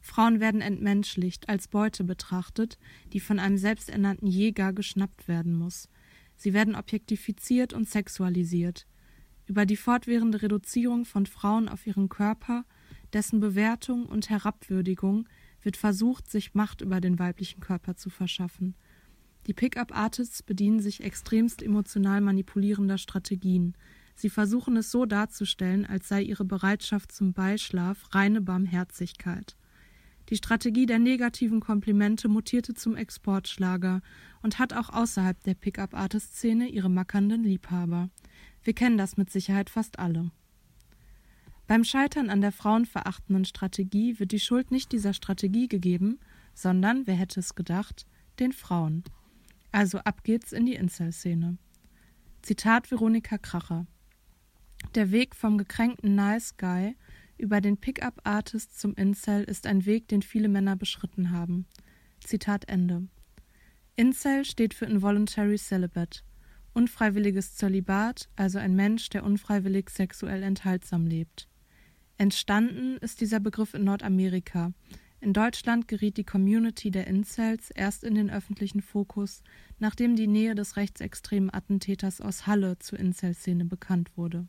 Frauen 0.00 0.38
werden 0.38 0.60
entmenschlicht, 0.60 1.48
als 1.48 1.66
Beute 1.66 2.04
betrachtet, 2.04 2.78
die 3.12 3.18
von 3.18 3.40
einem 3.40 3.58
selbsternannten 3.58 4.28
Jäger 4.28 4.72
geschnappt 4.72 5.26
werden 5.26 5.52
muss. 5.52 5.88
Sie 6.36 6.52
werden 6.52 6.76
objektifiziert 6.76 7.72
und 7.72 7.88
sexualisiert. 7.88 8.86
Über 9.46 9.66
die 9.66 9.76
fortwährende 9.76 10.42
Reduzierung 10.42 11.06
von 11.06 11.26
Frauen 11.26 11.68
auf 11.68 11.88
ihren 11.88 12.08
Körper, 12.08 12.64
dessen 13.12 13.40
Bewertung 13.40 14.06
und 14.06 14.30
Herabwürdigung 14.30 15.28
wird 15.60 15.76
versucht, 15.76 16.30
sich 16.30 16.54
Macht 16.54 16.82
über 16.82 17.00
den 17.00 17.18
weiblichen 17.18 17.58
Körper 17.58 17.96
zu 17.96 18.10
verschaffen. 18.10 18.76
Die 19.46 19.54
Pickup-Artists 19.54 20.42
bedienen 20.42 20.80
sich 20.80 21.02
extremst 21.02 21.62
emotional 21.62 22.20
manipulierender 22.20 22.98
Strategien. 22.98 23.74
Sie 24.14 24.30
versuchen 24.30 24.76
es 24.76 24.90
so 24.90 25.04
darzustellen, 25.04 25.84
als 25.84 26.08
sei 26.08 26.22
ihre 26.22 26.44
Bereitschaft 26.44 27.10
zum 27.12 27.32
Beischlaf 27.32 28.14
reine 28.14 28.40
Barmherzigkeit. 28.40 29.56
Die 30.28 30.36
Strategie 30.36 30.86
der 30.86 31.00
negativen 31.00 31.60
Komplimente 31.60 32.28
mutierte 32.28 32.74
zum 32.74 32.96
Exportschlager 32.96 34.00
und 34.42 34.58
hat 34.58 34.72
auch 34.72 34.90
außerhalb 34.90 35.42
der 35.42 35.54
Pickup-Artist-Szene 35.54 36.68
ihre 36.68 36.88
mackernden 36.88 37.42
Liebhaber. 37.42 38.10
Wir 38.62 38.74
kennen 38.74 38.96
das 38.96 39.16
mit 39.16 39.30
Sicherheit 39.30 39.70
fast 39.70 39.98
alle. 39.98 40.30
Beim 41.66 41.84
Scheitern 41.84 42.30
an 42.30 42.40
der 42.40 42.52
frauenverachtenden 42.52 43.44
Strategie 43.44 44.18
wird 44.20 44.30
die 44.30 44.40
Schuld 44.40 44.70
nicht 44.70 44.92
dieser 44.92 45.14
Strategie 45.14 45.68
gegeben, 45.68 46.20
sondern, 46.54 47.06
wer 47.06 47.14
hätte 47.14 47.40
es 47.40 47.54
gedacht, 47.54 48.06
den 48.38 48.52
Frauen. 48.52 49.02
Also 49.72 49.98
ab 49.98 50.22
geht's 50.22 50.52
in 50.52 50.66
die 50.66 50.74
Incel-Szene. 50.74 51.56
Zitat 52.42 52.90
Veronika 52.90 53.38
Kracher. 53.38 53.86
Der 54.94 55.10
Weg 55.10 55.34
vom 55.34 55.56
gekränkten 55.56 56.14
Nice 56.14 56.56
Guy 56.58 56.94
über 57.38 57.62
den 57.62 57.78
Pickup-Artist 57.78 58.78
zum 58.78 58.94
Incel 58.94 59.44
ist 59.44 59.66
ein 59.66 59.86
Weg, 59.86 60.08
den 60.08 60.20
viele 60.20 60.48
Männer 60.48 60.76
beschritten 60.76 61.30
haben. 61.30 61.66
Zitat 62.20 62.68
Ende. 62.68 63.08
Incel 63.96 64.44
steht 64.44 64.74
für 64.74 64.84
Involuntary 64.84 65.56
Celibate. 65.56 66.20
Unfreiwilliges 66.74 67.56
Zölibat, 67.56 68.28
also 68.36 68.58
ein 68.58 68.76
Mensch, 68.76 69.08
der 69.08 69.24
unfreiwillig 69.24 69.90
sexuell 69.90 70.42
enthaltsam 70.42 71.06
lebt. 71.06 71.48
Entstanden 72.18 72.98
ist 72.98 73.20
dieser 73.20 73.40
Begriff 73.40 73.74
in 73.74 73.84
Nordamerika, 73.84 74.72
in 75.22 75.32
Deutschland 75.32 75.86
geriet 75.86 76.16
die 76.16 76.24
Community 76.24 76.90
der 76.90 77.06
Incels 77.06 77.70
erst 77.70 78.02
in 78.02 78.16
den 78.16 78.28
öffentlichen 78.28 78.82
Fokus, 78.82 79.44
nachdem 79.78 80.16
die 80.16 80.26
Nähe 80.26 80.56
des 80.56 80.76
rechtsextremen 80.76 81.54
Attentäters 81.54 82.20
aus 82.20 82.48
Halle 82.48 82.80
zur 82.80 82.98
Incel-Szene 82.98 83.64
bekannt 83.64 84.16
wurde. 84.16 84.48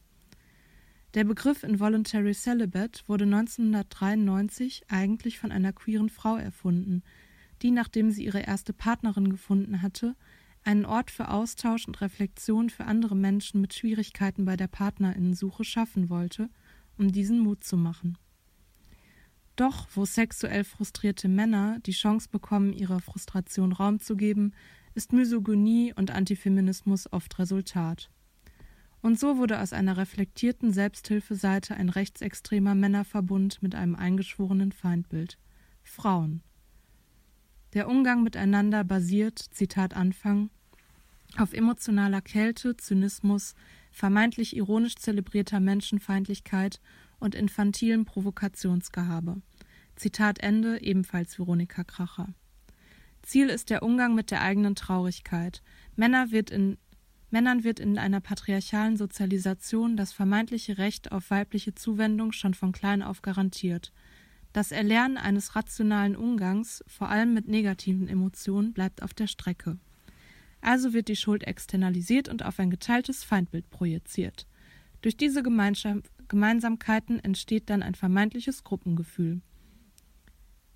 Der 1.14 1.26
Begriff 1.26 1.62
Involuntary 1.62 2.34
Celibate 2.34 3.02
wurde 3.06 3.26
1993 3.26 4.86
eigentlich 4.88 5.38
von 5.38 5.52
einer 5.52 5.74
queeren 5.74 6.10
Frau 6.10 6.38
erfunden, 6.38 7.04
die, 7.62 7.70
nachdem 7.70 8.10
sie 8.10 8.26
ihre 8.26 8.42
erste 8.42 8.74
Partnerin 8.74 9.30
gefunden 9.30 9.84
hatte, 9.84 10.16
einen 10.64 10.86
Ort 10.86 11.12
für 11.12 11.30
Austausch 11.30 11.86
und 11.86 12.02
Reflexion 12.02 12.72
für 12.72 12.86
andere 12.86 13.16
Menschen 13.16 13.62
mit 13.62 13.76
Schwierigkeiten 13.76 14.44
bei 14.44 14.58
der 14.58 14.68
Partnerinnensuche 14.68 15.64
schaffen 15.64 16.10
wollte, 16.10 16.50
um 16.98 17.12
diesen 17.12 17.38
Mut 17.38 17.64
zu 17.64 17.78
machen. 17.78 18.18
Doch 19.56 19.88
wo 19.94 20.06
sexuell 20.06 20.64
frustrierte 20.64 21.28
Männer 21.28 21.78
die 21.86 21.92
Chance 21.92 22.30
bekommen, 22.32 22.74
ihrer 22.74 23.00
Frustration 23.00 23.72
Raum 23.72 24.00
zu 24.00 24.16
geben, 24.16 24.54
ist 24.96 25.14
Misogynie 25.14 25.94
und 25.94 26.12
Antifeminismus 26.12 27.12
oft 27.12 27.38
Resultat. 27.40 28.10
Und 29.02 29.20
so 29.20 29.38
wurde 29.38 29.60
aus 29.60 29.74
einer 29.74 29.98
reflektierten 29.98 30.72
Selbsthilfeseite 30.72 31.76
ein 31.76 31.90
rechtsextremer 31.90 32.74
Männerverbund 32.74 33.62
mit 33.62 33.76
einem 33.76 33.96
eingeschworenen 33.96 34.72
Feindbild 34.72 35.38
Frauen. 35.84 36.42
Der 37.74 37.90
Umgang 37.90 38.24
miteinander 38.24 38.84
basiert, 38.84 39.40
Zitat 39.40 39.96
Anfang, 39.96 40.50
auf 41.38 41.54
emotionaler 41.54 42.22
Kälte, 42.22 42.78
Zynismus, 42.78 43.56
vermeintlich 43.92 44.56
ironisch 44.56 44.96
zelebrierter 44.96 45.60
Menschenfeindlichkeit 45.60 46.80
und 47.24 47.36
infantilem 47.36 48.06
Provokationsgehabe. 48.06 49.42
Zitat 49.96 50.40
Ende, 50.40 50.82
ebenfalls 50.82 51.40
Veronika 51.40 51.84
Kracher. 51.84 52.34
Ziel 53.22 53.48
ist 53.50 53.70
der 53.70 53.84
Umgang 53.84 54.14
mit 54.16 54.32
der 54.32 54.42
eigenen 54.42 54.76
Traurigkeit. 54.76 55.64
Männer 55.96 56.32
wird 56.32 56.50
in, 56.50 56.78
Männern 57.32 57.64
wird 57.64 57.80
in 57.80 57.98
einer 57.98 58.20
patriarchalen 58.20 58.98
Sozialisation 58.98 59.96
das 59.96 60.12
vermeintliche 60.12 60.78
Recht 60.78 61.12
auf 61.12 61.32
weibliche 61.32 61.74
Zuwendung 61.74 62.34
schon 62.34 62.54
von 62.54 62.74
klein 62.74 63.02
auf 63.02 63.22
garantiert. 63.22 63.94
Das 64.52 64.72
Erlernen 64.72 65.18
eines 65.18 65.56
rationalen 65.56 66.16
Umgangs, 66.16 66.84
vor 66.86 67.10
allem 67.10 67.34
mit 67.34 67.48
negativen 67.48 68.08
Emotionen, 68.08 68.74
bleibt 68.74 69.02
auf 69.02 69.14
der 69.14 69.28
Strecke. 69.28 69.78
Also 70.62 70.94
wird 70.94 71.08
die 71.08 71.16
Schuld 71.16 71.46
externalisiert 71.46 72.30
und 72.30 72.44
auf 72.46 72.60
ein 72.60 72.70
geteiltes 72.70 73.24
Feindbild 73.24 73.70
projiziert. 73.70 74.46
Durch 75.02 75.18
diese 75.18 75.44
Gemeinschaft 75.44 76.10
Gemeinsamkeiten 76.34 77.20
entsteht 77.20 77.70
dann 77.70 77.84
ein 77.84 77.94
vermeintliches 77.94 78.64
Gruppengefühl. 78.64 79.44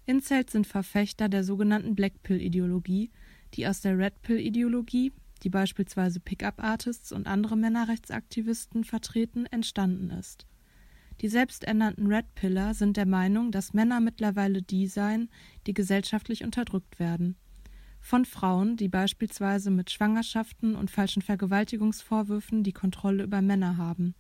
Incels 0.06 0.52
sind 0.52 0.68
Verfechter 0.68 1.30
der 1.30 1.44
sogenannten 1.44 1.96
Blackpill-Ideologie, 1.96 3.10
die 3.56 3.66
aus 3.66 3.82
der 3.82 3.98
Redpill-Ideologie, 3.98 5.14
die 5.42 5.50
beispielsweise 5.50 6.20
Pickup-Artists 6.20 7.12
und 7.12 7.26
andere 7.26 7.58
Männerrechtsaktivisten 7.58 8.84
vertreten, 8.84 9.48
entstanden 9.48 10.12
ist. 10.12 10.46
Die 11.22 11.28
selbsternannten 11.28 12.06
Redpiller 12.06 12.76
sind 12.76 12.96
der 12.96 13.08
Meinung, 13.08 13.52
dass 13.52 13.74
Männer 13.74 14.00
mittlerweile 14.00 14.62
die 14.62 14.86
seien, 14.86 15.28
die 15.66 15.74
gesellschaftlich 15.74 16.44
unterdrückt 16.44 17.00
werden. 17.00 17.36
Von 18.00 18.26
Frauen, 18.26 18.78
die 18.78 18.90
beispielsweise 18.90 19.72
mit 19.72 19.90
Schwangerschaften 19.90 20.76
und 20.76 20.92
falschen 20.92 21.24
Vergewaltigungsvorwürfen 21.24 22.62
die 22.62 22.74
Kontrolle 22.74 23.24
über 23.24 23.42
Männer 23.42 23.78
haben, 23.78 24.14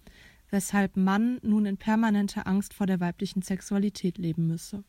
weshalb 0.49 0.97
Mann 0.97 1.39
nun 1.41 1.65
in 1.65 1.77
permanenter 1.77 2.47
Angst 2.47 2.73
vor 2.73 2.87
der 2.87 2.99
weiblichen 2.99 3.41
Sexualität 3.41 4.17
leben 4.17 4.47
müsse. 4.47 4.83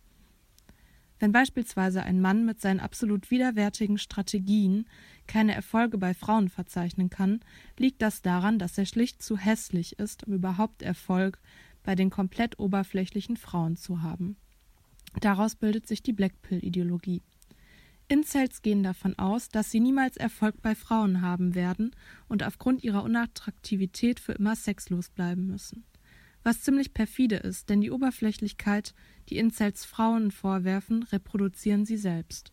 Wenn 1.20 1.32
beispielsweise 1.32 2.02
ein 2.04 2.20
Mann 2.20 2.44
mit 2.44 2.60
seinen 2.60 2.78
absolut 2.78 3.30
widerwärtigen 3.30 3.98
Strategien 3.98 4.86
keine 5.26 5.54
Erfolge 5.54 5.98
bei 5.98 6.14
Frauen 6.14 6.48
verzeichnen 6.48 7.10
kann, 7.10 7.40
liegt 7.76 8.02
das 8.02 8.22
daran, 8.22 8.58
dass 8.58 8.78
er 8.78 8.86
schlicht 8.86 9.20
zu 9.22 9.36
hässlich 9.36 9.98
ist, 9.98 10.26
um 10.26 10.34
überhaupt 10.34 10.82
Erfolg 10.82 11.40
bei 11.82 11.94
den 11.94 12.10
komplett 12.10 12.58
oberflächlichen 12.58 13.36
Frauen 13.36 13.76
zu 13.76 14.02
haben. 14.02 14.36
Daraus 15.20 15.56
bildet 15.56 15.88
sich 15.88 16.02
die 16.02 16.12
Blackpill-Ideologie. 16.12 17.22
Incels 18.08 18.62
gehen 18.62 18.82
davon 18.82 19.18
aus, 19.18 19.50
dass 19.50 19.70
sie 19.70 19.80
niemals 19.80 20.16
Erfolg 20.16 20.62
bei 20.62 20.74
Frauen 20.74 21.20
haben 21.20 21.54
werden 21.54 21.94
und 22.26 22.42
aufgrund 22.42 22.82
ihrer 22.82 23.02
Unattraktivität 23.02 24.18
für 24.18 24.32
immer 24.32 24.56
sexlos 24.56 25.10
bleiben 25.10 25.46
müssen. 25.46 25.84
Was 26.42 26.62
ziemlich 26.62 26.94
perfide 26.94 27.36
ist, 27.36 27.68
denn 27.68 27.82
die 27.82 27.90
Oberflächlichkeit, 27.90 28.94
die 29.28 29.36
Incels 29.36 29.84
Frauen 29.84 30.30
vorwerfen, 30.30 31.02
reproduzieren 31.02 31.84
sie 31.84 31.98
selbst. 31.98 32.52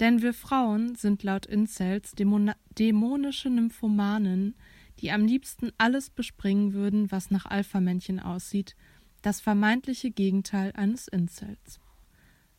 Denn 0.00 0.22
wir 0.22 0.32
Frauen 0.32 0.94
sind 0.94 1.22
laut 1.22 1.44
Incels 1.44 2.14
dämonische 2.14 3.50
Nymphomanen, 3.50 4.54
die 5.00 5.10
am 5.10 5.26
liebsten 5.26 5.72
alles 5.76 6.08
bespringen 6.08 6.72
würden, 6.72 7.10
was 7.10 7.30
nach 7.30 7.44
Alphamännchen 7.44 8.20
aussieht, 8.20 8.76
das 9.20 9.40
vermeintliche 9.40 10.10
Gegenteil 10.10 10.72
eines 10.74 11.08
Incels. 11.08 11.80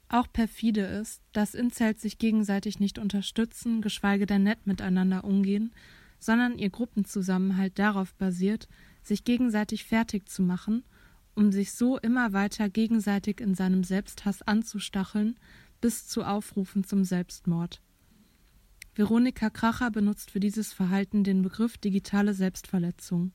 Auch 0.10 0.28
perfide 0.32 0.82
ist, 0.82 1.22
dass 1.34 1.54
Incels 1.54 2.02
sich 2.02 2.18
gegenseitig 2.18 2.80
nicht 2.80 2.98
unterstützen, 2.98 3.82
geschweige 3.82 4.26
denn 4.26 4.44
nett 4.44 4.66
miteinander 4.66 5.24
umgehen, 5.24 5.74
sondern 6.20 6.58
ihr 6.58 6.70
Gruppenzusammenhalt 6.70 7.78
darauf 7.78 8.14
basiert, 8.16 8.68
sich 9.04 9.24
gegenseitig 9.24 9.84
fertig 9.84 10.30
zu 10.30 10.42
machen 10.42 10.84
um 11.38 11.52
sich 11.52 11.72
so 11.72 12.00
immer 12.00 12.34
weiter 12.34 12.68
gegenseitig 12.68 13.42
in 13.42 13.54
seinem 13.54 13.84
Selbsthass 13.84 14.42
anzustacheln, 14.42 15.38
bis 15.80 16.08
zu 16.08 16.24
Aufrufen 16.24 16.84
zum 16.84 17.04
Selbstmord. 17.04 17.80
Veronika 18.96 19.52
Kracher 19.52 19.92
benutzt 19.92 20.32
für 20.32 20.40
dieses 20.40 20.74
Verhalten 20.74 21.24
den 21.24 21.44
Begriff 21.44 21.78
digitale 21.78 22.34
Selbstverletzung. 22.34 23.34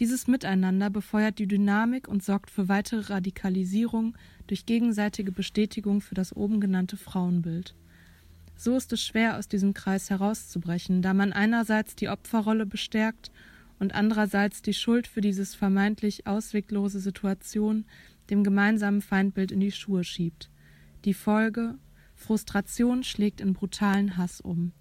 Dieses 0.00 0.26
Miteinander 0.26 0.90
befeuert 0.90 1.38
die 1.38 1.46
Dynamik 1.46 2.08
und 2.08 2.22
sorgt 2.22 2.50
für 2.50 2.68
weitere 2.68 3.12
Radikalisierung 3.12 4.16
durch 4.48 4.66
gegenseitige 4.66 5.30
Bestätigung 5.30 6.00
für 6.00 6.14
das 6.14 6.34
oben 6.34 6.60
genannte 6.60 6.96
Frauenbild. 6.96 7.76
So 8.56 8.76
ist 8.76 8.92
es 8.92 9.02
schwer, 9.02 9.38
aus 9.38 9.48
diesem 9.48 9.74
Kreis 9.74 10.10
herauszubrechen, 10.10 11.02
da 11.02 11.14
man 11.14 11.32
einerseits 11.32 11.94
die 11.96 12.08
Opferrolle 12.08 12.66
bestärkt 12.66 13.30
und 13.78 13.94
andererseits 13.94 14.62
die 14.62 14.74
Schuld 14.74 15.06
für 15.06 15.20
dieses 15.20 15.54
vermeintlich 15.54 16.26
ausweglose 16.26 17.00
Situation 17.00 17.84
dem 18.30 18.42
gemeinsamen 18.42 19.02
Feindbild 19.02 19.52
in 19.52 19.60
die 19.60 19.72
Schuhe 19.72 20.04
schiebt. 20.04 20.50
Die 21.04 21.14
Folge 21.14 21.76
Frustration 22.14 23.04
schlägt 23.04 23.40
in 23.40 23.52
brutalen 23.52 24.16
Hass 24.16 24.40
um. 24.40 24.72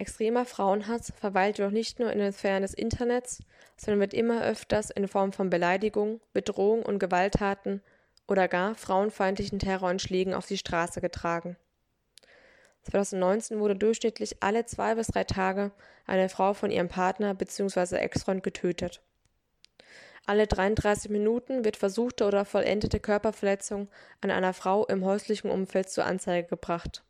Extremer 0.00 0.46
Frauenhass 0.46 1.12
verweilt 1.14 1.58
jedoch 1.58 1.72
nicht 1.72 1.98
nur 1.98 2.10
in 2.10 2.18
den 2.18 2.32
Sphären 2.32 2.62
des 2.62 2.72
Internets, 2.72 3.42
sondern 3.76 4.00
wird 4.00 4.14
immer 4.14 4.42
öfters 4.42 4.88
in 4.88 5.06
Form 5.06 5.34
von 5.34 5.50
Beleidigung, 5.50 6.22
Bedrohung 6.32 6.82
und 6.82 6.98
Gewalttaten 6.98 7.82
oder 8.26 8.48
gar 8.48 8.74
frauenfeindlichen 8.76 9.58
Terroranschlägen 9.58 10.32
auf 10.32 10.46
die 10.46 10.56
Straße 10.56 11.02
getragen. 11.02 11.58
2019 12.84 13.60
wurde 13.60 13.76
durchschnittlich 13.76 14.42
alle 14.42 14.64
zwei 14.64 14.94
bis 14.94 15.08
drei 15.08 15.24
Tage 15.24 15.70
eine 16.06 16.30
Frau 16.30 16.54
von 16.54 16.70
ihrem 16.70 16.88
Partner 16.88 17.34
bzw. 17.34 17.96
Ex-Freund 17.96 18.42
getötet. 18.42 19.02
Alle 20.24 20.46
33 20.46 21.10
Minuten 21.10 21.62
wird 21.62 21.76
versuchte 21.76 22.24
oder 22.24 22.46
vollendete 22.46 23.00
Körperverletzung 23.00 23.88
an 24.22 24.30
einer 24.30 24.54
Frau 24.54 24.86
im 24.86 25.04
häuslichen 25.04 25.50
Umfeld 25.50 25.90
zur 25.90 26.06
Anzeige 26.06 26.48
gebracht. 26.48 27.04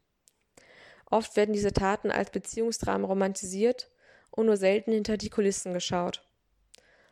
Oft 1.10 1.36
werden 1.36 1.52
diese 1.52 1.72
Taten 1.72 2.10
als 2.10 2.30
Beziehungsdramen 2.30 3.04
romantisiert 3.04 3.90
und 4.30 4.46
nur 4.46 4.56
selten 4.56 4.92
hinter 4.92 5.16
die 5.16 5.30
Kulissen 5.30 5.74
geschaut. 5.74 6.24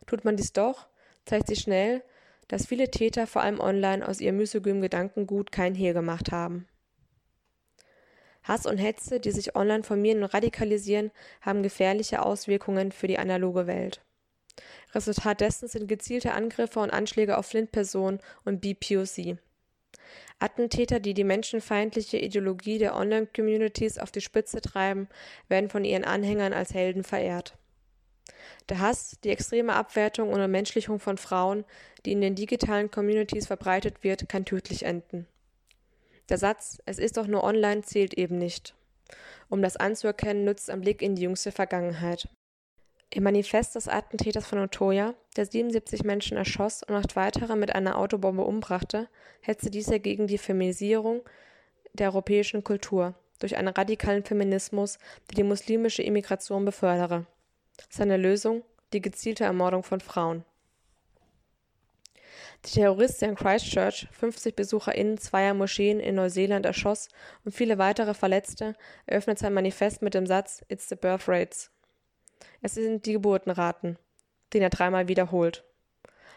Tut 0.07 0.24
man 0.24 0.36
dies 0.36 0.53
doch, 0.53 0.86
zeigt 1.26 1.49
sich 1.49 1.61
schnell, 1.61 2.03
dass 2.46 2.66
viele 2.66 2.90
Täter 2.90 3.26
vor 3.26 3.42
allem 3.42 3.61
online 3.61 4.07
aus 4.07 4.20
ihrem 4.20 4.38
misogynen 4.38 4.80
Gedankengut 4.80 5.53
kein 5.53 5.74
Hehl 5.74 5.92
gemacht 5.92 6.32
haben. 6.32 6.66
Hass 8.42 8.64
und 8.64 8.78
Hetze, 8.78 9.20
die 9.20 9.30
sich 9.30 9.55
online 9.55 9.82
formieren 9.82 10.22
und 10.22 10.32
radikalisieren, 10.32 11.11
haben 11.42 11.62
gefährliche 11.62 12.24
Auswirkungen 12.24 12.92
für 12.92 13.07
die 13.07 13.18
analoge 13.18 13.66
Welt. 13.66 14.01
Resultat 14.94 15.42
dessen 15.42 15.68
sind 15.68 15.86
gezielte 15.86 16.32
Angriffe 16.32 16.80
und 16.80 16.90
Anschläge 16.90 17.36
auf 17.36 17.46
Flint-Personen 17.46 18.20
und 18.44 18.61
BPOC. 18.61 19.36
Attentäter, 20.41 21.01
die 21.01 21.14
die 21.14 21.24
menschenfeindliche 21.24 22.18
Ideologie 22.18 22.78
der 22.78 22.95
Online-Communities 22.95 23.99
auf 23.99 24.11
die 24.11 24.20
Spitze 24.20 24.61
treiben, 24.61 25.09
werden 25.49 25.68
von 25.68 25.84
ihren 25.84 26.05
Anhängern 26.05 26.53
als 26.53 26.74
Helden 26.74 27.03
verehrt. 27.03 27.57
Der 28.68 28.80
Hass, 28.80 29.18
die 29.24 29.30
extreme 29.30 29.74
Abwertung 29.74 30.30
und 30.32 30.41
Entmenschlichung 30.41 31.01
von 31.01 31.18
Frauen, 31.18 31.64
die 32.05 32.12
in 32.12 32.20
den 32.20 32.34
digitalen 32.34 32.91
Communities 32.91 33.47
verbreitet 33.47 34.05
wird, 34.05 34.28
kann 34.28 34.45
tödlich 34.45 34.84
enden. 34.84 35.26
Der 36.28 36.39
Satz, 36.39 36.78
es 36.84 36.99
ist 36.99 37.16
doch 37.16 37.26
nur 37.26 37.43
online, 37.43 37.82
zählt 37.82 38.14
eben 38.14 38.39
nicht. 38.39 38.74
Um 39.49 39.62
das 39.62 39.76
anzuerkennen, 39.76 40.45
nützt 40.45 40.68
ein 40.68 40.82
Blick 40.82 41.01
in 41.01 41.16
die 41.16 41.22
jüngste 41.22 41.51
Vergangenheit. 41.51 42.28
Im 43.11 43.23
Manifest 43.23 43.75
des 43.75 43.89
Attentäters 43.89 44.47
von 44.47 44.59
Otoya, 44.59 45.15
der 45.37 45.47
77 45.47 46.05
Menschen 46.05 46.37
erschoss 46.37 46.83
und 46.83 46.95
acht 46.95 47.17
weitere 47.17 47.57
mit 47.57 47.75
einer 47.75 47.97
Autobombe 47.97 48.45
umbrachte, 48.45 49.09
hetzte 49.41 49.71
dieser 49.71 49.99
gegen 49.99 50.27
die 50.27 50.37
Feminisierung 50.37 51.23
der 51.95 52.09
europäischen 52.09 52.63
Kultur 52.65 53.15
durch 53.39 53.57
einen 53.57 53.69
radikalen 53.69 54.25
Feminismus, 54.25 54.99
der 55.31 55.37
die 55.37 55.43
muslimische 55.43 56.03
Immigration 56.03 56.65
befördere. 56.65 57.27
Seine 57.89 58.17
Lösung? 58.17 58.63
Die 58.93 59.01
gezielte 59.01 59.45
Ermordung 59.45 59.83
von 59.83 60.01
Frauen. 60.01 60.45
Der 62.65 62.71
Terrorist, 62.73 63.23
der 63.23 63.29
in 63.31 63.35
Christchurch 63.37 64.09
50 64.13 64.57
BesucherInnen 64.57 65.19
zweier 65.19 65.55
Moscheen 65.55 66.01
in 66.01 66.15
Neuseeland 66.15 66.67
erschoss 66.67 67.09
und 67.45 67.53
viele 67.53 67.79
weitere 67.79 68.15
verletzte, 68.15 68.75
eröffnet 69.07 69.39
sein 69.39 69.55
Manifest 69.55 70.03
mit 70.03 70.15
dem 70.15 70.27
Satz 70.27 70.65
It's 70.69 70.89
the 70.89 70.97
birth 70.97 71.29
rates. 71.29 71.71
Es 72.62 72.74
sind 72.74 73.07
die 73.07 73.12
Geburtenraten, 73.12 73.99
den 74.53 74.62
er 74.62 74.70
dreimal 74.70 75.09
wiederholt. 75.09 75.64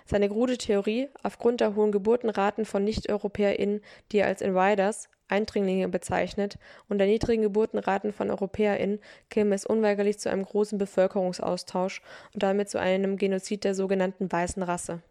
Seine 0.06 0.30
krude 0.30 0.58
Theorie, 0.58 1.10
aufgrund 1.24 1.62
der 1.62 1.76
hohen 1.76 1.92
Geburtenraten 1.92 2.66
von 2.66 2.84
Nicht-EuropäerInnen, 2.84 3.82
die 4.12 4.18
er 4.18 4.28
als 4.28 4.42
Invaders, 4.42 5.10
Eindringlinge 5.28 5.88
bezeichnet, 5.88 6.58
und 6.90 6.98
der 6.98 7.08
niedrigen 7.08 7.44
Geburtenraten 7.44 8.12
von 8.12 8.30
EuropäerInnen, 8.30 9.00
käme 9.30 9.56
es 9.56 9.66
unweigerlich 9.66 10.20
zu 10.20 10.30
einem 10.30 10.44
großen 10.44 10.78
Bevölkerungsaustausch 10.78 12.02
und 12.34 12.44
damit 12.44 12.70
zu 12.70 12.80
einem 12.80 13.18
Genozid 13.18 13.64
der 13.64 13.76
sogenannten 13.76 14.32
weißen 14.32 14.62
Rasse. 14.64 15.02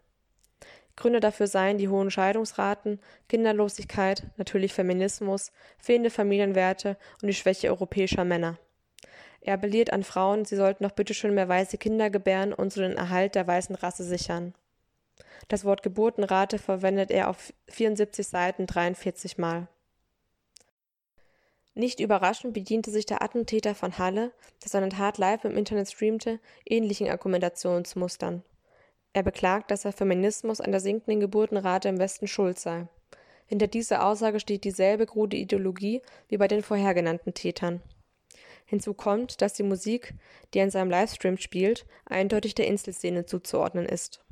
Gründe 0.95 1.19
dafür 1.19 1.47
seien 1.47 1.77
die 1.77 1.89
hohen 1.89 2.11
Scheidungsraten, 2.11 2.99
Kinderlosigkeit, 3.27 4.27
natürlich 4.37 4.73
Feminismus, 4.73 5.51
fehlende 5.79 6.11
Familienwerte 6.11 6.97
und 7.21 7.27
die 7.27 7.33
Schwäche 7.33 7.69
europäischer 7.69 8.25
Männer. 8.25 8.59
Er 9.41 9.55
appelliert 9.55 9.91
an 9.91 10.03
Frauen, 10.03 10.45
sie 10.45 10.55
sollten 10.55 10.83
doch 10.83 10.91
bitte 10.91 11.13
schön 11.13 11.33
mehr 11.33 11.49
weiße 11.49 11.77
Kinder 11.77 12.09
gebären 12.09 12.53
und 12.53 12.71
so 12.71 12.81
den 12.81 12.95
Erhalt 12.95 13.35
der 13.35 13.47
weißen 13.47 13.75
Rasse 13.75 14.03
sichern. 14.03 14.53
Das 15.47 15.65
Wort 15.65 15.81
Geburtenrate 15.83 16.59
verwendet 16.59 17.09
er 17.09 17.29
auf 17.29 17.51
74 17.69 18.27
Seiten 18.27 18.67
43 18.67 19.37
Mal. 19.37 19.67
Nicht 21.73 21.99
überraschend 21.99 22.53
bediente 22.53 22.91
sich 22.91 23.05
der 23.05 23.23
Attentäter 23.23 23.73
von 23.73 23.97
Halle, 23.97 24.31
der 24.61 24.69
seine 24.69 24.89
Tat 24.89 25.17
live 25.17 25.45
im 25.45 25.57
Internet 25.57 25.89
streamte, 25.89 26.39
ähnlichen 26.65 27.09
Argumentationsmustern. 27.09 28.43
Er 29.13 29.23
beklagt, 29.23 29.71
dass 29.71 29.81
der 29.81 29.93
Feminismus 29.93 30.61
an 30.61 30.71
der 30.71 30.81
sinkenden 30.81 31.19
Geburtenrate 31.19 31.89
im 31.89 31.97
Westen 31.97 32.27
schuld 32.27 32.59
sei. 32.59 32.87
Hinter 33.45 33.67
dieser 33.67 34.05
Aussage 34.05 34.39
steht 34.39 34.63
dieselbe 34.63 35.05
krude 35.05 35.35
Ideologie 35.35 36.01
wie 36.27 36.37
bei 36.37 36.47
den 36.47 36.61
vorhergenannten 36.61 37.33
Tätern. 37.33 37.81
Hinzu 38.71 38.93
kommt, 38.93 39.41
dass 39.41 39.51
die 39.51 39.63
Musik, 39.63 40.13
die 40.53 40.59
er 40.59 40.63
in 40.63 40.71
seinem 40.71 40.89
Livestream 40.89 41.37
spielt, 41.37 41.85
eindeutig 42.05 42.55
der 42.55 42.67
Inselszene 42.67 43.25
zuzuordnen 43.25 43.85
ist. 43.85 44.23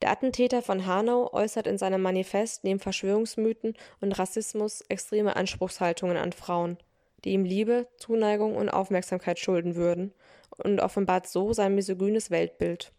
Der 0.00 0.10
Attentäter 0.10 0.62
von 0.62 0.86
Hanau 0.86 1.30
äußert 1.30 1.66
in 1.66 1.76
seinem 1.76 2.00
Manifest 2.00 2.64
neben 2.64 2.80
Verschwörungsmythen 2.80 3.74
und 4.00 4.12
Rassismus 4.12 4.80
extreme 4.88 5.36
Anspruchshaltungen 5.36 6.16
an 6.16 6.32
Frauen, 6.32 6.78
die 7.26 7.32
ihm 7.34 7.44
Liebe, 7.44 7.86
Zuneigung 7.98 8.56
und 8.56 8.70
Aufmerksamkeit 8.70 9.38
schulden 9.38 9.76
würden, 9.76 10.14
und 10.56 10.80
offenbart 10.80 11.26
so 11.26 11.52
sein 11.52 11.74
misogynes 11.74 12.30
Weltbild. 12.30 12.92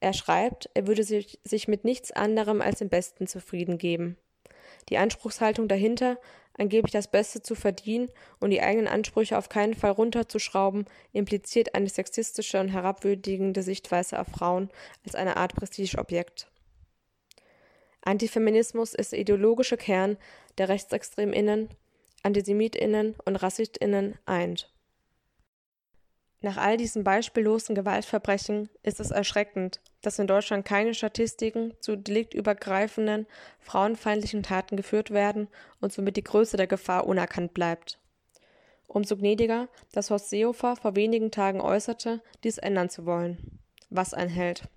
Er 0.00 0.14
schreibt, 0.14 0.70
er 0.72 0.86
würde 0.86 1.04
sich, 1.04 1.68
mit 1.68 1.84
nichts 1.84 2.10
anderem 2.10 2.62
als 2.62 2.78
dem 2.78 2.88
Besten 2.88 3.26
zufrieden 3.26 3.76
geben. 3.76 4.16
Die 4.88 4.96
Anspruchshaltung 4.96 5.68
dahinter 5.68 6.18
angeblich 6.58 6.92
das 6.92 7.10
Beste 7.10 7.42
zu 7.42 7.54
verdienen 7.54 8.10
und 8.40 8.50
die 8.50 8.60
eigenen 8.60 8.88
Ansprüche 8.88 9.38
auf 9.38 9.48
keinen 9.48 9.74
Fall 9.74 9.92
runterzuschrauben, 9.92 10.86
impliziert 11.12 11.74
eine 11.74 11.88
sexistische 11.88 12.60
und 12.60 12.68
herabwürdigende 12.68 13.62
Sichtweise 13.62 14.18
auf 14.18 14.28
Frauen 14.28 14.70
als 15.04 15.14
eine 15.14 15.36
Art 15.36 15.54
Prestigeobjekt. 15.54 16.48
Antifeminismus 18.02 18.94
ist 18.94 19.12
der 19.12 19.18
ideologische 19.18 19.76
Kern, 19.76 20.16
der 20.58 20.68
RechtsextremInnen, 20.68 21.68
AntisemitInnen 22.22 23.16
und 23.24 23.36
RassistInnen 23.36 24.16
eint. 24.26 24.70
Nach 26.42 26.58
all 26.58 26.76
diesen 26.76 27.02
beispiellosen 27.02 27.74
Gewaltverbrechen 27.74 28.68
ist 28.82 29.00
es 29.00 29.10
erschreckend, 29.10 29.80
dass 30.02 30.18
in 30.18 30.26
Deutschland 30.26 30.64
keine 30.64 30.94
Statistiken 30.94 31.72
zu 31.80 31.96
deliktübergreifenden, 31.96 33.26
frauenfeindlichen 33.58 34.42
Taten 34.42 34.76
geführt 34.76 35.10
werden 35.10 35.48
und 35.80 35.92
somit 35.92 36.16
die 36.16 36.24
Größe 36.24 36.56
der 36.56 36.66
Gefahr 36.66 37.06
unerkannt 37.06 37.54
bleibt. 37.54 37.98
Umso 38.86 39.16
gnädiger, 39.16 39.68
dass 39.92 40.10
Horst 40.10 40.30
Seehofer 40.30 40.76
vor 40.76 40.94
wenigen 40.94 41.30
Tagen 41.30 41.60
äußerte, 41.60 42.22
dies 42.44 42.58
ändern 42.58 42.90
zu 42.90 43.06
wollen. 43.06 43.60
Was 43.90 44.14
ein 44.14 44.28
Held. 44.28 44.68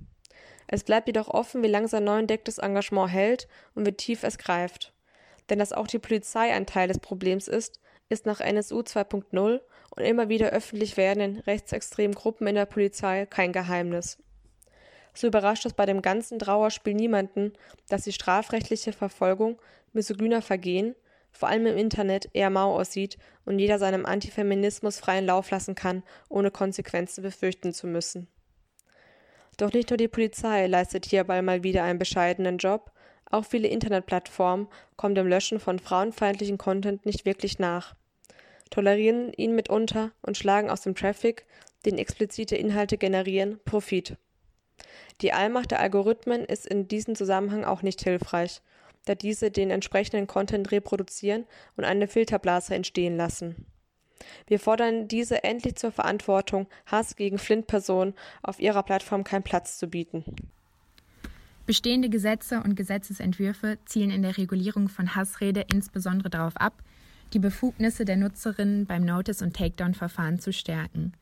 Es 0.68 0.84
bleibt 0.84 1.08
jedoch 1.08 1.28
offen, 1.28 1.64
wie 1.64 1.68
lange 1.68 1.88
sein 1.88 2.04
neu 2.04 2.20
entdecktes 2.20 2.58
Engagement 2.58 3.12
hält 3.12 3.48
und 3.76 3.86
wie 3.86 3.92
tief 3.92 4.24
es 4.24 4.38
greift. 4.38 4.94
Denn 5.50 5.60
dass 5.60 5.74
auch 5.74 5.88
die 5.88 6.00
Polizei 6.00 6.54
ein 6.54 6.66
Teil 6.66 6.88
des 6.88 7.00
Problems 7.00 7.48
ist, 7.48 7.80
ist 8.08 8.26
nach 8.26 8.40
NSU 8.40 8.80
2.0 8.80 9.62
und 9.92 10.04
immer 10.04 10.30
wieder 10.30 10.50
öffentlich 10.50 10.98
werdenden 10.98 11.42
rechtsextremen 11.42 12.16
Gruppen 12.16 12.48
in 12.48 12.56
der 12.56 12.66
Polizei 12.66 13.26
kein 13.26 13.52
Geheimnis. 13.52 14.18
So 15.14 15.28
überrascht 15.28 15.66
es 15.66 15.74
bei 15.74 15.86
dem 15.86 16.02
ganzen 16.02 16.40
Trauerspiel 16.40 16.94
niemanden, 16.94 17.54
dass 17.90 18.04
die 18.04 18.14
strafrechtliche 18.14 18.94
Verfolgung 18.94 19.60
misogyner 19.94 20.42
Vergehen, 20.42 20.96
vor 21.32 21.50
allem 21.50 21.66
im 21.66 21.78
Internet, 21.78 22.30
eher 22.34 22.50
mau 22.50 22.76
aussieht 22.80 23.18
und 23.46 23.60
jeder 23.60 23.80
seinem 23.80 24.06
Antifeminismus 24.06 25.00
freien 25.00 25.26
Lauf 25.26 25.52
lassen 25.52 25.76
kann, 25.76 26.04
ohne 26.30 26.52
Konsequenzen 26.52 27.22
befürchten 27.22 27.74
zu 27.74 27.88
müssen. 27.88 28.28
Doch 29.58 29.74
nicht 29.74 29.90
nur 29.90 29.98
die 29.98 30.08
Polizei 30.08 30.68
leistet 30.68 31.06
hierbei 31.06 31.42
mal 31.42 31.64
wieder 31.64 31.84
einen 31.84 32.00
bescheidenen 32.00 32.58
Job, 32.58 32.92
auch 33.30 33.46
viele 33.46 33.68
Internetplattformen 33.68 34.68
kommen 34.96 35.16
dem 35.16 35.28
Löschen 35.28 35.60
von 35.60 35.80
frauenfeindlichen 35.80 36.58
Content 36.58 37.06
nicht 37.06 37.26
wirklich 37.26 37.60
nach, 37.60 37.96
tolerieren 38.70 39.34
ihn 39.34 39.56
mitunter 39.56 40.12
und 40.22 40.38
schlagen 40.38 40.70
aus 40.70 40.82
dem 40.82 40.96
Traffic, 40.96 41.46
den 41.86 41.98
explizite 41.98 42.56
Inhalte 42.56 42.98
generieren, 42.98 43.60
Profit. 43.66 44.18
Die 45.22 45.34
Allmacht 45.34 45.72
der 45.72 45.80
Algorithmen 45.80 46.46
ist 46.46 46.66
in 46.66 46.88
diesem 46.88 47.16
Zusammenhang 47.16 47.66
auch 47.66 47.82
nicht 47.82 48.02
hilfreich, 48.02 48.62
da 49.06 49.16
diese 49.16 49.52
den 49.52 49.70
entsprechenden 49.70 50.28
Content 50.28 50.72
reproduzieren 50.72 51.46
und 51.78 51.84
eine 51.84 52.08
Filterblase 52.08 52.76
entstehen 52.76 53.18
lassen. 53.18 53.66
Wir 54.48 54.60
fordern 54.60 55.08
diese 55.08 55.44
endlich 55.44 55.76
zur 55.76 55.92
Verantwortung, 55.92 56.68
Hass 56.86 57.16
gegen 57.16 57.38
Flint-Personen 57.38 58.14
auf 58.44 58.60
ihrer 58.60 58.84
Plattform 58.84 59.24
keinen 59.24 59.44
Platz 59.44 59.78
zu 59.78 59.88
bieten. 59.88 60.24
Bestehende 61.66 62.10
Gesetze 62.10 62.62
und 62.64 62.76
Gesetzesentwürfe 62.76 63.78
zielen 63.86 64.10
in 64.10 64.24
der 64.24 64.38
Regulierung 64.38 64.90
von 64.90 65.16
Hassrede 65.16 65.66
insbesondere 65.72 66.30
darauf 66.30 66.58
ab, 66.58 66.84
die 67.34 67.40
Befugnisse 67.40 68.06
der 68.06 68.18
Nutzerinnen 68.18 68.86
beim 68.86 69.04
Notice- 69.04 69.42
und 69.42 69.56
Takedown-Verfahren 69.56 70.40
zu 70.40 70.52
stärken. 70.52 71.14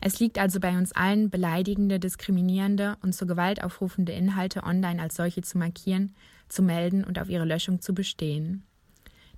Es 0.00 0.20
liegt 0.20 0.38
also 0.38 0.60
bei 0.60 0.76
uns 0.76 0.92
allen, 0.92 1.30
beleidigende, 1.30 1.98
diskriminierende 1.98 2.96
und 3.02 3.14
zur 3.14 3.26
Gewalt 3.26 3.62
aufrufende 3.62 4.12
Inhalte 4.12 4.62
online 4.62 5.00
als 5.00 5.16
solche 5.16 5.42
zu 5.42 5.58
markieren, 5.58 6.14
zu 6.48 6.62
melden 6.62 7.04
und 7.04 7.18
auf 7.18 7.28
ihre 7.28 7.44
Löschung 7.44 7.80
zu 7.80 7.94
bestehen. 7.94 8.62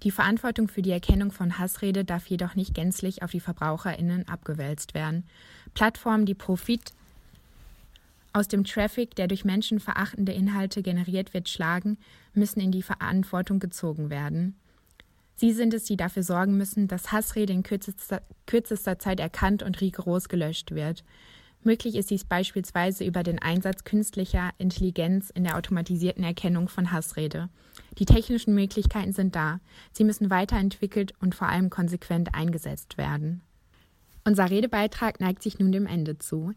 Die 0.03 0.11
Verantwortung 0.11 0.68
für 0.68 0.83
die 0.83 0.93
Erkennung 0.93 1.33
von 1.33 1.59
Hassrede 1.59 2.05
darf 2.05 2.26
jedoch 2.26 2.55
nicht 2.55 2.74
gänzlich 2.74 3.22
auf 3.22 3.33
die 3.33 3.41
Verbraucherinnen 3.41 4.29
abgewälzt 4.29 4.95
werden. 4.95 5.24
Plattformen, 5.74 6.24
die 6.24 6.35
Profit 6.35 6.93
aus 8.33 8.47
dem 8.47 8.64
Traffic, 8.64 9.16
der 9.16 9.26
durch 9.26 9.45
menschenverachtende 9.45 10.33
Inhalte 10.33 10.83
generiert 10.83 11.35
wird, 11.35 11.49
schlagen, 11.49 11.99
müssen 12.35 12.61
in 12.61 12.70
die 12.70 12.83
Verantwortung 12.83 13.59
gezogen 13.59 14.11
werden. 14.11 14.55
Sie 15.41 15.53
sind 15.53 15.72
es, 15.72 15.84
die 15.84 15.97
dafür 15.97 16.24
sorgen 16.24 16.57
müssen, 16.57 16.89
dass 16.89 17.12
Hassrede 17.12 17.53
in 17.53 17.62
kürzester, 17.62 18.22
kürzester 18.47 18.99
Zeit 18.99 19.20
erkannt 19.20 19.62
und 19.62 19.80
rigoros 19.80 20.28
gelöscht 20.28 20.72
wird. 20.72 21.05
Möglich 21.62 21.95
ist 21.95 22.11
dies 22.11 22.24
beispielsweise 22.24 23.05
über 23.05 23.22
den 23.22 23.39
Einsatz 23.39 23.84
künstlicher 23.84 24.51
Intelligenz 24.59 25.30
in 25.30 25.45
der 25.45 25.57
automatisierten 25.57 26.24
Erkennung 26.24 26.68
von 26.68 26.91
Hassrede. 26.91 27.51
Die 27.99 28.05
technischen 28.05 28.53
Möglichkeiten 28.57 29.12
sind 29.12 29.36
da. 29.36 29.61
Sie 29.93 30.03
müssen 30.03 30.28
weiterentwickelt 30.28 31.12
und 31.20 31.36
vor 31.36 31.49
allem 31.49 31.70
konsequent 31.70 32.34
eingesetzt 32.34 32.99
werden. 32.99 33.43
Unser 34.24 34.51
Redebeitrag 34.51 35.20
neigt 35.20 35.45
sich 35.45 35.61
nun 35.61 35.70
dem 35.70 35.86
Ende 35.86 36.18
zu. 36.18 36.53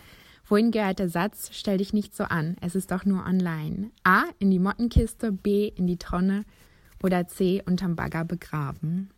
Wohin 0.48 0.72
gehört 0.72 0.98
der 0.98 1.08
Satz, 1.08 1.50
stell 1.52 1.78
dich 1.78 1.92
nicht 1.92 2.16
so 2.16 2.24
an, 2.24 2.56
es 2.60 2.74
ist 2.74 2.90
doch 2.90 3.04
nur 3.04 3.24
online? 3.24 3.92
A. 4.02 4.24
In 4.40 4.50
die 4.50 4.58
Mottenkiste, 4.58 5.30
B. 5.30 5.68
In 5.68 5.86
die 5.86 5.98
Tonne 5.98 6.44
oder 7.00 7.28
C. 7.28 7.62
Unterm 7.64 7.94
Bagger 7.94 8.24
begraben? 8.24 9.10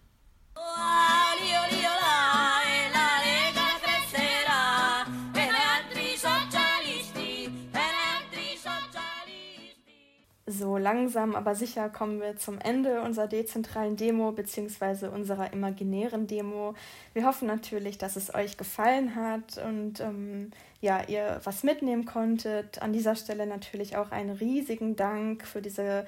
So 10.50 10.78
langsam 10.78 11.36
aber 11.36 11.54
sicher 11.54 11.88
kommen 11.88 12.20
wir 12.20 12.36
zum 12.36 12.58
Ende 12.58 13.02
unserer 13.02 13.28
dezentralen 13.28 13.94
Demo 13.96 14.32
bzw. 14.32 15.06
unserer 15.06 15.52
imaginären 15.52 16.26
Demo. 16.26 16.74
Wir 17.14 17.24
hoffen 17.24 17.46
natürlich, 17.46 17.98
dass 17.98 18.16
es 18.16 18.34
euch 18.34 18.56
gefallen 18.56 19.14
hat 19.14 19.58
und 19.64 20.00
ähm, 20.00 20.50
ja, 20.80 21.04
ihr 21.06 21.40
was 21.44 21.62
mitnehmen 21.62 22.04
konntet. 22.04 22.82
An 22.82 22.92
dieser 22.92 23.14
Stelle 23.14 23.46
natürlich 23.46 23.96
auch 23.96 24.10
einen 24.10 24.30
riesigen 24.30 24.96
Dank 24.96 25.46
für 25.46 25.62
diese 25.62 26.04